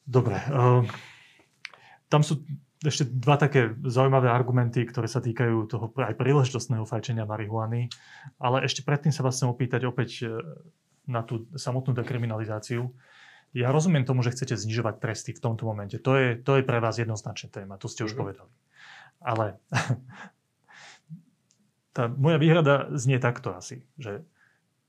Dobre. 0.05 0.37
Uh, 0.53 0.85
tam 2.13 2.21
sú 2.21 2.45
ešte 2.85 3.09
dva 3.09 3.41
také 3.41 3.73
zaujímavé 3.87 4.29
argumenty, 4.29 4.85
ktoré 4.85 5.09
sa 5.09 5.25
týkajú 5.25 5.71
toho 5.71 5.87
aj 5.97 6.19
príležitostného 6.19 6.85
fajčenia 6.85 7.25
marihuany. 7.25 7.89
Ale 8.43 8.67
ešte 8.67 8.85
predtým 8.85 9.15
sa 9.15 9.25
vás 9.25 9.39
chcem 9.39 9.49
opýtať 9.49 9.89
opäť 9.89 10.11
e, 10.21 10.27
na 11.07 11.25
tú 11.25 11.49
samotnú 11.55 11.95
dekriminalizáciu. 11.95 12.91
Ja 13.55 13.71
rozumiem 13.71 14.05
tomu, 14.05 14.27
že 14.27 14.35
chcete 14.35 14.59
znižovať 14.59 14.99
tresty 14.99 15.31
v 15.33 15.41
tomto 15.41 15.65
momente. 15.65 15.97
To 16.03 16.19
je, 16.19 16.37
to 16.37 16.59
je 16.59 16.67
pre 16.67 16.83
vás 16.83 16.99
jednoznačná 16.99 17.49
téma, 17.49 17.79
to 17.79 17.87
ste 17.87 18.03
už 18.03 18.13
mm-hmm. 18.13 18.21
povedali. 18.21 18.53
Ale 19.23 19.47
tá 21.97 22.11
moja 22.11 22.43
výhrada 22.43 22.91
znie 22.99 23.23
takto 23.23 23.55
asi, 23.55 23.87
že 23.95 24.27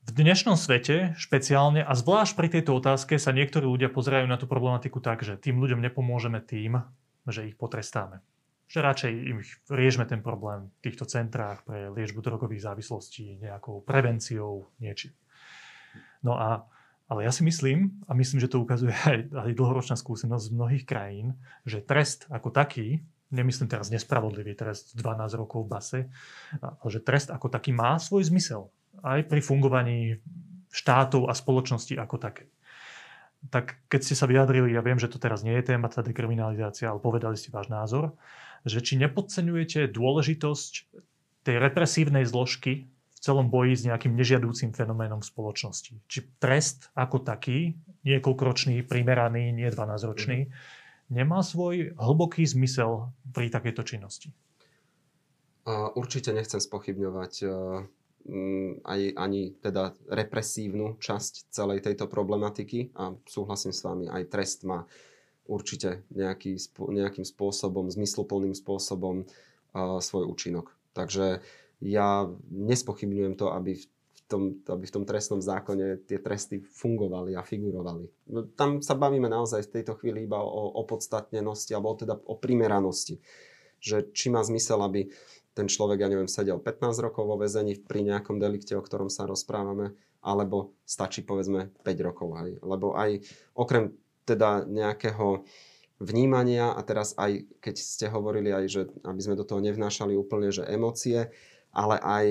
v 0.04 0.12
dnešnom 0.12 0.60
svete 0.60 1.16
špeciálne 1.16 1.80
a 1.80 1.96
zvlášť 1.96 2.36
pri 2.36 2.48
tejto 2.60 2.76
otázke 2.76 3.16
sa 3.16 3.32
niektorí 3.32 3.64
ľudia 3.64 3.88
pozerajú 3.88 4.28
na 4.28 4.36
tú 4.36 4.52
problematiku 4.52 5.00
tak, 5.00 5.24
že 5.24 5.40
tým 5.40 5.64
ľuďom 5.64 5.80
nepomôžeme 5.80 6.44
tým, 6.44 6.84
že 7.28 7.48
ich 7.48 7.56
potrestáme. 7.56 8.20
Že 8.68 8.80
radšej 8.80 9.12
im 9.30 9.40
riešme 9.70 10.08
ten 10.10 10.24
problém 10.24 10.72
v 10.80 10.82
týchto 10.90 11.06
centrách 11.06 11.62
pre 11.68 11.92
liečbu 11.94 12.20
drogových 12.24 12.66
závislostí 12.68 13.38
nejakou 13.40 13.84
prevenciou, 13.86 14.68
niečím. 14.82 15.14
No 16.24 16.40
a, 16.40 16.66
ale 17.12 17.28
ja 17.28 17.32
si 17.32 17.44
myslím, 17.46 18.02
a 18.08 18.16
myslím, 18.16 18.40
že 18.42 18.50
to 18.50 18.64
ukazuje 18.64 18.96
aj, 18.96 19.30
aj 19.30 19.52
dlhoročná 19.54 20.00
skúsenosť 20.00 20.50
z 20.50 20.56
mnohých 20.56 20.86
krajín, 20.88 21.38
že 21.68 21.84
trest 21.84 22.26
ako 22.32 22.50
taký, 22.50 23.04
nemyslím 23.34 23.68
teraz 23.68 23.90
nespravodlivý 23.90 24.54
trest 24.54 24.94
12 24.96 25.42
rokov 25.42 25.66
v 25.66 25.70
base, 25.70 26.00
ale 26.62 26.90
že 26.90 27.02
trest 27.02 27.34
ako 27.34 27.50
taký 27.50 27.74
má 27.74 27.98
svoj 27.98 28.30
zmysel 28.30 28.70
aj 29.02 29.26
pri 29.26 29.42
fungovaní 29.42 30.22
štátov 30.70 31.30
a 31.30 31.34
spoločnosti 31.34 31.98
ako 31.98 32.16
také. 32.22 32.53
Tak 33.52 33.76
keď 33.92 34.00
ste 34.08 34.16
sa 34.16 34.24
vyjadrili, 34.24 34.72
ja 34.72 34.80
viem, 34.80 34.96
že 34.96 35.12
to 35.12 35.20
teraz 35.20 35.44
nie 35.44 35.52
je 35.60 35.76
téma, 35.76 35.92
tá 35.92 36.00
dekriminalizácia, 36.00 36.88
ale 36.88 37.04
povedali 37.04 37.36
ste 37.36 37.52
váš 37.52 37.68
názor, 37.68 38.16
že 38.64 38.80
či 38.80 38.96
nepodceňujete 38.96 39.92
dôležitosť 39.92 40.74
tej 41.44 41.56
represívnej 41.60 42.24
zložky 42.24 42.88
v 42.88 43.18
celom 43.20 43.52
boji 43.52 43.76
s 43.76 43.84
nejakým 43.84 44.16
nežiadúcim 44.16 44.72
fenoménom 44.72 45.20
v 45.20 45.28
spoločnosti. 45.28 45.92
Či 46.08 46.20
trest 46.40 46.88
ako 46.96 47.20
taký, 47.20 47.76
niekoľkročný, 48.08 48.88
primeraný, 48.88 49.52
nie 49.52 49.68
12-ročný, 49.68 50.48
nemá 51.12 51.44
svoj 51.44 52.00
hlboký 52.00 52.48
zmysel 52.48 53.12
pri 53.36 53.52
takejto 53.52 53.84
činnosti? 53.84 54.32
Určite 55.68 56.32
nechcem 56.32 56.60
spochybňovať 56.64 57.48
Mm, 58.24 58.80
aj, 58.88 59.20
ani 59.20 59.52
teda 59.60 59.92
represívnu 60.08 60.96
časť 60.96 61.52
celej 61.52 61.84
tejto 61.84 62.08
problematiky 62.08 62.96
a 62.96 63.12
súhlasím 63.28 63.76
s 63.76 63.84
vami, 63.84 64.08
aj 64.08 64.32
trest 64.32 64.64
má 64.64 64.88
určite 65.44 66.08
nejaký, 66.08 66.56
nejakým 66.72 67.28
spôsobom, 67.28 67.92
zmysluplným 67.92 68.56
spôsobom 68.56 69.28
uh, 69.28 70.00
svoj 70.00 70.24
účinok. 70.32 70.72
Takže 70.96 71.44
ja 71.84 72.32
nespochybňujem 72.48 73.36
to, 73.36 73.52
aby 73.52 73.76
v 73.76 74.22
tom, 74.32 74.56
aby 74.72 74.88
v 74.88 74.96
tom 74.96 75.04
trestnom 75.04 75.44
zákone 75.44 76.08
tie 76.08 76.24
tresty 76.24 76.64
fungovali 76.64 77.36
a 77.36 77.44
figurovali. 77.44 78.08
No, 78.32 78.48
tam 78.56 78.80
sa 78.80 78.96
bavíme 78.96 79.28
naozaj 79.28 79.68
v 79.68 79.74
tejto 79.84 80.00
chvíli 80.00 80.24
iba 80.24 80.40
o 80.40 80.80
opodstatnenosti 80.80 81.76
alebo 81.76 82.00
teda 82.00 82.16
o 82.24 82.40
primeranosti. 82.40 83.20
Že 83.84 84.16
či 84.16 84.32
má 84.32 84.40
zmysel, 84.40 84.80
aby 84.80 85.12
ten 85.54 85.70
človek, 85.70 86.02
ja 86.02 86.10
neviem, 86.10 86.30
sedel 86.30 86.58
15 86.58 87.06
rokov 87.06 87.30
vo 87.30 87.38
väzení 87.38 87.78
pri 87.78 88.02
nejakom 88.06 88.42
delikte, 88.42 88.74
o 88.74 88.82
ktorom 88.82 89.08
sa 89.08 89.30
rozprávame, 89.30 89.94
alebo 90.26 90.74
stačí 90.84 91.22
povedzme 91.22 91.70
5 91.86 92.08
rokov. 92.08 92.34
Aj. 92.34 92.50
Lebo 92.50 92.98
aj 92.98 93.22
okrem 93.54 93.94
teda 94.26 94.66
nejakého 94.66 95.46
vnímania 96.02 96.74
a 96.74 96.82
teraz 96.82 97.14
aj 97.16 97.46
keď 97.62 97.76
ste 97.78 98.06
hovorili 98.10 98.50
aj, 98.50 98.66
že 98.68 98.82
aby 99.06 99.22
sme 99.22 99.40
do 99.40 99.46
toho 99.46 99.62
nevnášali 99.62 100.18
úplne, 100.18 100.50
že 100.50 100.66
emócie, 100.66 101.32
ale 101.72 101.96
aj 102.02 102.26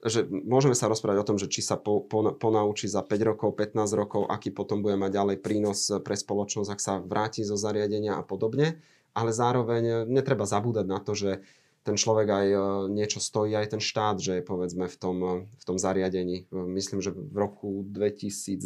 že 0.00 0.24
môžeme 0.24 0.72
sa 0.72 0.88
rozprávať 0.88 1.18
o 1.20 1.28
tom, 1.28 1.36
že 1.36 1.52
či 1.52 1.60
sa 1.60 1.76
po, 1.76 2.00
po, 2.00 2.32
ponaučí 2.32 2.88
za 2.88 3.04
5 3.04 3.20
rokov, 3.20 3.52
15 3.52 3.84
rokov, 3.92 4.22
aký 4.32 4.48
potom 4.48 4.80
bude 4.80 4.96
mať 4.96 5.12
ďalej 5.12 5.36
prínos 5.44 5.92
pre 6.00 6.16
spoločnosť, 6.16 6.70
ak 6.72 6.80
sa 6.80 6.94
vráti 7.04 7.44
zo 7.44 7.60
zariadenia 7.60 8.16
a 8.16 8.24
podobne. 8.24 8.80
Ale 9.12 9.34
zároveň 9.34 10.08
netreba 10.08 10.48
zabúdať 10.48 10.86
na 10.88 11.04
to, 11.04 11.12
že 11.12 11.44
ten 11.80 11.96
človek 11.96 12.28
aj 12.28 12.48
e, 12.52 12.58
niečo 12.92 13.20
stojí, 13.24 13.56
aj 13.56 13.76
ten 13.76 13.82
štát, 13.82 14.20
že 14.20 14.40
je 14.40 14.44
povedzme 14.44 14.84
v 14.84 14.96
tom, 15.00 15.16
e, 15.24 15.32
v 15.48 15.64
tom 15.64 15.76
zariadení. 15.80 16.44
E, 16.44 16.56
myslím, 16.76 17.00
že 17.00 17.12
v 17.12 17.36
roku 17.36 17.84
2019 17.88 18.60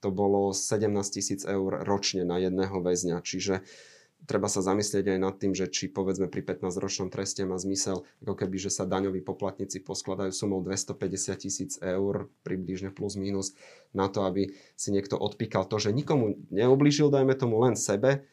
to 0.00 0.08
bolo 0.08 0.54
17 0.54 0.86
tisíc 1.10 1.42
eur 1.44 1.82
ročne 1.82 2.22
na 2.24 2.38
jedného 2.40 2.78
väzňa. 2.80 3.20
Čiže 3.20 3.66
treba 4.24 4.48
sa 4.48 4.62
zamyslieť 4.62 5.16
aj 5.16 5.18
nad 5.18 5.34
tým, 5.36 5.52
že 5.52 5.68
či 5.68 5.90
povedzme 5.90 6.28
pri 6.28 6.44
15-ročnom 6.44 7.08
treste 7.08 7.44
má 7.44 7.56
zmysel, 7.56 8.04
ako 8.24 8.34
keby, 8.36 8.56
že 8.56 8.70
sa 8.72 8.88
daňoví 8.88 9.20
poplatníci 9.24 9.80
poskladajú 9.84 10.32
sumou 10.32 10.60
250 10.62 11.36
tisíc 11.36 11.72
eur, 11.80 12.28
približne 12.44 12.92
plus 12.92 13.16
minus, 13.16 13.56
na 13.96 14.08
to, 14.08 14.24
aby 14.24 14.52
si 14.76 14.88
niekto 14.92 15.16
odpíkal 15.16 15.66
to, 15.66 15.76
že 15.80 15.92
nikomu 15.92 16.36
neublížil, 16.52 17.10
dajme 17.10 17.34
tomu 17.36 17.60
len 17.60 17.76
sebe, 17.76 18.24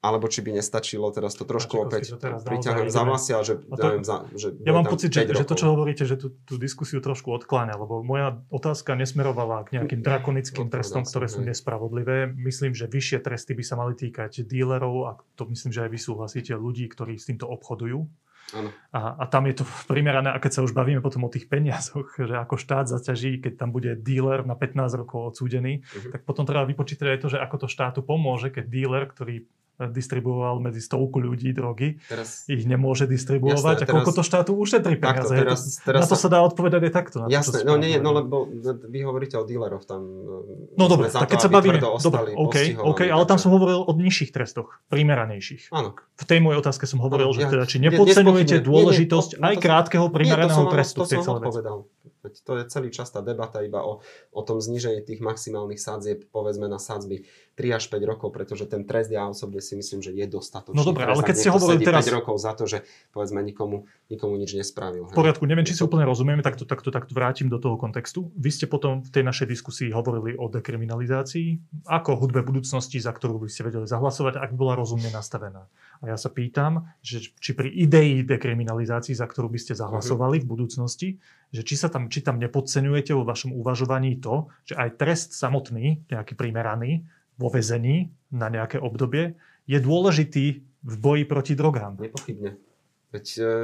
alebo 0.00 0.32
či 0.32 0.40
by 0.40 0.56
nestačilo 0.56 1.12
teraz 1.12 1.36
to 1.36 1.44
trošku 1.44 1.84
Pačeko 1.84 2.16
opäť 2.16 2.16
priťahujem 2.48 2.88
za 2.88 3.02
vlasy, 3.04 3.32
že, 3.44 3.54
to, 3.60 3.84
neviem, 3.84 4.04
za, 4.04 4.16
že 4.32 4.48
ja 4.64 4.72
mám 4.72 4.88
pocit, 4.88 5.12
že, 5.12 5.28
že 5.28 5.44
to, 5.44 5.52
čo 5.52 5.76
hovoríte, 5.76 6.08
že 6.08 6.16
tú, 6.16 6.32
tú 6.48 6.56
diskusiu 6.56 7.04
trošku 7.04 7.28
odkláňa, 7.36 7.76
lebo 7.76 8.00
moja 8.00 8.40
otázka 8.48 8.96
nesmerovala 8.96 9.68
k 9.68 9.76
nejakým 9.76 10.00
drakonickým 10.00 10.72
trestom, 10.72 11.04
ktoré 11.04 11.28
sú 11.28 11.44
nespravodlivé. 11.44 12.32
Myslím, 12.32 12.72
že 12.72 12.88
vyššie 12.88 13.20
tresty 13.20 13.52
by 13.52 13.64
sa 13.64 13.76
mali 13.76 13.92
týkať 13.92 14.40
dílerov 14.48 14.96
a 15.04 15.10
to 15.36 15.44
myslím, 15.52 15.68
že 15.68 15.84
aj 15.84 15.90
vy 15.92 16.00
súhlasíte, 16.00 16.52
ľudí, 16.56 16.88
ktorí 16.88 17.20
s 17.20 17.28
týmto 17.28 17.44
obchodujú. 17.44 18.08
A, 18.90 19.14
a 19.14 19.24
tam 19.30 19.46
je 19.46 19.62
to 19.62 19.64
primerané, 19.86 20.34
a 20.34 20.42
keď 20.42 20.58
sa 20.58 20.64
už 20.66 20.74
bavíme 20.74 20.98
potom 20.98 21.22
o 21.22 21.30
tých 21.30 21.46
peniazoch, 21.46 22.18
že 22.28 22.34
ako 22.34 22.58
štát 22.58 22.90
zaťaží, 22.90 23.38
keď 23.38 23.52
tam 23.60 23.70
bude 23.70 23.94
díler 24.00 24.42
na 24.42 24.58
15 24.58 25.00
rokov 25.06 25.36
odsúdený, 25.36 25.84
uh-huh. 25.84 26.10
tak 26.16 26.26
potom 26.26 26.42
treba 26.48 26.66
vypočítať 26.66 27.06
aj 27.14 27.18
to, 27.22 27.28
že 27.36 27.38
ako 27.38 27.56
to 27.62 27.66
štátu 27.70 28.00
pomôže, 28.02 28.50
keď 28.50 28.64
díler, 28.66 29.04
ktorý 29.06 29.46
distribuoval 29.88 30.60
medzi 30.60 30.84
stovku 30.84 31.16
ľudí 31.22 31.56
drogy, 31.56 31.96
teraz, 32.04 32.44
ich 32.44 32.68
nemôže 32.68 33.08
distribuovať. 33.08 33.56
Jasné, 33.56 33.72
a 33.72 33.80
teraz, 33.80 33.94
koľko 33.96 34.10
to 34.12 34.22
štátu 34.26 34.50
ušetrí 34.58 35.00
peniaze? 35.00 35.32
Takto, 35.32 35.40
teraz, 35.40 35.60
teraz, 35.80 36.00
na 36.04 36.06
to 36.10 36.16
sa 36.20 36.28
dá 36.28 36.38
odpovedať 36.44 36.80
aj 36.84 36.92
takto. 36.92 37.18
Jasné, 37.30 37.64
no 37.64 37.80
nie, 37.80 37.96
no 37.96 38.12
lebo 38.12 38.44
vy 38.84 38.98
hovoríte 39.06 39.40
o 39.40 39.48
díleroch 39.48 39.88
tam. 39.88 40.04
No 40.76 40.84
dobre, 40.84 41.08
tak 41.08 41.32
keď 41.32 41.40
sa 41.40 41.50
bavíme, 41.52 41.80
dobre, 41.80 42.36
OK, 42.36 42.76
OK, 42.76 43.00
ale 43.08 43.24
tam 43.24 43.38
som 43.40 43.54
hovoril 43.56 43.86
o 43.86 43.92
nižších 43.96 44.34
trestoch, 44.34 44.84
primeranejších. 44.92 45.72
Áno. 45.72 45.96
V 45.96 46.24
tej 46.28 46.44
mojej 46.44 46.60
otázke 46.60 46.84
som 46.84 47.00
hovoril, 47.00 47.32
že 47.32 47.48
teda, 47.48 47.64
či 47.64 47.80
nepodceňujete 47.80 48.60
dôležitosť 48.60 49.40
aj 49.40 49.54
krátkeho 49.62 50.12
primeraného 50.12 50.68
trestu 50.68 51.06
v 51.06 51.16
tej 51.16 51.20
celej 51.24 51.42
veci. 51.48 51.60
Veď 52.20 52.34
to 52.44 52.52
je 52.60 52.64
celý 52.68 52.88
čas 52.92 53.08
tá 53.08 53.24
debata 53.24 53.64
iba 53.64 53.80
o, 53.80 54.04
o 54.32 54.42
tom 54.44 54.60
znížení 54.60 55.00
tých 55.00 55.24
maximálnych 55.24 55.80
sadzieb, 55.80 56.28
povedzme 56.28 56.68
na 56.68 56.76
sadzby 56.76 57.24
3 57.60 57.76
až 57.76 57.84
5 57.92 58.00
rokov, 58.08 58.32
pretože 58.32 58.64
ten 58.64 58.88
trest 58.88 59.12
ja 59.12 59.28
osobne 59.28 59.60
si 59.60 59.76
myslím, 59.76 60.00
že 60.00 60.16
je 60.16 60.24
dostatočný. 60.24 60.76
No 60.76 60.84
dobre, 60.84 61.04
ale 61.04 61.20
keď 61.20 61.36
ste 61.36 61.52
hovorili 61.52 61.84
teraz... 61.84 62.08
5 62.08 62.18
rokov 62.20 62.40
za 62.40 62.56
to, 62.56 62.64
že 62.64 62.88
povedzme 63.12 63.44
nikomu, 63.44 63.84
nikomu 64.08 64.40
nič 64.40 64.56
nespravil. 64.56 65.08
V 65.08 65.16
poriadku, 65.16 65.44
neviem, 65.44 65.68
či 65.68 65.76
si 65.76 65.84
úplne 65.84 66.08
rozumieme, 66.08 66.40
tak 66.40 66.56
to, 66.56 66.64
tak, 66.64 66.80
to, 66.80 66.88
tak 66.88 67.04
to 67.04 67.12
vrátim 67.12 67.52
do 67.52 67.60
toho 67.60 67.76
kontextu. 67.76 68.32
Vy 68.32 68.48
ste 68.48 68.64
potom 68.64 69.04
v 69.04 69.10
tej 69.12 69.24
našej 69.28 69.46
diskusii 69.52 69.92
hovorili 69.92 70.40
o 70.40 70.48
dekriminalizácii, 70.48 71.84
ako 71.84 72.16
hudbe 72.16 72.40
budúcnosti, 72.40 72.96
za 72.96 73.12
ktorú 73.12 73.44
by 73.44 73.52
ste 73.52 73.68
vedeli 73.68 73.84
zahlasovať, 73.84 74.40
ak 74.40 74.50
by 74.52 74.56
bola 74.56 74.74
rozumne 74.80 75.12
nastavená. 75.12 75.68
A 76.00 76.04
ja 76.08 76.16
sa 76.16 76.32
pýtam, 76.32 76.88
že 77.04 77.20
či 77.36 77.52
pri 77.52 77.68
idei 77.68 78.24
dekriminalizácii, 78.24 79.12
za 79.12 79.28
ktorú 79.28 79.52
by 79.52 79.60
ste 79.60 79.76
zahlasovali 79.76 80.40
v 80.40 80.46
budúcnosti, 80.48 81.08
že 81.50 81.66
či, 81.66 81.74
sa 81.74 81.90
tam, 81.90 82.06
či 82.06 82.22
tam 82.22 82.38
nepodceňujete 82.38 83.10
vo 83.14 83.26
vašom 83.26 83.50
uvažovaní 83.54 84.18
to, 84.22 84.50
že 84.66 84.78
aj 84.78 84.98
trest 84.98 85.34
samotný, 85.34 86.06
nejaký 86.06 86.38
primeraný, 86.38 87.06
vo 87.40 87.48
vezení 87.50 88.12
na 88.30 88.52
nejaké 88.52 88.78
obdobie, 88.78 89.34
je 89.66 89.78
dôležitý 89.80 90.62
v 90.80 90.94
boji 90.96 91.24
proti 91.26 91.52
drogám. 91.56 91.96
Nepochybne. 91.98 92.56
Veď, 93.10 93.26
e, 93.42 93.54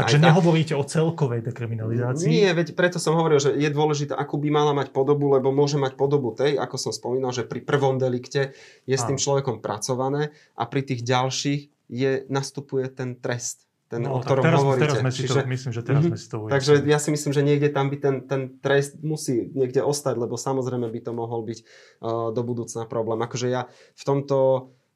Takže 0.00 0.16
aj, 0.16 0.24
nehovoríte 0.32 0.72
o 0.72 0.80
celkovej 0.80 1.44
dekriminalizácii? 1.44 2.24
Nie, 2.24 2.56
veď 2.56 2.72
preto 2.72 2.96
som 2.96 3.20
hovoril, 3.20 3.36
že 3.36 3.52
je 3.52 3.68
dôležité, 3.68 4.16
akú 4.16 4.40
by 4.40 4.48
mala 4.48 4.72
mať 4.72 4.96
podobu, 4.96 5.28
lebo 5.28 5.52
môže 5.52 5.76
mať 5.76 5.92
podobu 6.00 6.32
tej, 6.32 6.56
ako 6.56 6.80
som 6.80 6.92
spomínal, 6.92 7.28
že 7.28 7.44
pri 7.44 7.60
prvom 7.60 8.00
delikte 8.00 8.56
je 8.88 8.96
s 8.96 9.04
tým 9.04 9.20
človekom 9.20 9.60
pracované 9.60 10.32
a 10.56 10.64
pri 10.64 10.88
tých 10.88 11.04
ďalších 11.04 11.60
je, 11.92 12.24
nastupuje 12.32 12.88
ten 12.88 13.12
trest 13.20 13.63
ten, 13.92 14.00
no, 14.00 14.16
o 14.16 14.18
ktorom 14.24 14.44
teraz, 14.44 14.58
hovoríte. 14.64 14.82
Teraz 14.88 14.96
sme 15.04 15.12
si 15.12 15.20
Čiže, 15.28 15.40
to, 15.44 15.50
myslím, 15.52 15.72
že 15.76 15.82
teraz 15.84 16.00
mm-hmm. 16.00 16.16
sme 16.16 16.18
si 16.18 16.26
to 16.26 16.36
ujasnili. 16.40 16.54
Takže 16.56 16.72
ja 16.88 16.98
si 16.98 17.10
myslím, 17.12 17.32
že 17.36 17.42
niekde 17.44 17.68
tam 17.68 17.86
by 17.92 17.96
ten, 18.00 18.16
ten 18.24 18.42
trest 18.64 18.96
musí 19.04 19.52
niekde 19.52 19.84
ostať, 19.84 20.16
lebo 20.16 20.40
samozrejme 20.40 20.88
by 20.88 21.00
to 21.04 21.12
mohol 21.12 21.44
byť 21.44 21.58
uh, 21.60 22.32
do 22.32 22.42
budúcna 22.42 22.88
problém. 22.88 23.20
Akože 23.20 23.52
ja 23.52 23.68
v 23.92 24.04
tomto 24.08 24.36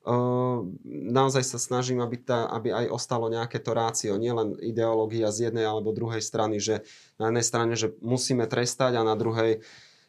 uh, 0.09 0.65
naozaj 0.89 1.45
sa 1.45 1.61
snažím, 1.61 2.01
aby, 2.01 2.17
tá, 2.17 2.49
aby 2.49 2.73
aj 2.73 2.87
ostalo 2.89 3.29
nejaké 3.29 3.61
to 3.61 3.77
rácio, 3.77 4.17
nielen 4.17 4.57
ideológia 4.65 5.29
z 5.29 5.53
jednej 5.53 5.69
alebo 5.69 5.93
druhej 5.93 6.25
strany, 6.25 6.57
že 6.57 6.81
na 7.21 7.29
jednej 7.29 7.45
strane, 7.45 7.75
že 7.77 7.93
musíme 8.01 8.49
trestať 8.49 8.97
a 8.97 9.05
na 9.05 9.15
druhej 9.15 9.61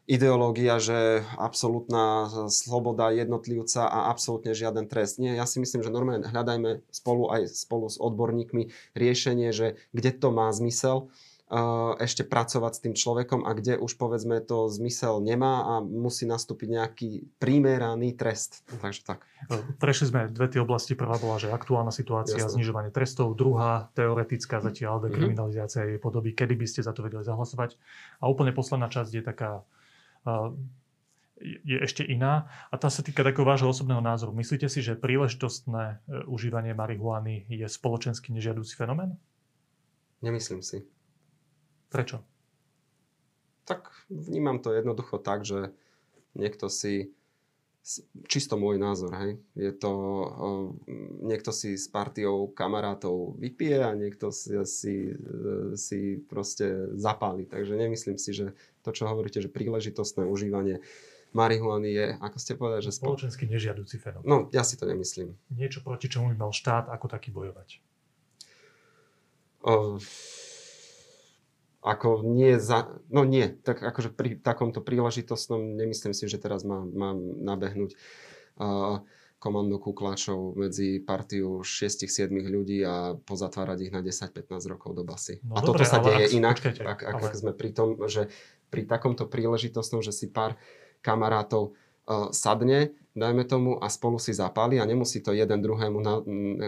ideológia, 0.09 0.81
že 0.81 1.21
absolútna 1.37 2.25
sloboda 2.49 3.13
jednotlivca 3.13 3.85
a 3.85 4.09
absolútne 4.09 4.57
žiaden 4.57 4.89
trest. 4.89 5.21
Nie, 5.21 5.37
ja 5.37 5.45
si 5.45 5.61
myslím, 5.61 5.85
že 5.85 5.93
normálne 5.93 6.25
hľadajme 6.25 6.81
spolu 6.89 7.29
aj 7.29 7.53
spolu 7.53 7.85
s 7.85 8.01
odborníkmi 8.01 8.73
riešenie, 8.97 9.53
že 9.53 9.77
kde 9.93 10.11
to 10.17 10.33
má 10.33 10.49
zmysel 10.49 11.13
uh, 11.53 11.93
ešte 12.01 12.25
pracovať 12.25 12.71
s 12.73 12.81
tým 12.81 12.95
človekom 12.97 13.45
a 13.45 13.53
kde 13.53 13.77
už 13.77 14.01
povedzme 14.01 14.41
to 14.41 14.65
zmysel 14.73 15.21
nemá 15.21 15.77
a 15.77 15.85
musí 15.85 16.25
nastúpiť 16.25 16.67
nejaký 16.73 17.09
primeraný 17.37 18.17
trest. 18.17 18.65
Takže 18.81 19.05
tak. 19.05 19.29
Prešli 19.77 20.09
sme 20.09 20.25
dve 20.33 20.49
tie 20.49 20.57
oblasti. 20.57 20.97
Prvá 20.97 21.21
bola, 21.21 21.37
že 21.37 21.53
aktuálna 21.53 21.93
situácia, 21.93 22.41
Jasne. 22.41 22.57
znižovanie 22.57 22.89
trestov. 22.89 23.37
Druhá, 23.37 23.93
teoretická 23.93 24.57
zatiaľ 24.57 25.05
dekriminalizácia 25.05 25.85
jej 25.85 26.01
podoby, 26.01 26.33
kedy 26.33 26.57
by 26.57 26.65
ste 26.65 26.81
za 26.81 26.97
to 26.97 27.05
vedeli 27.05 27.21
zahlasovať. 27.21 27.77
A 28.17 28.25
úplne 28.25 28.57
posledná 28.57 28.89
časť 28.89 29.13
je 29.13 29.21
taká 29.21 29.61
je 31.39 31.77
ešte 31.79 32.03
iná 32.03 32.51
a 32.67 32.75
tá 32.75 32.91
sa 32.91 32.99
týka 32.99 33.23
takého 33.23 33.47
vášho 33.47 33.71
osobného 33.71 34.03
názoru. 34.03 34.35
Myslíte 34.35 34.67
si, 34.67 34.83
že 34.83 34.99
príležitostné 34.99 35.83
e, 35.83 35.95
užívanie 36.27 36.75
marihuany 36.75 37.47
je 37.47 37.63
spoločensky 37.63 38.35
nežiadúci 38.35 38.75
fenomén? 38.75 39.15
Nemyslím 40.19 40.59
si. 40.59 40.83
Prečo? 41.87 42.19
Tak 43.63 43.87
vnímam 44.11 44.59
to 44.59 44.75
jednoducho 44.75 45.15
tak, 45.23 45.47
že 45.47 45.71
niekto 46.35 46.67
si 46.67 47.15
čisto 48.29 48.59
môj 48.59 48.77
názor, 48.77 49.15
hej. 49.23 49.41
Je 49.55 49.71
to, 49.73 49.91
uh, 49.91 50.67
niekto 51.25 51.49
si 51.49 51.73
s 51.79 51.89
partiou 51.89 52.51
kamarátov 52.51 53.39
vypije 53.39 53.79
a 53.81 53.91
niekto 53.97 54.29
si, 54.29 54.53
si, 54.67 55.15
si 55.79 55.99
proste 56.27 56.93
zapáli. 56.99 57.49
Takže 57.49 57.73
nemyslím 57.73 58.17
si, 58.21 58.31
že 58.35 58.53
to, 58.83 58.93
čo 58.93 59.09
hovoríte, 59.09 59.41
že 59.41 59.49
príležitostné 59.49 60.27
užívanie 60.27 60.83
marihuany 61.33 61.89
je, 61.93 62.07
ako 62.17 62.37
ste 62.41 62.57
povedali, 62.57 62.81
že... 62.81 62.91
Spoločensky 62.93 63.45
nežiaduci 63.45 64.01
fenomén. 64.01 64.25
No, 64.25 64.37
ja 64.49 64.65
si 64.65 64.77
to 64.77 64.89
nemyslím. 64.89 65.37
Niečo, 65.53 65.85
proti 65.85 66.09
čomu 66.09 66.33
by 66.33 66.49
mal 66.49 66.51
štát 66.53 66.89
ako 66.89 67.05
taký 67.05 67.29
bojovať? 67.29 67.69
Uh, 69.59 69.99
ako 71.79 72.27
nie 72.27 72.59
za... 72.59 72.91
No 73.07 73.23
nie, 73.23 73.47
tak 73.63 73.79
akože 73.79 74.11
pri 74.11 74.35
takomto 74.35 74.83
príležitostnom 74.83 75.79
nemyslím 75.79 76.11
si, 76.11 76.27
že 76.27 76.35
teraz 76.35 76.67
mám, 76.67 76.91
mám 76.91 77.17
nabehnúť 77.39 77.95
uh, 78.59 78.99
komando 79.39 79.79
kukláčov 79.79 80.59
medzi 80.59 80.99
partiu 80.99 81.63
6-7 81.63 82.27
ľudí 82.27 82.83
a 82.83 83.15
pozatvárať 83.15 83.87
ich 83.87 83.91
na 83.95 84.03
10-15 84.03 84.51
rokov 84.67 84.91
do 84.99 85.07
basy. 85.07 85.39
No, 85.47 85.55
a 85.55 85.63
dobre, 85.63 85.87
toto 85.87 85.95
sa 85.95 85.99
deje 86.03 86.27
ak, 86.27 86.35
inak, 86.35 86.55
počkajte, 86.59 86.83
ak, 86.83 86.99
ak, 86.99 87.15
ale... 87.15 87.27
ak 87.31 87.35
sme 87.39 87.51
pri 87.55 87.71
tom, 87.71 87.95
že 88.11 88.27
pri 88.67 88.83
takomto 88.83 89.31
príležitostnom, 89.31 90.03
že 90.03 90.11
si 90.11 90.27
pár 90.27 90.59
kamarátov 90.99 91.71
uh, 91.71 92.27
sadne, 92.35 92.91
dajme 93.15 93.47
tomu, 93.47 93.79
a 93.79 93.87
spolu 93.87 94.19
si 94.19 94.35
zapáli 94.35 94.83
a 94.83 94.83
nemusí 94.83 95.23
to 95.23 95.31
jeden 95.31 95.63
druhému 95.63 95.99
na, 96.03 96.13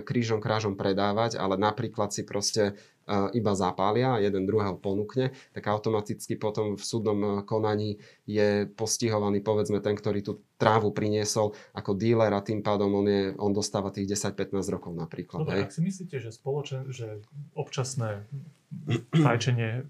krížom 0.08 0.40
krážom 0.40 0.80
predávať, 0.80 1.36
ale 1.36 1.60
napríklad 1.60 2.16
si 2.16 2.24
proste 2.24 2.80
iba 3.10 3.52
zapália 3.58 4.16
a 4.16 4.22
jeden 4.24 4.46
druhého 4.48 4.78
ponúkne, 4.80 5.34
tak 5.52 5.68
automaticky 5.68 6.38
potom 6.38 6.78
v 6.78 6.84
súdnom 6.84 7.20
e, 7.20 7.30
konaní 7.44 8.00
je 8.24 8.70
postihovaný 8.72 9.44
povedzme 9.44 9.84
ten, 9.84 9.98
ktorý 9.98 10.22
tú 10.24 10.34
trávu 10.56 10.94
priniesol 10.94 11.52
ako 11.76 11.98
díler 11.98 12.32
a 12.32 12.46
tým 12.46 12.62
pádom 12.62 12.94
on, 12.94 13.08
je, 13.10 13.34
on 13.36 13.52
dostáva 13.52 13.92
tých 13.92 14.16
10-15 14.16 14.62
rokov 14.72 14.94
napríklad. 14.94 15.44
Dobre, 15.44 15.66
ak 15.66 15.74
si 15.74 15.82
myslíte, 15.82 16.22
že, 16.22 16.30
spoločen, 16.32 16.88
že 16.94 17.20
občasné 17.58 18.24
fajčenie 19.26 19.84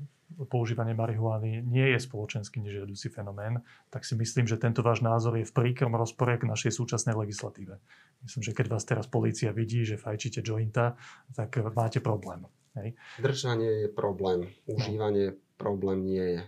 používanie 0.47 0.95
marihuany 0.95 1.61
nie 1.61 1.93
je 1.93 1.99
spoločensky 2.01 2.63
nežiaducí 2.63 3.11
fenomén, 3.13 3.61
tak 3.93 4.07
si 4.07 4.15
myslím, 4.15 4.47
že 4.47 4.57
tento 4.57 4.81
váš 4.81 5.03
názor 5.03 5.37
je 5.37 5.45
v 5.45 5.53
príkrom 5.53 5.93
rozpore 5.93 6.39
k 6.39 6.47
našej 6.47 6.71
súčasnej 6.73 7.13
legislatíve. 7.13 7.77
Myslím, 8.23 8.41
že 8.41 8.55
keď 8.55 8.65
vás 8.71 8.87
teraz 8.87 9.05
polícia 9.05 9.51
vidí, 9.53 9.85
že 9.85 9.99
fajčíte 9.99 10.41
jointa, 10.41 10.97
tak 11.35 11.59
máte 11.75 11.99
problém. 11.99 12.47
Hej. 12.79 12.95
Držanie 13.19 13.71
je 13.85 13.89
problém, 13.91 14.47
užívanie 14.63 15.35
no. 15.35 15.39
problém 15.59 16.07
nie 16.07 16.27
je. 16.39 16.41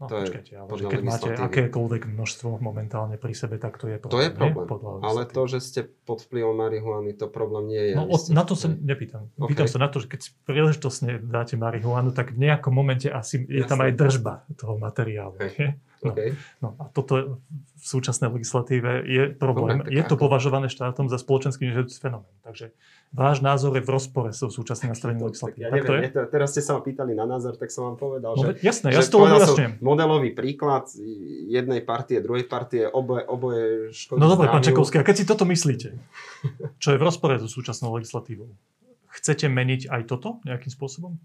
No, 0.00 0.08
to 0.08 0.24
počkajte, 0.24 0.52
ale 0.56 0.68
že 0.80 0.84
keď 0.88 1.02
máte 1.04 1.30
akékoľvek 1.36 2.02
množstvo 2.08 2.56
momentálne 2.64 3.20
pri 3.20 3.36
sebe, 3.36 3.60
tak 3.60 3.76
to 3.76 3.84
je 3.84 4.00
problém. 4.00 4.32
To 4.32 4.44
je 4.48 4.52
problém, 4.64 4.98
ale 5.04 5.28
to, 5.28 5.44
že 5.44 5.60
ste 5.60 5.80
pod 6.08 6.24
vplyvom 6.24 6.56
marihuany, 6.56 7.12
to 7.12 7.28
problém 7.28 7.68
nie 7.68 7.92
je. 7.92 7.94
No, 8.00 8.08
od, 8.08 8.32
na 8.32 8.48
to 8.48 8.56
sa 8.56 8.72
nepýtam. 8.72 9.28
Okay. 9.36 9.52
Pýtam 9.52 9.68
sa 9.68 9.76
na 9.76 9.92
to, 9.92 10.00
že 10.00 10.08
keď 10.08 10.20
príležitosne 10.48 11.20
dáte 11.20 11.60
marihuanu, 11.60 12.16
tak 12.16 12.32
v 12.32 12.48
nejakom 12.48 12.72
momente 12.72 13.12
asi 13.12 13.44
je 13.44 13.60
Jasne. 13.60 13.68
tam 13.68 13.78
aj 13.84 13.92
držba 13.92 14.32
toho 14.56 14.80
materiálu. 14.80 15.36
Okay. 15.36 15.76
No, 16.00 16.16
okay. 16.16 16.32
no 16.64 16.72
a 16.80 16.88
toto 16.88 17.44
v 17.76 17.84
súčasnej 17.84 18.32
legislatíve 18.32 19.04
je 19.04 19.36
problém. 19.36 19.84
Dobre, 19.84 19.92
je 19.92 20.02
to 20.08 20.16
ako... 20.16 20.24
považované 20.24 20.72
štátom 20.72 21.12
za 21.12 21.20
spoločenský 21.20 21.68
nežiaducí 21.68 22.00
fenomén. 22.00 22.32
Takže 22.40 22.72
váš 23.12 23.44
názor 23.44 23.76
je 23.76 23.84
v 23.84 23.90
rozpore 23.92 24.32
so 24.32 24.48
súčasným 24.48 24.96
nastavením 24.96 25.24
legislatívy. 25.28 25.60
Ja 25.60 25.68
tak 25.68 25.84
neviem, 25.84 26.08
to 26.08 26.24
je? 26.24 26.26
Teraz 26.32 26.48
ste 26.56 26.64
sa 26.64 26.76
ma 26.76 26.80
pýtali 26.80 27.12
na 27.12 27.28
názor, 27.28 27.60
tak 27.60 27.68
som 27.68 27.92
vám 27.92 27.96
povedal, 28.00 28.32
no, 28.32 28.40
že... 28.40 28.64
Jasné, 28.64 28.96
ja 28.96 29.04
si 29.04 29.12
to 29.12 29.20
uľasňujem. 29.20 29.84
Modelový 29.84 30.32
príklad 30.32 30.88
jednej 31.52 31.84
partie, 31.84 32.24
druhej 32.24 32.48
partie, 32.48 32.88
oboje, 32.88 33.28
oboje 33.28 33.64
škodí 33.92 34.24
No 34.24 34.32
dobre, 34.32 34.48
pán 34.48 34.64
Čakovský, 34.64 35.00
a 35.00 35.04
keď 35.04 35.16
si 35.20 35.24
toto 35.28 35.44
myslíte, 35.44 36.00
čo 36.80 36.88
je 36.92 36.96
v 36.96 37.04
rozpore 37.04 37.36
so 37.36 37.48
súčasnou 37.48 37.92
legislatívou, 38.00 38.48
chcete 39.20 39.52
meniť 39.52 39.92
aj 39.92 40.02
toto 40.08 40.40
nejakým 40.48 40.72
spôsobom? 40.72 41.20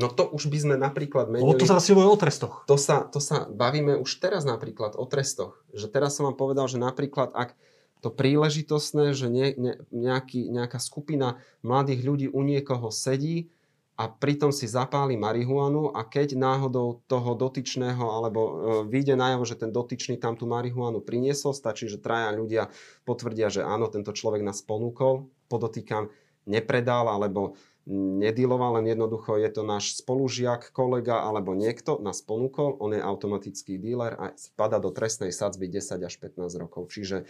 No 0.00 0.08
to 0.08 0.24
už 0.32 0.48
by 0.48 0.58
sme 0.64 0.74
napríklad 0.80 1.28
menili... 1.28 1.44
O 1.44 1.52
to 1.52 1.68
sa 1.68 1.76
o 1.76 2.16
trestoch. 2.16 2.64
To 2.64 2.80
sa, 2.80 3.04
to 3.04 3.20
sa 3.20 3.44
bavíme 3.52 4.00
už 4.00 4.16
teraz 4.16 4.48
napríklad 4.48 4.96
o 4.96 5.04
trestoch. 5.04 5.60
Že 5.76 5.92
teraz 5.92 6.16
som 6.16 6.24
vám 6.24 6.40
povedal, 6.40 6.64
že 6.72 6.80
napríklad 6.80 7.36
ak 7.36 7.52
to 8.00 8.08
príležitostné, 8.08 9.12
že 9.12 9.28
ne, 9.28 9.52
ne, 9.60 9.72
nejaký, 9.92 10.48
nejaká 10.48 10.80
skupina 10.80 11.36
mladých 11.60 12.00
ľudí 12.00 12.26
u 12.32 12.40
niekoho 12.40 12.88
sedí 12.88 13.52
a 14.00 14.08
pritom 14.08 14.48
si 14.48 14.64
zapáli 14.64 15.20
marihuanu 15.20 15.92
a 15.92 16.00
keď 16.08 16.32
náhodou 16.32 17.04
toho 17.04 17.36
dotyčného 17.36 18.00
alebo 18.00 18.40
e, 18.40 18.52
vyjde 18.88 19.20
najavo, 19.20 19.44
že 19.44 19.60
ten 19.60 19.68
dotyčný 19.68 20.16
tam 20.16 20.40
tú 20.40 20.48
marihuanu 20.48 21.04
priniesol, 21.04 21.52
stačí, 21.52 21.84
že 21.92 22.00
traja 22.00 22.32
ľudia 22.32 22.72
potvrdia, 23.04 23.52
že 23.52 23.60
áno, 23.60 23.92
tento 23.92 24.16
človek 24.16 24.40
nás 24.40 24.64
ponúkol, 24.64 25.28
podotýkam, 25.52 26.08
nepredal 26.48 27.12
alebo 27.12 27.60
nediloval, 27.90 28.78
len 28.78 28.94
jednoducho 28.94 29.34
je 29.34 29.50
to 29.50 29.66
náš 29.66 29.98
spolužiak, 29.98 30.70
kolega 30.70 31.26
alebo 31.26 31.58
niekto 31.58 31.98
nás 31.98 32.22
ponúkol, 32.22 32.78
on 32.78 32.94
je 32.94 33.02
automatický 33.02 33.82
dealer 33.82 34.14
a 34.14 34.30
spada 34.38 34.78
do 34.78 34.94
trestnej 34.94 35.34
sadzby 35.34 35.66
10 35.66 36.06
až 36.06 36.14
15 36.22 36.46
rokov. 36.62 36.94
Čiže 36.94 37.26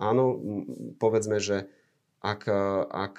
áno, 0.00 0.40
povedzme, 0.96 1.36
že 1.38 1.68
ak, 2.24 2.48
ak 2.88 3.16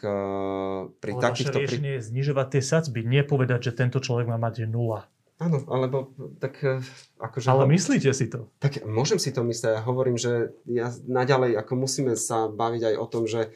pri 0.98 1.12
Ale 1.14 1.22
takýchto... 1.22 1.54
Vaše 1.54 1.64
riešenie 1.70 1.92
pri... 1.94 1.98
je 2.02 2.08
znižovať 2.10 2.48
tie 2.58 2.64
sadzby, 2.66 3.00
nie 3.06 3.22
povedať, 3.22 3.70
že 3.70 3.78
tento 3.78 4.02
človek 4.02 4.26
má 4.26 4.42
mať 4.42 4.66
nula 4.66 5.06
Áno, 5.36 5.60
alebo 5.68 6.16
tak 6.40 6.64
e, 6.64 6.80
akože... 7.20 7.52
Ale 7.52 7.68
myslíte 7.68 8.08
si 8.16 8.32
to? 8.32 8.48
Tak 8.64 8.88
môžem 8.88 9.20
si 9.20 9.36
to 9.36 9.44
myslieť. 9.44 9.76
Ja 9.76 9.84
hovorím, 9.84 10.16
že 10.16 10.56
ja 10.64 10.96
naďalej 11.04 11.60
ako 11.60 11.74
musíme 11.76 12.16
sa 12.16 12.48
baviť 12.48 12.82
aj 12.88 12.96
o 12.96 13.06
tom, 13.12 13.28
že 13.28 13.52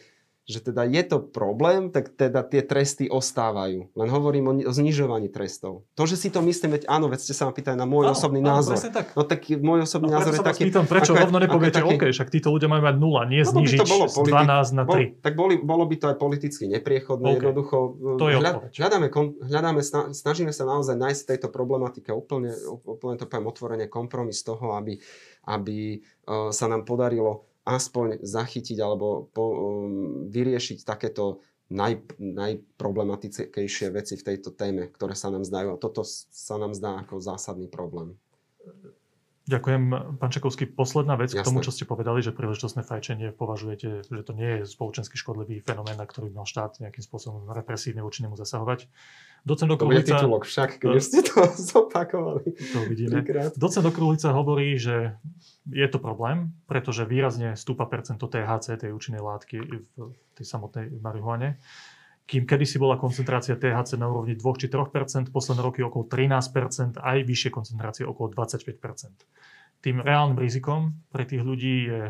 že 0.50 0.66
teda 0.66 0.82
je 0.90 1.04
to 1.06 1.22
problém, 1.22 1.94
tak 1.94 2.10
teda 2.18 2.42
tie 2.42 2.66
tresty 2.66 3.06
ostávajú. 3.06 3.94
Len 3.94 4.10
hovorím 4.10 4.46
o, 4.50 4.54
o 4.66 4.72
znižovaní 4.74 5.30
trestov. 5.30 5.86
To, 5.94 6.10
že 6.10 6.18
si 6.18 6.34
to 6.34 6.42
myslím, 6.42 6.82
veď 6.82 6.90
áno, 6.90 7.06
veď 7.06 7.22
ste 7.22 7.34
sa 7.38 7.46
ma 7.46 7.54
pýtali 7.54 7.78
na 7.78 7.86
môj 7.86 8.10
áno, 8.10 8.18
osobný 8.18 8.42
áno, 8.42 8.58
názor. 8.58 8.82
Tak. 8.82 9.14
No 9.14 9.30
tak 9.30 9.46
môj 9.46 9.86
osobný 9.86 10.10
no, 10.10 10.18
názor 10.18 10.34
je 10.34 10.42
taký... 10.42 10.74
Pýtam, 10.74 10.90
prečo 10.90 11.14
ako, 11.14 11.30
rovno 11.30 11.38
nepoviete, 11.38 11.86
OK, 11.86 12.10
však 12.10 12.34
títo 12.34 12.50
ľudia 12.50 12.66
majú 12.66 12.82
mať 12.82 12.96
nula, 12.98 13.30
nie 13.30 13.46
no, 13.46 13.52
znižiť 13.54 13.80
bolo 13.86 14.10
politi- 14.10 14.34
z 14.34 14.74
12 14.74 14.74
na 14.74 14.84
3. 14.84 14.90
Bol, 14.90 15.00
tak 15.22 15.34
boli, 15.38 15.56
bolo 15.62 15.84
by 15.86 15.96
to 16.02 16.06
aj 16.10 16.18
politicky 16.18 16.66
nepriechodné, 16.66 17.28
okay. 17.30 17.38
jednoducho. 17.38 17.78
To 18.18 18.26
je 18.26 18.36
hľad, 18.42 18.56
hľadáme, 18.74 19.08
hľadáme, 19.46 19.82
snažíme 20.18 20.50
sa 20.50 20.66
naozaj 20.66 20.98
nájsť 20.98 21.22
v 21.22 21.30
tejto 21.30 21.48
problematike 21.54 22.10
úplne, 22.10 22.58
úplne 22.90 23.22
to 23.22 23.30
poviem 23.30 23.46
otvorene 23.46 23.86
kompromis 23.86 24.42
toho, 24.42 24.74
aby, 24.74 24.98
aby 25.46 26.02
uh, 26.02 26.50
sa 26.50 26.66
nám 26.66 26.90
podarilo 26.90 27.49
aspoň 27.68 28.24
zachytiť 28.24 28.78
alebo 28.80 29.30
po, 29.32 29.46
um, 29.52 30.30
vyriešiť 30.30 30.84
takéto 30.86 31.44
naj, 31.70 32.02
najproblematickejšie 32.18 33.94
veci 33.94 34.18
v 34.18 34.26
tejto 34.26 34.54
téme, 34.58 34.90
ktoré 34.90 35.14
sa 35.14 35.30
nám 35.30 35.46
zdajú. 35.46 35.78
A 35.78 35.82
toto 35.82 36.02
sa 36.08 36.58
nám 36.58 36.74
zdá 36.74 37.00
ako 37.00 37.22
zásadný 37.22 37.70
problém. 37.70 38.18
Ďakujem. 39.50 39.84
Pán 40.22 40.30
Čakovský, 40.30 40.70
posledná 40.70 41.18
vec 41.18 41.34
Jasné. 41.34 41.42
k 41.42 41.48
tomu, 41.50 41.66
čo 41.66 41.74
ste 41.74 41.90
povedali, 41.90 42.22
že 42.22 42.30
príležitostné 42.30 42.86
fajčenie 42.86 43.34
považujete, 43.34 44.06
že 44.06 44.22
to 44.22 44.38
nie 44.38 44.62
je 44.62 44.70
spoločensky 44.70 45.18
škodlivý 45.18 45.66
fenomén, 45.66 45.98
na 45.98 46.06
ktorý 46.06 46.30
mal 46.30 46.46
štát 46.46 46.78
nejakým 46.78 47.02
spôsobom 47.02 47.50
represívne 47.50 48.06
voči 48.06 48.22
nemu 48.22 48.38
zasahovať. 48.38 48.86
Docent 49.42 49.74
Okruhlica... 49.74 50.06
To 50.06 50.22
titulok 50.22 50.46
však, 50.46 50.78
keď 50.78 50.90
už 50.94 51.02
ste 51.02 51.20
to 51.26 51.50
zopakovali. 51.74 52.46
To 52.46 52.80
vidíme. 52.86 53.26
Docent 53.58 53.90
Okruhlica 53.90 54.30
hovorí, 54.38 54.78
že 54.78 55.18
je 55.66 55.88
to 55.90 55.98
problém, 55.98 56.54
pretože 56.70 57.10
výrazne 57.10 57.58
stúpa 57.58 57.90
percento 57.90 58.30
THC, 58.30 58.86
tej 58.86 58.92
účinnej 58.94 59.24
látky 59.26 59.58
v 59.98 60.30
tej 60.38 60.46
samotnej 60.46 60.94
marihuane 61.02 61.58
kým 62.30 62.46
kedysi 62.46 62.78
bola 62.78 62.94
koncentrácia 63.02 63.58
THC 63.58 63.98
na 63.98 64.06
úrovni 64.06 64.38
2 64.38 64.62
či 64.62 64.70
3 64.70 65.34
posledné 65.34 65.62
roky 65.66 65.82
okolo 65.82 66.06
13% 66.06 67.02
aj 67.02 67.18
vyššie 67.26 67.50
koncentrácie 67.50 68.06
okolo 68.06 68.30
25% 68.38 68.78
Tým 69.82 69.98
reálnym 70.06 70.38
rizikom 70.38 70.94
pre 71.10 71.26
tých 71.26 71.42
ľudí 71.42 71.90
je 71.90 72.02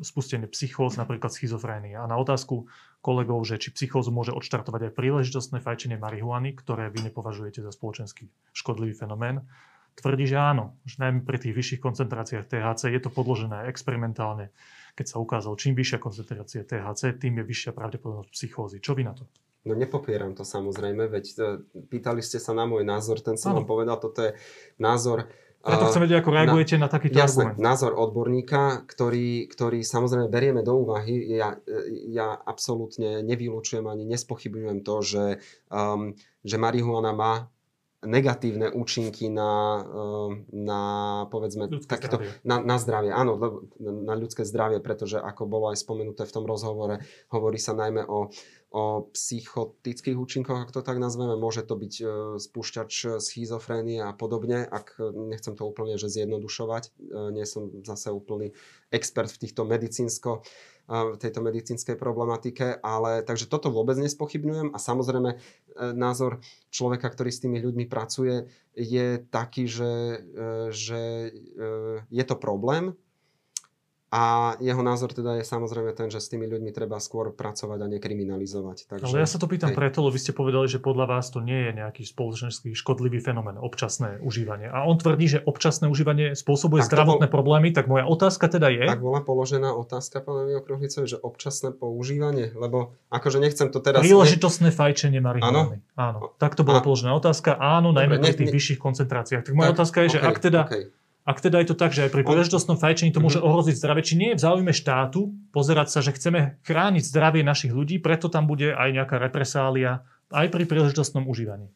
spustenie 0.00 0.48
psychóz, 0.48 0.96
napríklad 0.96 1.28
schizofrénie. 1.28 1.92
A 1.92 2.08
na 2.08 2.16
otázku 2.16 2.64
kolegov, 3.04 3.44
že 3.44 3.60
či 3.60 3.76
psychózu 3.76 4.08
môže 4.16 4.32
odštartovať 4.32 4.88
aj 4.88 4.92
príležitostné 4.96 5.60
fajčenie 5.60 6.00
marihuany, 6.00 6.56
ktoré 6.56 6.88
vy 6.88 7.12
nepovažujete 7.12 7.60
za 7.60 7.68
spoločenský 7.68 8.32
škodlivý 8.56 8.96
fenomén, 8.96 9.44
tvrdí, 10.00 10.24
že 10.24 10.40
áno, 10.40 10.80
že 10.88 11.04
najmä 11.04 11.20
pri 11.20 11.36
tých 11.36 11.52
vyšších 11.52 11.80
koncentráciách 11.84 12.48
THC 12.48 12.96
je 12.96 13.00
to 13.04 13.10
podložené 13.12 13.68
experimentálne, 13.68 14.52
keď 14.96 15.06
sa 15.12 15.16
ukázalo, 15.20 15.60
čím 15.60 15.76
vyššia 15.76 16.00
koncentrácia 16.00 16.64
THC, 16.64 17.20
tým 17.20 17.40
je 17.40 17.44
vyššia 17.44 17.72
pravdepodobnosť 17.76 18.32
psychózy. 18.32 18.80
Čo 18.80 18.96
vy 18.96 19.04
na 19.04 19.12
to? 19.12 19.28
No 19.66 19.74
nepopieram 19.74 20.32
to 20.38 20.46
samozrejme, 20.46 21.10
veď 21.10 21.24
e, 21.26 21.40
pýtali 21.90 22.22
ste 22.22 22.38
sa 22.38 22.54
na 22.54 22.64
môj 22.64 22.86
názor, 22.86 23.18
ten 23.18 23.34
som 23.34 23.52
ano. 23.52 23.62
vám 23.62 23.66
povedal, 23.66 23.98
toto 23.98 24.22
je 24.22 24.38
názor 24.78 25.26
ja 25.66 25.82
to 25.82 25.90
chcem 25.90 26.04
vedieť, 26.06 26.22
ako 26.22 26.30
reagujete 26.30 26.74
na, 26.78 26.86
na 26.86 26.88
takýto 26.88 27.18
jasné, 27.18 27.50
argument. 27.50 27.58
názor 27.58 27.92
odborníka, 27.98 28.86
ktorý, 28.86 29.50
ktorý 29.50 29.82
samozrejme 29.82 30.30
berieme 30.30 30.62
do 30.62 30.78
úvahy. 30.78 31.34
Ja, 31.34 31.58
ja 32.06 32.38
absolútne 32.38 33.26
nevylučujem 33.26 33.82
ani 33.82 34.06
nespochybňujem 34.06 34.86
to, 34.86 34.96
že, 35.02 35.24
um, 35.66 36.14
že 36.46 36.56
marihuana 36.62 37.10
má 37.10 37.50
negatívne 38.06 38.70
účinky 38.70 39.26
na, 39.26 39.82
um, 39.82 40.46
na 40.54 40.80
povedzme, 41.34 41.66
takéto, 41.90 42.22
na, 42.46 42.62
na 42.62 42.76
zdravie. 42.78 43.10
Áno, 43.10 43.34
na 43.82 44.14
ľudské 44.14 44.46
zdravie, 44.46 44.78
pretože 44.78 45.18
ako 45.18 45.50
bolo 45.50 45.74
aj 45.74 45.82
spomenuté 45.82 46.22
v 46.22 46.34
tom 46.34 46.46
rozhovore, 46.46 47.02
hovorí 47.34 47.58
sa 47.58 47.74
najmä 47.74 48.06
o 48.06 48.30
o 48.74 49.08
psychotických 49.14 50.18
účinkoch, 50.18 50.66
ak 50.66 50.74
to 50.74 50.82
tak 50.82 50.98
nazveme. 50.98 51.38
Môže 51.38 51.62
to 51.62 51.78
byť 51.78 51.94
e, 52.02 52.04
spúšťač 52.42 53.22
schizofrénie 53.22 54.02
a 54.02 54.10
podobne, 54.10 54.66
ak 54.66 54.98
e, 54.98 55.14
nechcem 55.30 55.54
to 55.54 55.62
úplne 55.62 55.94
že 55.94 56.10
zjednodušovať. 56.10 56.90
E, 56.90 56.90
nie 57.30 57.46
som 57.46 57.70
zase 57.86 58.10
úplný 58.10 58.52
expert 58.90 59.30
v 59.30 59.40
týchto 59.46 59.62
medicínsko 59.64 60.42
v 60.86 61.18
tejto 61.18 61.42
medicínskej 61.42 61.98
problematike, 61.98 62.78
ale 62.78 63.26
takže 63.26 63.50
toto 63.50 63.74
vôbec 63.74 63.98
nespochybňujem 63.98 64.70
a 64.70 64.78
samozrejme 64.78 65.34
názor 65.98 66.38
človeka, 66.70 67.10
ktorý 67.10 67.34
s 67.34 67.42
tými 67.42 67.58
ľuďmi 67.58 67.90
pracuje, 67.90 68.46
je 68.70 69.18
taký, 69.18 69.66
že, 69.66 70.22
že 70.70 71.34
je 72.06 72.22
to 72.22 72.38
problém, 72.38 72.94
a 74.16 74.56
jeho 74.64 74.80
názor 74.80 75.12
teda 75.12 75.36
je 75.36 75.44
samozrejme 75.44 75.92
ten, 75.92 76.08
že 76.08 76.24
s 76.24 76.32
tými 76.32 76.48
ľuďmi 76.48 76.72
treba 76.72 76.96
skôr 76.96 77.36
pracovať 77.36 77.84
a 77.84 77.86
nekriminalizovať. 78.00 78.88
Takže, 78.88 79.12
Ale 79.12 79.20
ja 79.20 79.28
sa 79.28 79.36
to 79.36 79.44
pýtam 79.44 79.76
hej. 79.76 79.76
preto, 79.76 80.00
lebo 80.00 80.16
vy 80.16 80.20
ste 80.24 80.32
povedali, 80.32 80.64
že 80.72 80.80
podľa 80.80 81.04
vás 81.04 81.28
to 81.28 81.44
nie 81.44 81.68
je 81.68 81.76
nejaký 81.76 82.08
spoločenský 82.08 82.72
škodlivý 82.72 83.20
fenomén, 83.20 83.60
občasné 83.60 84.16
užívanie. 84.24 84.72
A 84.72 84.88
on 84.88 84.96
tvrdí, 84.96 85.36
že 85.36 85.44
občasné 85.44 85.92
užívanie 85.92 86.32
spôsobuje 86.32 86.80
ak 86.80 86.88
zdravotné 86.88 87.28
bol, 87.28 87.34
problémy, 87.36 87.76
tak 87.76 87.92
moja 87.92 88.08
otázka 88.08 88.48
teda 88.48 88.72
je... 88.72 88.88
Tak 88.88 89.04
bola 89.04 89.20
položená 89.20 89.76
otázka 89.76 90.24
pánovi 90.24 90.56
Okruhlicovi, 90.64 91.04
že 91.04 91.20
občasné 91.20 91.76
používanie, 91.76 92.56
lebo 92.56 92.96
akože 93.12 93.36
nechcem 93.36 93.68
to 93.68 93.84
teraz... 93.84 94.00
Príležitostné 94.00 94.72
ne... 94.72 94.76
fajčenie 94.80 95.20
marihuany. 95.20 95.76
Áno. 95.76 95.92
Áno. 96.00 96.18
Tak 96.40 96.56
to 96.56 96.64
bola 96.64 96.80
a... 96.80 96.84
položená 96.84 97.12
otázka. 97.12 97.60
Áno, 97.60 97.92
najmä 97.92 98.16
pri 98.16 98.32
tých 98.32 98.48
ne... 98.48 98.56
vyšších 98.56 98.80
koncentráciách. 98.80 99.44
Tak 99.44 99.52
moja 99.52 99.76
tak, 99.76 99.76
otázka 99.76 99.98
je, 100.08 100.08
že 100.16 100.18
okay, 100.24 100.30
ak 100.32 100.38
teda... 100.40 100.62
Okay 100.64 100.84
ak 101.26 101.42
teda 101.42 101.58
je 101.58 101.74
to 101.74 101.76
tak, 101.76 101.90
že 101.90 102.06
aj 102.06 102.14
pri 102.14 102.22
príležitostnom 102.22 102.78
fajčení 102.78 103.10
to 103.10 103.18
môže 103.18 103.42
mhm. 103.42 103.46
ohroziť 103.50 103.74
zdravie, 103.74 104.02
či 104.06 104.14
nie 104.14 104.28
je 104.32 104.38
v 104.38 104.44
záujme 104.46 104.72
štátu 104.72 105.34
pozerať 105.50 105.90
sa, 105.90 105.98
že 106.00 106.14
chceme 106.14 106.62
chrániť 106.62 107.02
zdravie 107.02 107.42
našich 107.42 107.74
ľudí, 107.74 107.98
preto 107.98 108.30
tam 108.30 108.46
bude 108.46 108.70
aj 108.70 108.88
nejaká 108.94 109.18
represália 109.18 110.06
aj 110.30 110.46
pri 110.50 110.64
príležitostnom 110.66 111.26
užívaní? 111.26 111.70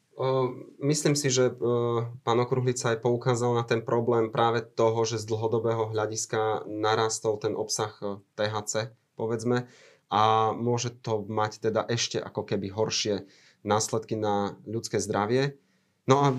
Myslím 0.84 1.16
si, 1.16 1.32
že 1.32 1.48
pán 2.26 2.38
Okruhlica 2.44 2.92
aj 2.92 3.00
poukázal 3.00 3.56
na 3.56 3.64
ten 3.64 3.80
problém 3.80 4.28
práve 4.28 4.60
toho, 4.60 5.00
že 5.08 5.16
z 5.16 5.24
dlhodobého 5.24 5.96
hľadiska 5.96 6.68
narastol 6.68 7.40
ten 7.40 7.56
obsah 7.56 7.96
THC, 8.36 8.92
povedzme, 9.16 9.64
a 10.12 10.52
môže 10.52 10.92
to 10.92 11.24
mať 11.24 11.70
teda 11.70 11.88
ešte 11.88 12.20
ako 12.20 12.44
keby 12.44 12.68
horšie 12.68 13.24
následky 13.64 14.18
na 14.18 14.60
ľudské 14.68 15.00
zdravie. 15.00 15.56
No 16.10 16.16
a 16.26 16.34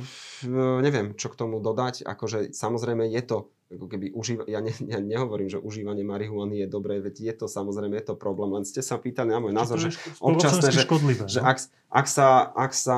neviem, 0.83 1.15
čo 1.15 1.31
k 1.31 1.39
tomu 1.39 1.63
dodať. 1.63 2.03
Akože 2.03 2.51
samozrejme 2.51 3.07
je 3.07 3.21
to, 3.23 3.37
ako 3.71 3.87
keby 3.87 4.11
užíva, 4.11 4.43
ja, 4.51 4.59
ne, 4.59 4.73
ja 4.91 4.99
nehovorím, 4.99 5.47
že 5.47 5.61
užívanie 5.61 6.03
marihuany 6.03 6.65
je 6.65 6.67
dobré, 6.67 6.99
veď 6.99 7.31
je 7.31 7.33
to 7.39 7.45
samozrejme, 7.47 7.95
je 7.95 8.11
to 8.11 8.15
problém. 8.19 8.51
Len 8.51 8.67
ste 8.67 8.83
sa 8.83 8.99
pýtali 8.99 9.31
na 9.31 9.39
môj 9.39 9.55
názor, 9.55 9.79
že 9.79 9.95
občasné, 10.19 10.75
že, 10.75 10.83
že 11.29 11.39
no? 11.39 11.47
ak, 11.47 11.57
ak, 11.87 12.07
sa, 12.09 12.51
ak 12.51 12.71
sa 12.75 12.97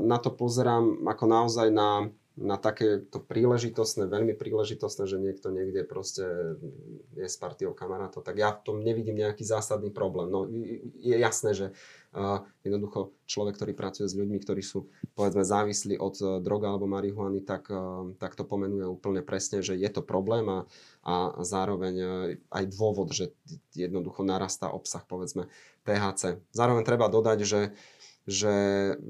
na 0.00 0.16
to 0.16 0.32
pozerám 0.32 1.04
ako 1.04 1.24
naozaj 1.28 1.68
na 1.68 2.08
na 2.34 2.58
takéto 2.58 3.22
príležitostné, 3.22 4.10
veľmi 4.10 4.34
príležitostné, 4.34 5.06
že 5.06 5.22
niekto 5.22 5.54
niekde 5.54 5.86
proste 5.86 6.58
je 7.14 7.30
s 7.30 7.38
partiou 7.38 7.70
kamarátov, 7.70 8.26
tak 8.26 8.42
ja 8.42 8.50
v 8.50 8.62
tom 8.66 8.76
nevidím 8.82 9.22
nejaký 9.22 9.46
zásadný 9.46 9.94
problém. 9.94 10.34
No, 10.34 10.50
je 10.98 11.14
jasné, 11.14 11.54
že 11.54 11.66
jednoducho 12.62 13.10
človek, 13.26 13.58
ktorý 13.58 13.72
pracuje 13.74 14.06
s 14.06 14.14
ľuďmi, 14.14 14.38
ktorí 14.38 14.62
sú 14.62 14.86
povedzme 15.18 15.42
závislí 15.42 15.98
od 15.98 16.14
uh, 16.22 16.38
droga 16.38 16.70
alebo 16.70 16.86
marihuany, 16.86 17.42
tak, 17.42 17.66
uh, 17.74 18.14
tak 18.22 18.38
to 18.38 18.46
pomenuje 18.46 18.86
úplne 18.86 19.20
presne, 19.26 19.60
že 19.60 19.74
je 19.74 19.90
to 19.90 20.00
problém 20.00 20.46
a, 20.46 20.58
a 21.02 21.14
zároveň 21.42 21.94
uh, 21.98 22.08
aj 22.54 22.64
dôvod, 22.70 23.10
že 23.10 23.34
jednoducho 23.74 24.22
narastá 24.22 24.70
obsah 24.70 25.02
povedzme 25.02 25.50
THC. 25.82 26.38
Zároveň 26.54 26.86
treba 26.86 27.10
dodať, 27.10 27.38
že, 27.42 27.62
že 28.24 28.54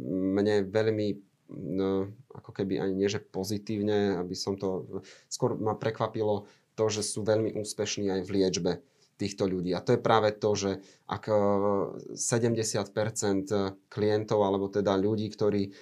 mne 0.09 0.65
veľmi 0.73 1.21
no, 1.53 2.09
ako 2.33 2.51
keby 2.57 2.81
ani 2.81 2.95
nie, 2.97 3.09
že 3.13 3.21
pozitívne, 3.21 4.17
aby 4.17 4.33
som 4.33 4.57
to... 4.57 4.89
Skôr 5.29 5.61
ma 5.61 5.77
prekvapilo 5.77 6.49
to, 6.75 6.85
že 6.89 7.05
sú 7.05 7.23
veľmi 7.23 7.55
úspešní 7.55 8.11
aj 8.11 8.21
v 8.25 8.33
liečbe 8.33 8.73
týchto 9.25 9.49
ľudí. 9.49 9.73
A 9.73 9.81
to 9.81 9.97
je 9.97 10.05
práve 10.05 10.37
to, 10.37 10.53
že 10.53 10.71
ak 11.09 11.25
70% 12.13 12.93
klientov, 13.89 14.39
alebo 14.45 14.69
teda 14.69 14.93
ľudí, 15.01 15.33
ktorí 15.33 15.73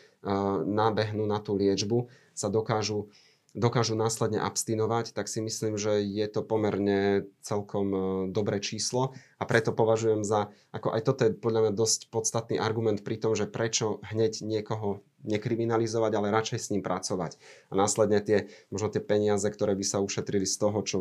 nabehnú 0.71 1.27
na 1.27 1.43
tú 1.43 1.59
liečbu, 1.59 2.07
sa 2.31 2.47
dokážu 2.47 3.11
dokážu 3.53 3.93
následne 3.93 4.41
abstinovať, 4.41 5.13
tak 5.13 5.29
si 5.29 5.45
myslím, 5.45 5.77
že 5.77 6.01
je 6.01 6.25
to 6.25 6.41
pomerne 6.41 7.29
celkom 7.45 7.87
e, 7.93 7.99
dobré 8.33 8.65
číslo 8.65 9.13
a 9.37 9.45
preto 9.45 9.77
považujem 9.77 10.25
za, 10.25 10.49
ako 10.73 10.89
aj 10.97 11.03
toto 11.05 11.21
je 11.29 11.37
podľa 11.37 11.61
mňa 11.69 11.73
dosť 11.77 12.01
podstatný 12.09 12.57
argument 12.57 13.05
pri 13.05 13.21
tom, 13.21 13.37
že 13.37 13.45
prečo 13.45 14.01
hneď 14.09 14.41
niekoho 14.41 15.05
nekriminalizovať, 15.23 16.13
ale 16.19 16.35
radšej 16.35 16.59
s 16.59 16.71
ním 16.75 16.83
pracovať. 16.83 17.39
A 17.71 17.79
následne 17.79 18.19
tie, 18.25 18.51
možno 18.75 18.91
tie 18.91 19.05
peniaze, 19.05 19.47
ktoré 19.47 19.79
by 19.79 19.85
sa 19.87 20.03
ušetrili 20.03 20.49
z 20.49 20.57
toho, 20.59 20.79
čo 20.83 20.99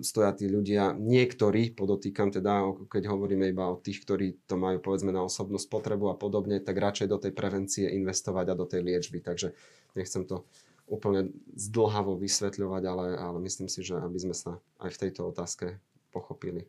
stoja 0.00 0.32
tí 0.32 0.48
ľudia, 0.48 0.96
niektorí, 0.96 1.74
podotýkam 1.74 2.32
teda, 2.32 2.64
keď 2.88 3.02
hovoríme 3.10 3.50
iba 3.50 3.68
o 3.68 3.76
tých, 3.76 4.06
ktorí 4.06 4.46
to 4.48 4.56
majú 4.56 4.80
povedzme 4.80 5.12
na 5.12 5.26
osobnú 5.26 5.60
spotrebu 5.60 6.08
a 6.08 6.16
podobne, 6.16 6.62
tak 6.62 6.78
radšej 6.78 7.10
do 7.10 7.18
tej 7.20 7.32
prevencie 7.34 7.90
investovať 7.98 8.46
a 8.48 8.58
do 8.58 8.64
tej 8.64 8.80
liečby. 8.86 9.20
Takže 9.20 9.52
nechcem 9.98 10.24
to 10.24 10.46
úplne 10.88 11.30
zdlhavo 11.54 12.16
vysvetľovať, 12.16 12.82
ale, 12.88 13.06
ale 13.16 13.38
myslím 13.44 13.68
si, 13.68 13.84
že 13.84 14.00
aby 14.00 14.18
sme 14.18 14.34
sa 14.34 14.56
aj 14.80 14.90
v 14.96 15.00
tejto 15.06 15.28
otázke 15.28 15.76
pochopili. 16.10 16.64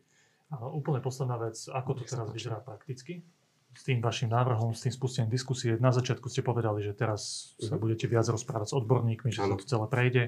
A 0.50 0.66
úplne 0.66 1.00
posledná 1.00 1.38
vec, 1.40 1.56
ako 1.70 1.96
to 1.96 2.02
teraz 2.04 2.28
vyzerá 2.30 2.60
prakticky? 2.60 3.22
S 3.70 3.86
tým 3.86 4.02
vašim 4.02 4.26
návrhom, 4.34 4.74
s 4.74 4.82
tým 4.82 4.90
spustením 4.90 5.30
diskusie. 5.30 5.78
Na 5.78 5.94
začiatku 5.94 6.26
ste 6.26 6.42
povedali, 6.42 6.82
že 6.82 6.90
teraz 6.90 7.54
sa 7.62 7.78
uh-huh. 7.78 7.78
budete 7.78 8.10
viac 8.10 8.26
rozprávať 8.26 8.74
s 8.74 8.76
odborníkmi, 8.82 9.30
že 9.30 9.46
ano. 9.46 9.54
sa 9.54 9.62
to 9.62 9.70
celé 9.70 9.86
prejde. 9.86 10.24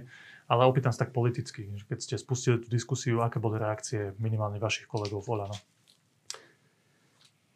Ale 0.47 0.63
opýtam 0.63 0.95
sa 0.95 1.05
tak 1.05 1.11
politicky, 1.11 1.75
že 1.75 1.85
keď 1.91 1.99
ste 1.99 2.15
spustili 2.23 2.63
tú 2.63 2.71
diskusiu, 2.71 3.19
aké 3.19 3.43
boli 3.43 3.59
reakcie 3.59 4.15
minimálne 4.23 4.63
vašich 4.63 4.87
kolegov 4.87 5.27
v 5.27 5.31
Olano? 5.35 5.59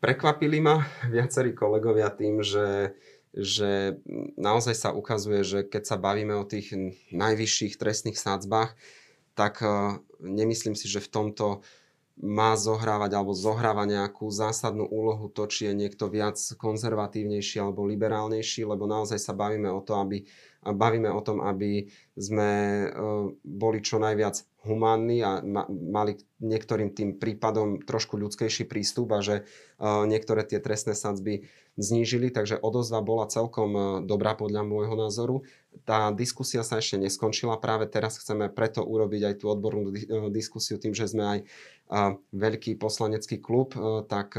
Prekvapili 0.03 0.59
ma 0.59 0.83
viacerí 1.07 1.55
kolegovia 1.55 2.11
tým, 2.11 2.43
že 2.43 2.99
že 3.35 4.01
naozaj 4.37 4.75
sa 4.77 4.91
ukazuje, 4.95 5.43
že 5.43 5.59
keď 5.67 5.83
sa 5.85 5.97
bavíme 5.97 6.35
o 6.37 6.49
tých 6.49 6.73
najvyšších 7.11 7.77
trestných 7.77 8.17
sádzbách, 8.21 8.77
tak 9.37 9.61
e, 9.61 10.01
nemyslím 10.25 10.73
si, 10.73 10.89
že 10.89 11.05
v 11.05 11.13
tomto 11.13 11.47
má 12.17 12.57
zohrávať 12.57 13.13
alebo 13.13 13.37
zohráva 13.37 13.85
nejakú 13.85 14.33
zásadnú 14.33 14.89
úlohu 14.89 15.29
to, 15.29 15.45
či 15.45 15.69
je 15.69 15.75
niekto 15.77 16.09
viac 16.09 16.41
konzervatívnejší 16.57 17.61
alebo 17.61 17.85
liberálnejší, 17.85 18.65
lebo 18.65 18.89
naozaj 18.89 19.21
sa 19.21 19.37
bavíme 19.37 19.69
o 19.69 19.85
to, 19.85 20.01
aby, 20.01 20.25
bavíme 20.73 21.13
o 21.13 21.21
tom, 21.23 21.45
aby 21.45 21.87
sme 22.17 22.51
e, 22.51 22.87
boli 23.45 23.79
čo 23.85 24.01
najviac 24.01 24.43
humánni 24.67 25.23
a 25.23 25.39
mali 25.69 26.19
niektorým 26.43 26.91
tým 26.91 27.21
prípadom 27.21 27.85
trošku 27.85 28.19
ľudskejší 28.19 28.67
prístup 28.67 29.15
a 29.15 29.21
že 29.23 29.43
e, 29.43 29.83
niektoré 30.09 30.43
tie 30.43 30.59
trestné 30.59 30.97
sadzby 30.97 31.47
znížili, 31.77 32.33
takže 32.33 32.57
odozva 32.59 33.05
bola 33.05 33.29
celkom 33.29 33.71
e, 33.77 33.83
dobrá 34.09 34.33
podľa 34.35 34.65
môjho 34.65 34.97
názoru. 34.97 35.37
Tá 35.85 36.11
diskusia 36.11 36.65
sa 36.65 36.81
ešte 36.81 36.97
neskončila, 36.99 37.61
práve 37.61 37.87
teraz 37.87 38.17
chceme 38.17 38.49
preto 38.49 38.81
urobiť 38.81 39.23
aj 39.23 39.35
tú 39.45 39.53
odbornú 39.53 39.93
diskusiu 40.33 40.81
tým, 40.81 40.97
že 40.97 41.05
sme 41.05 41.25
aj 41.25 41.41
veľký 42.33 42.81
poslanecký 42.81 43.39
klub, 43.39 43.77
tak 44.11 44.35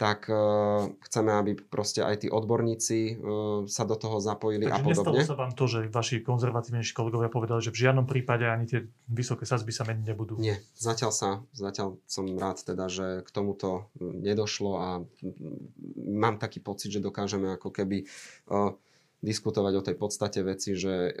tak 0.00 0.32
uh, 0.32 0.88
chceme, 1.04 1.28
aby 1.28 1.60
proste 1.60 2.00
aj 2.00 2.24
tí 2.24 2.28
odborníci 2.32 3.20
uh, 3.20 3.68
sa 3.68 3.84
do 3.84 4.00
toho 4.00 4.16
zapojili 4.16 4.64
Takže 4.64 4.72
a 4.72 4.80
podobne. 4.80 5.20
Takže 5.20 5.28
sa 5.28 5.36
vám 5.36 5.52
to, 5.52 5.64
že 5.68 5.78
vaši 5.92 6.24
konzervatívnejší 6.24 6.96
kolegovia 6.96 7.28
povedali, 7.28 7.60
že 7.60 7.68
v 7.68 7.84
žiadnom 7.84 8.08
prípade 8.08 8.48
ani 8.48 8.64
tie 8.64 8.88
vysoké 9.12 9.44
sazby 9.44 9.76
sa 9.76 9.84
meniť 9.84 10.04
nebudú? 10.08 10.40
Nie, 10.40 10.56
zatiaľ 10.72 11.12
sa, 11.12 11.44
zatiaľ 11.52 12.00
som 12.08 12.24
rád 12.40 12.64
teda, 12.64 12.88
že 12.88 13.20
k 13.20 13.28
tomuto 13.28 13.92
nedošlo 14.00 14.72
a 14.80 14.88
mám 16.00 16.40
taký 16.40 16.64
pocit, 16.64 16.96
že 16.96 17.04
dokážeme 17.04 17.52
ako 17.60 17.68
keby 17.68 18.08
uh, 18.48 18.72
diskutovať 19.20 19.72
o 19.76 19.84
tej 19.84 19.96
podstate 20.00 20.40
veci, 20.40 20.72
že 20.72 21.12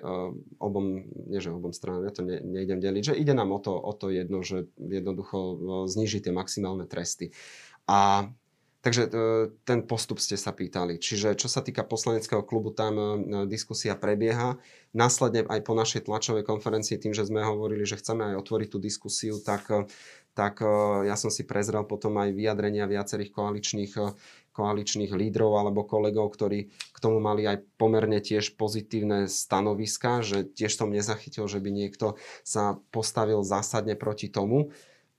obom, 0.56 1.04
nie 1.28 1.36
že 1.36 1.52
obom 1.52 1.76
stranám, 1.76 2.08
ja 2.08 2.12
to 2.16 2.24
ne, 2.24 2.40
nejdem 2.40 2.80
deliť, 2.80 3.12
že 3.12 3.18
ide 3.20 3.36
nám 3.36 3.52
o 3.52 3.60
to, 3.60 3.76
o 3.76 3.92
to 3.92 4.08
jedno, 4.08 4.40
že 4.40 4.72
jednoducho 4.80 5.60
znižiť 5.84 6.24
tie 6.24 6.32
maximálne 6.32 6.88
tresty. 6.88 7.36
A 7.84 8.24
Takže 8.80 9.02
e, 9.04 9.08
ten 9.68 9.84
postup 9.84 10.24
ste 10.24 10.40
sa 10.40 10.56
pýtali. 10.56 10.96
Čiže 10.96 11.36
čo 11.36 11.52
sa 11.52 11.60
týka 11.60 11.84
poslaneckého 11.84 12.40
klubu, 12.40 12.72
tam 12.72 12.96
e, 12.96 13.04
diskusia 13.44 13.92
prebieha. 13.92 14.56
Následne 14.96 15.44
aj 15.44 15.60
po 15.68 15.76
našej 15.76 16.08
tlačovej 16.08 16.48
konferencii, 16.48 16.96
tým, 16.96 17.12
že 17.12 17.28
sme 17.28 17.44
hovorili, 17.44 17.84
že 17.84 18.00
chceme 18.00 18.32
aj 18.32 18.40
otvoriť 18.40 18.68
tú 18.72 18.78
diskusiu, 18.80 19.36
tak, 19.36 19.68
e, 19.68 19.84
tak 20.32 20.64
ja 21.04 21.18
som 21.18 21.28
si 21.28 21.42
prezrel 21.44 21.84
potom 21.84 22.16
aj 22.16 22.32
vyjadrenia 22.32 22.86
viacerých 22.88 23.34
koaličných, 23.34 23.92
koaličných 24.56 25.12
lídrov 25.12 25.58
alebo 25.58 25.84
kolegov, 25.84 26.32
ktorí 26.32 26.70
k 26.70 26.98
tomu 27.02 27.18
mali 27.20 27.44
aj 27.44 27.66
pomerne 27.76 28.22
tiež 28.22 28.54
pozitívne 28.54 29.26
stanoviska, 29.26 30.22
že 30.24 30.46
tiež 30.46 30.72
som 30.72 30.88
nezachytil, 30.88 31.44
že 31.50 31.58
by 31.58 31.70
niekto 31.74 32.16
sa 32.46 32.78
postavil 32.94 33.42
zásadne 33.42 33.98
proti 33.98 34.30
tomu. 34.30 34.70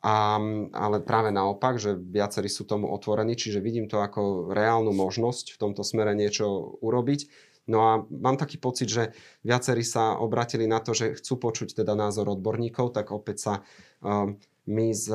A, 0.02 0.42
ale 0.74 0.98
práve 1.06 1.30
naopak, 1.30 1.78
že 1.78 1.94
viacerí 1.94 2.50
sú 2.50 2.66
tomu 2.66 2.90
otvorení, 2.90 3.38
čiže 3.38 3.62
vidím 3.62 3.86
to 3.86 4.02
ako 4.02 4.50
reálnu 4.50 4.90
možnosť 4.90 5.54
v 5.54 5.62
tomto 5.62 5.86
smere 5.86 6.18
niečo 6.18 6.78
urobiť. 6.82 7.30
No 7.70 7.80
a 7.86 7.92
mám 8.10 8.42
taký 8.42 8.58
pocit, 8.58 8.90
že 8.90 9.14
viacerí 9.46 9.86
sa 9.86 10.18
obratili 10.18 10.66
na 10.66 10.82
to, 10.82 10.98
že 10.98 11.22
chcú 11.22 11.38
počuť 11.38 11.78
teda 11.78 11.94
názor 11.94 12.34
odborníkov, 12.34 12.98
tak 12.98 13.14
opäť 13.14 13.38
sa 13.38 13.54
um, 14.02 14.42
my 14.70 14.94
z 14.94 15.10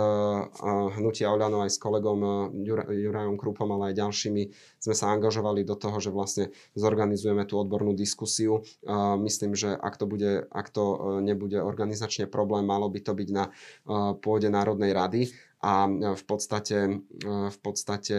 Hnutia 0.98 1.30
Oľano 1.30 1.62
aj 1.62 1.70
s 1.70 1.78
kolegom 1.78 2.50
Jurajom 2.90 3.38
Krupom, 3.38 3.70
ale 3.78 3.94
aj 3.94 4.02
ďalšími 4.02 4.42
sme 4.82 4.94
sa 4.94 5.14
angažovali 5.14 5.62
do 5.62 5.78
toho, 5.78 6.02
že 6.02 6.10
vlastne 6.10 6.50
zorganizujeme 6.74 7.46
tú 7.46 7.62
odbornú 7.62 7.94
diskusiu. 7.94 8.66
Myslím, 9.22 9.54
že 9.54 9.70
ak 9.70 9.94
to, 10.02 10.10
bude, 10.10 10.50
ak 10.50 10.66
to 10.74 11.18
nebude 11.22 11.62
organizačne 11.62 12.26
problém, 12.26 12.66
malo 12.66 12.90
by 12.90 12.98
to 12.98 13.14
byť 13.14 13.28
na 13.30 13.54
pôde 14.18 14.50
Národnej 14.50 14.90
rady 14.90 15.30
a 15.62 15.88
v 16.14 16.24
podstate, 16.26 17.06
v 17.26 17.58
podstate, 17.62 18.18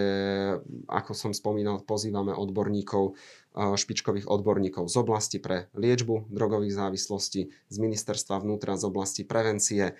ako 0.89 1.11
som 1.13 1.31
spomínal, 1.35 1.83
pozývame 1.85 2.33
odborníkov, 2.33 3.19
špičkových 3.57 4.25
odborníkov 4.29 4.89
z 4.89 4.95
oblasti 4.95 5.37
pre 5.37 5.69
liečbu 5.77 6.31
drogových 6.33 6.77
závislostí, 6.77 7.49
z 7.49 7.77
ministerstva 7.77 8.41
vnútra 8.41 8.73
z 8.79 8.89
oblasti 8.89 9.21
prevencie, 9.25 9.97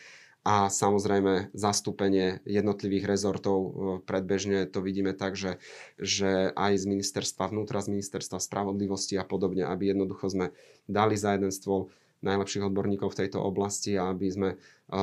a 0.48 0.72
samozrejme 0.72 1.52
zastúpenie 1.52 2.40
jednotlivých 2.48 3.04
rezortov 3.04 3.58
e, 3.60 3.70
predbežne 4.08 4.64
to 4.72 4.80
vidíme 4.80 5.12
tak, 5.12 5.36
že, 5.36 5.60
že 6.00 6.56
aj 6.56 6.80
z 6.80 6.86
ministerstva 6.88 7.52
vnútra, 7.52 7.84
z 7.84 7.92
ministerstva 7.92 8.40
spravodlivosti 8.40 9.20
a 9.20 9.28
podobne, 9.28 9.68
aby 9.68 9.92
jednoducho 9.92 10.32
sme 10.32 10.56
dali 10.88 11.20
za 11.20 11.36
jeden 11.36 11.52
stôl 11.52 11.92
najlepších 12.24 12.64
odborníkov 12.64 13.12
v 13.12 13.20
tejto 13.28 13.44
oblasti 13.44 14.00
a 14.00 14.08
aby 14.08 14.28
sme 14.32 14.50
e, 14.56 14.58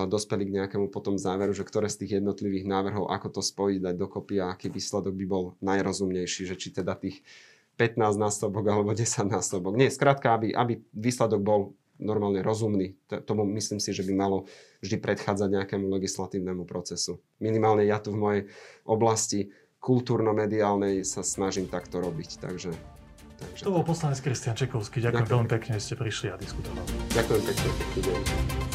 dospeli 0.09 0.49
k 0.49 0.55
nejakému 0.65 0.89
potom 0.89 1.21
záveru, 1.21 1.53
že 1.53 1.69
ktoré 1.69 1.93
z 1.93 2.09
tých 2.09 2.25
jednotlivých 2.25 2.65
návrhov, 2.65 3.13
ako 3.13 3.37
to 3.37 3.43
spojiť, 3.45 3.85
dať 3.85 3.95
dokopy 4.01 4.41
a 4.41 4.49
aký 4.57 4.73
výsledok 4.73 5.13
by 5.13 5.27
bol 5.29 5.45
najrozumnejší, 5.61 6.49
že 6.49 6.57
či 6.57 6.73
teda 6.73 6.97
tých 6.97 7.21
15 7.77 8.01
násobok 8.17 8.65
alebo 8.65 8.97
10 8.97 9.29
násobok. 9.29 9.77
Nie, 9.77 9.93
skrátka, 9.93 10.41
aby, 10.41 10.57
aby 10.57 10.81
výsledok 10.97 11.41
bol 11.45 11.61
normálne 11.99 12.43
rozumný. 12.43 12.99
Tomu 13.07 13.47
myslím 13.55 13.79
si, 13.79 13.95
že 13.95 14.03
by 14.03 14.13
malo 14.15 14.47
vždy 14.83 14.99
predchádzať 14.99 15.49
nejakému 15.51 15.87
legislatívnemu 15.95 16.67
procesu. 16.67 17.23
Minimálne 17.39 17.87
ja 17.87 18.03
tu 18.03 18.15
v 18.15 18.21
mojej 18.21 18.43
oblasti 18.85 19.51
kultúrno-mediálnej 19.79 21.05
sa 21.05 21.21
snažím 21.21 21.69
takto 21.69 22.01
robiť. 22.01 22.41
Takže, 22.41 22.73
takže 23.37 23.63
to 23.63 23.71
bol 23.71 23.85
poslanec 23.85 24.19
Kristian 24.25 24.57
Čekovský. 24.57 25.05
Ďakujem, 25.05 25.29
Ďakujem 25.29 25.35
veľmi 25.37 25.51
pekne, 25.51 25.71
že 25.77 25.83
ste 25.93 25.95
prišli 26.01 26.27
a 26.33 26.37
diskutovali. 26.41 26.89
Ďakujem 27.13 27.43
pekne. 27.45 28.74